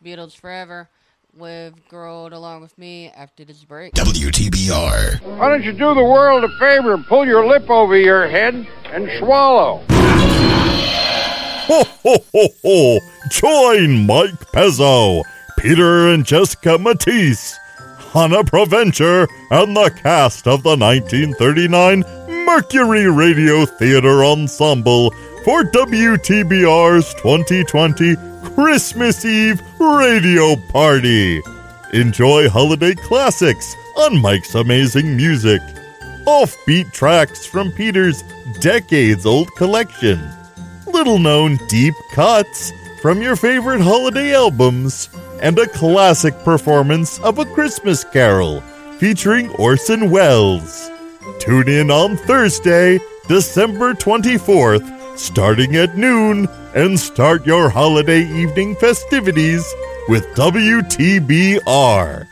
Beatles 0.04 0.36
Forever 0.36 0.88
with 1.36 1.74
Growled 1.88 2.32
along 2.32 2.62
with 2.62 2.76
me 2.78 3.10
after 3.16 3.44
this 3.44 3.64
break. 3.64 3.94
WTBR. 3.94 5.38
Why 5.38 5.48
don't 5.48 5.64
you 5.64 5.72
do 5.72 5.94
the 5.94 6.04
world 6.04 6.44
a 6.44 6.48
favor 6.58 6.94
and 6.94 7.04
pull 7.06 7.26
your 7.26 7.46
lip 7.46 7.68
over 7.68 7.96
your 7.96 8.28
head 8.28 8.66
and 8.86 9.08
swallow? 9.18 9.84
Ho, 11.66 11.84
ho, 11.84 12.16
ho, 12.32 12.48
ho! 12.64 12.98
Join 13.30 14.06
Mike 14.06 14.52
Pezzo, 14.52 15.22
Peter 15.58 16.08
and 16.08 16.24
Jessica 16.24 16.78
Matisse, 16.78 17.56
Hannah 18.12 18.44
Provencher, 18.44 19.26
and 19.50 19.76
the 19.76 19.90
cast 20.02 20.46
of 20.46 20.62
the 20.62 20.76
1939 20.76 22.21
Mercury 22.44 23.08
Radio 23.08 23.64
Theater 23.64 24.24
Ensemble 24.24 25.10
for 25.44 25.62
WTBR's 25.62 27.14
2020 27.14 28.16
Christmas 28.54 29.24
Eve 29.24 29.62
Radio 29.78 30.56
Party. 30.70 31.40
Enjoy 31.92 32.48
holiday 32.48 32.94
classics 32.94 33.74
on 33.96 34.20
Mike's 34.20 34.54
amazing 34.56 35.16
music, 35.16 35.60
offbeat 36.26 36.92
tracks 36.92 37.46
from 37.46 37.70
Peter's 37.72 38.22
decades 38.60 39.24
old 39.24 39.54
collection, 39.54 40.20
little 40.86 41.20
known 41.20 41.58
deep 41.68 41.94
cuts 42.12 42.72
from 43.00 43.22
your 43.22 43.36
favorite 43.36 43.80
holiday 43.80 44.34
albums, 44.34 45.08
and 45.40 45.58
a 45.58 45.68
classic 45.68 46.34
performance 46.44 47.20
of 47.20 47.38
A 47.38 47.44
Christmas 47.44 48.04
Carol 48.04 48.60
featuring 48.98 49.48
Orson 49.56 50.10
Welles. 50.10 50.91
Tune 51.38 51.68
in 51.68 51.90
on 51.90 52.16
Thursday, 52.16 52.98
December 53.28 53.94
24th, 53.94 55.18
starting 55.18 55.76
at 55.76 55.96
noon, 55.96 56.48
and 56.74 56.98
start 56.98 57.46
your 57.46 57.68
holiday 57.68 58.22
evening 58.22 58.74
festivities 58.76 59.64
with 60.08 60.26
WTBR, 60.34 62.26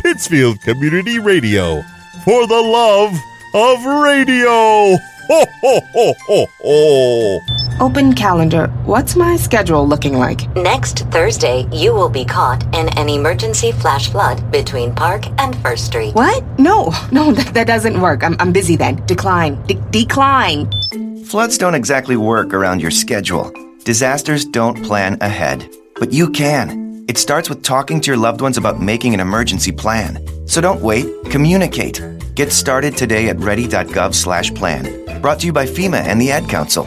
Pittsfield 0.00 0.60
Community 0.60 1.18
Radio, 1.18 1.82
for 2.24 2.46
the 2.46 2.60
love 2.60 3.14
of 3.54 3.84
radio. 4.02 4.96
Ho, 5.28 5.44
ho, 5.60 5.80
ho, 5.92 6.14
ho, 6.26 6.46
ho. 6.60 7.65
Open 7.78 8.14
calendar. 8.14 8.68
What's 8.86 9.16
my 9.16 9.36
schedule 9.36 9.86
looking 9.86 10.16
like? 10.16 10.48
Next 10.56 11.00
Thursday, 11.10 11.68
you 11.70 11.92
will 11.92 12.08
be 12.08 12.24
caught 12.24 12.62
in 12.74 12.88
an 12.96 13.10
emergency 13.10 13.70
flash 13.70 14.08
flood 14.10 14.50
between 14.50 14.94
Park 14.94 15.26
and 15.38 15.54
First 15.56 15.84
Street. 15.84 16.14
What? 16.14 16.42
No, 16.58 16.94
no, 17.12 17.32
that, 17.32 17.52
that 17.52 17.66
doesn't 17.66 18.00
work. 18.00 18.24
I'm, 18.24 18.34
I'm 18.38 18.50
busy 18.50 18.76
then. 18.76 19.04
Decline. 19.04 19.62
De- 19.66 19.74
decline. 19.90 20.70
Floods 21.24 21.58
don't 21.58 21.74
exactly 21.74 22.16
work 22.16 22.54
around 22.54 22.80
your 22.80 22.90
schedule. 22.90 23.52
Disasters 23.84 24.46
don't 24.46 24.82
plan 24.82 25.18
ahead. 25.20 25.68
But 25.96 26.14
you 26.14 26.30
can. 26.30 27.04
It 27.08 27.18
starts 27.18 27.50
with 27.50 27.62
talking 27.62 28.00
to 28.00 28.10
your 28.10 28.16
loved 28.16 28.40
ones 28.40 28.56
about 28.56 28.80
making 28.80 29.12
an 29.12 29.20
emergency 29.20 29.70
plan. 29.70 30.18
So 30.48 30.62
don't 30.62 30.80
wait, 30.80 31.06
communicate. 31.26 32.00
Get 32.34 32.52
started 32.52 32.96
today 32.96 33.28
at 33.28 33.38
ready.gov/plan. 33.38 35.20
Brought 35.20 35.40
to 35.40 35.46
you 35.46 35.52
by 35.52 35.66
FEMA 35.66 36.00
and 36.00 36.20
the 36.20 36.30
Ad 36.30 36.48
Council. 36.48 36.86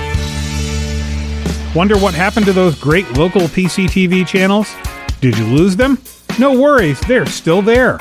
Wonder 1.73 1.97
what 1.97 2.13
happened 2.13 2.45
to 2.47 2.51
those 2.51 2.77
great 2.77 3.09
local 3.17 3.43
PCTV 3.43 4.27
channels? 4.27 4.75
Did 5.21 5.37
you 5.37 5.45
lose 5.45 5.77
them? 5.77 5.97
No 6.37 6.59
worries, 6.59 6.99
they're 7.01 7.25
still 7.25 7.61
there. 7.61 7.97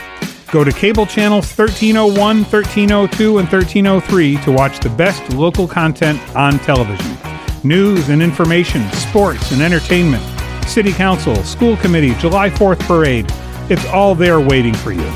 Go 0.51 0.65
to 0.65 0.73
cable 0.73 1.07
channels 1.07 1.47
1301, 1.47 2.17
1302, 2.19 3.39
and 3.39 3.49
1303 3.49 4.39
to 4.39 4.51
watch 4.51 4.81
the 4.81 4.89
best 4.89 5.33
local 5.35 5.69
content 5.69 6.19
on 6.35 6.59
television. 6.59 7.17
News 7.63 8.09
and 8.09 8.21
information, 8.21 8.91
sports 8.91 9.53
and 9.53 9.63
entertainment, 9.63 10.25
city 10.69 10.93
council, 10.93 11.37
school 11.45 11.77
committee, 11.77 12.15
July 12.15 12.51
4th 12.51 12.81
parade. 12.81 13.27
It's 13.71 13.87
all 13.87 14.17
there 14.17 14.41
waiting 14.41 14.75
for 14.75 14.91
you. 14.91 15.09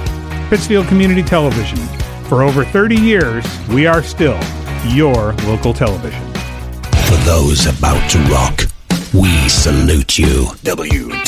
Pittsfield 0.48 0.86
Community 0.86 1.24
Television. 1.24 1.78
For 2.28 2.44
over 2.44 2.64
30 2.64 2.94
years, 2.94 3.44
we 3.70 3.86
are 3.86 4.02
still 4.04 4.38
your 4.86 5.32
local 5.42 5.74
television. 5.74 6.33
For 7.14 7.20
those 7.20 7.66
about 7.66 8.10
to 8.10 8.18
rock, 8.24 8.66
we 9.12 9.48
salute 9.48 10.18
you. 10.18 10.46
WTBR. 10.64 11.24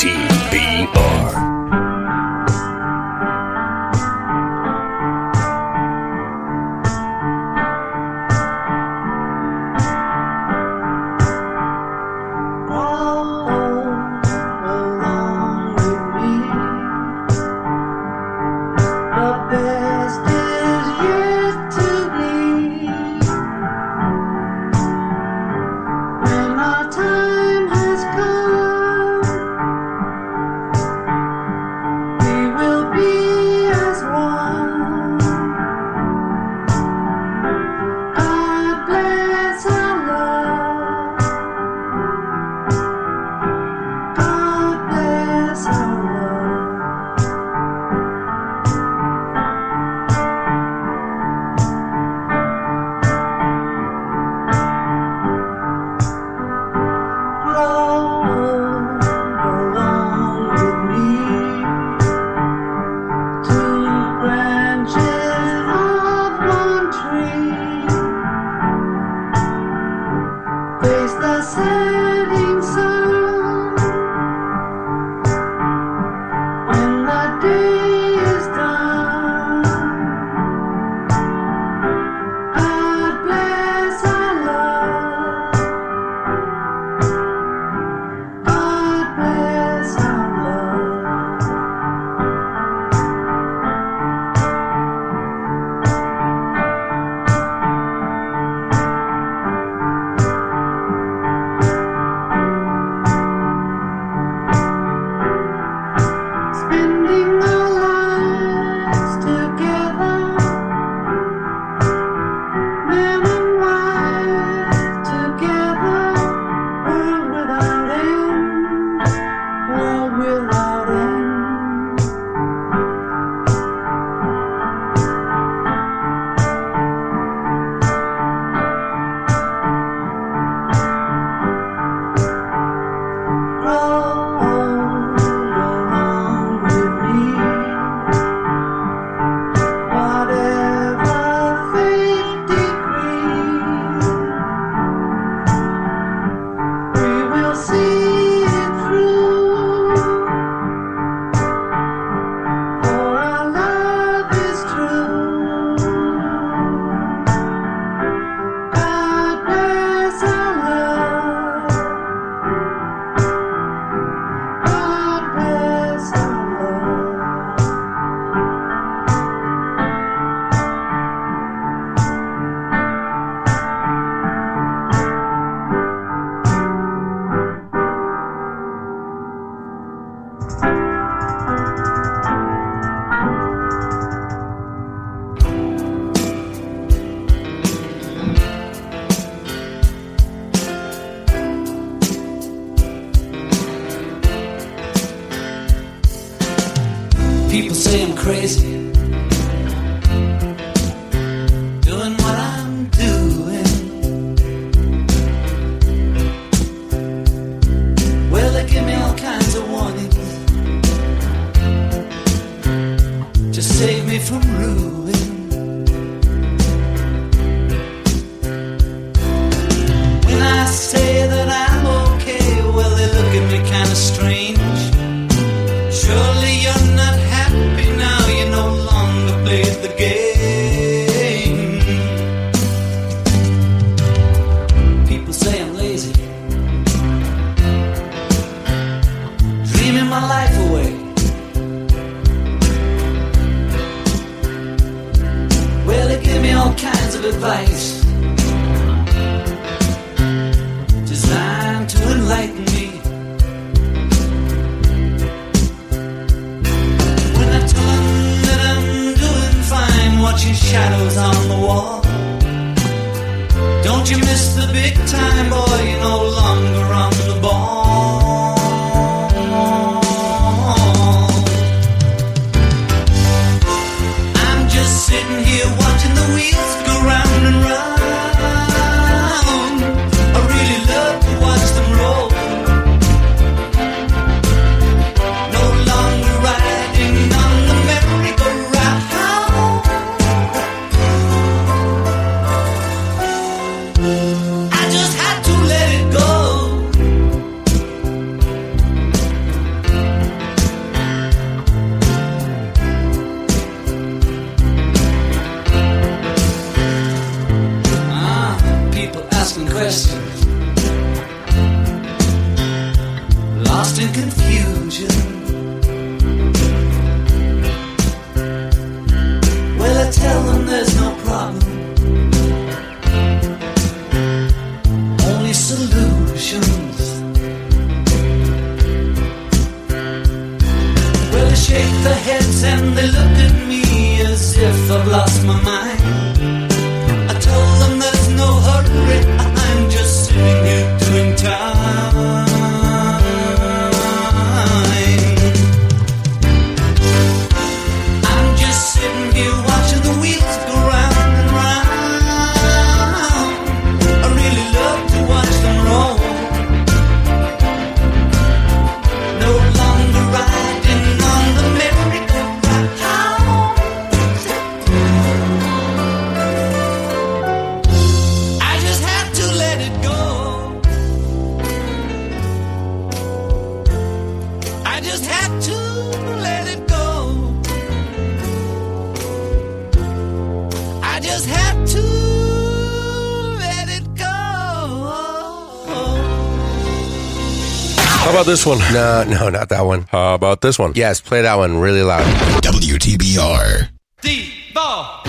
this 388.47 388.65
one? 388.65 388.79
No, 388.93 389.25
no, 389.27 389.49
not 389.49 389.67
that 389.69 389.81
one. 389.81 390.07
How 390.09 390.33
about 390.33 390.61
this 390.61 390.79
one? 390.79 390.93
Yes, 390.95 391.19
play 391.19 391.41
that 391.41 391.55
one 391.55 391.79
really 391.79 392.01
loud. 392.01 392.25
WTBR. 392.63 393.89
The 394.21 394.49
uh, 394.69 394.73
ball. 394.73 395.23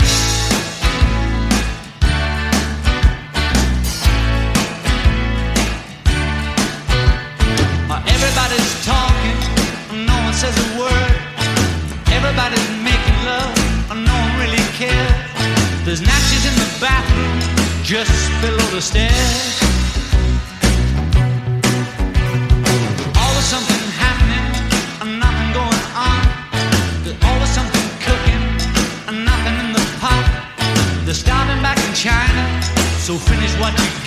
Everybody's 8.06 8.86
talking, 8.86 10.06
no 10.06 10.14
one 10.22 10.32
says 10.32 10.54
a 10.54 10.78
word. 10.78 11.16
Everybody's 12.14 12.70
making 12.86 13.18
love, 13.26 13.98
no 13.98 14.14
one 14.14 14.38
really 14.38 14.62
cares. 14.78 15.84
There's 15.84 16.02
matches 16.02 16.46
in 16.46 16.54
the 16.54 16.78
bathroom 16.80 17.82
just 17.82 18.30
below 18.40 18.70
the 18.70 18.80
stairs. 18.80 19.57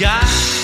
God. 0.02 0.61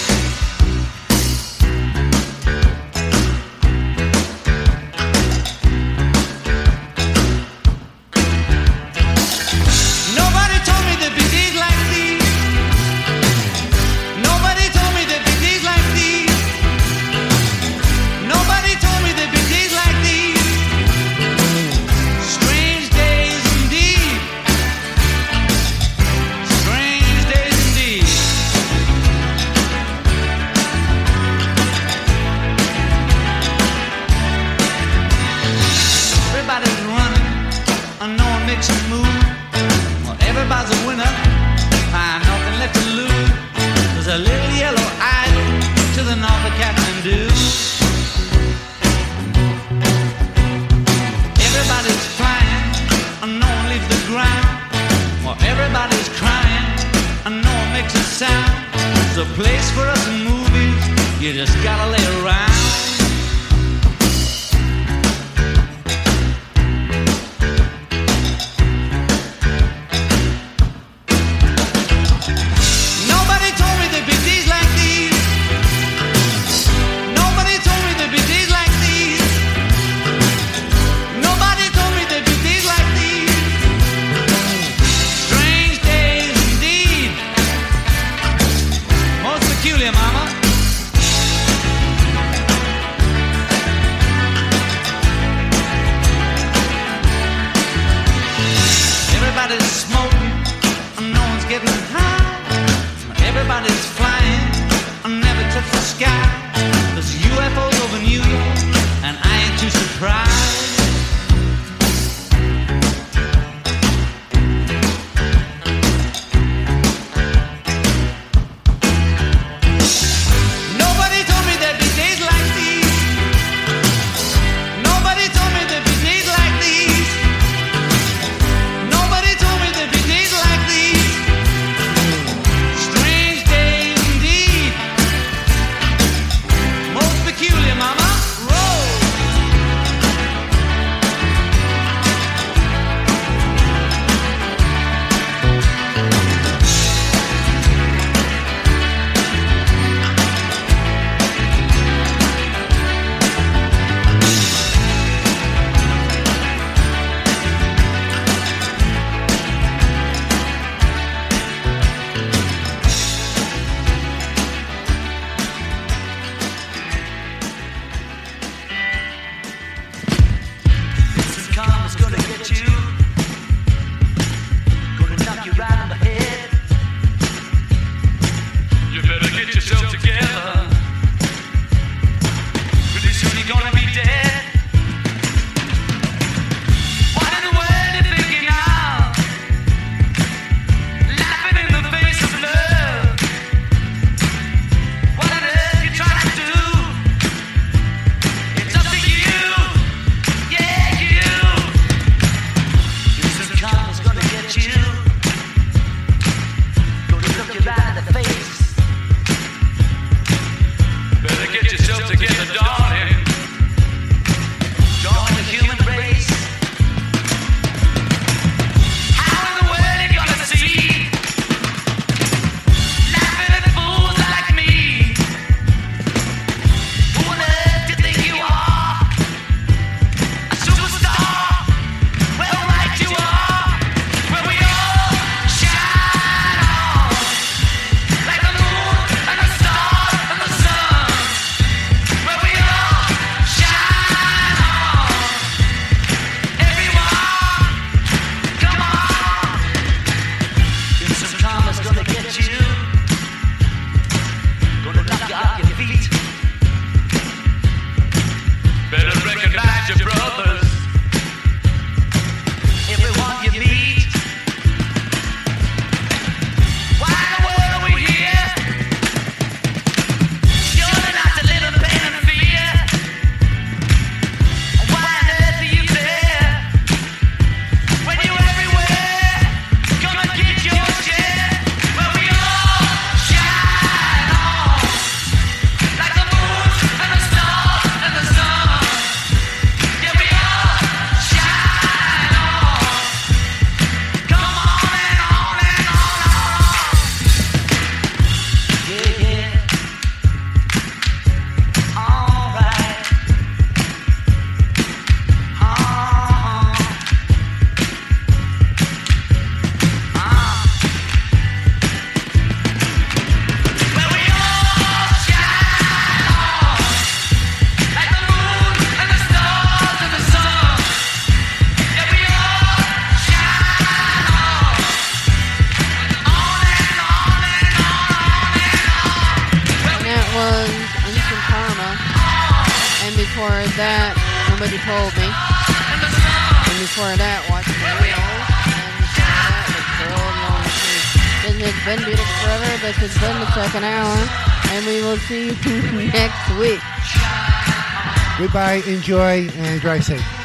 Goodbye, 348.47 348.81
enjoy, 348.87 349.49
and 349.57 349.81
drive 349.81 350.05
safe. 350.05 350.36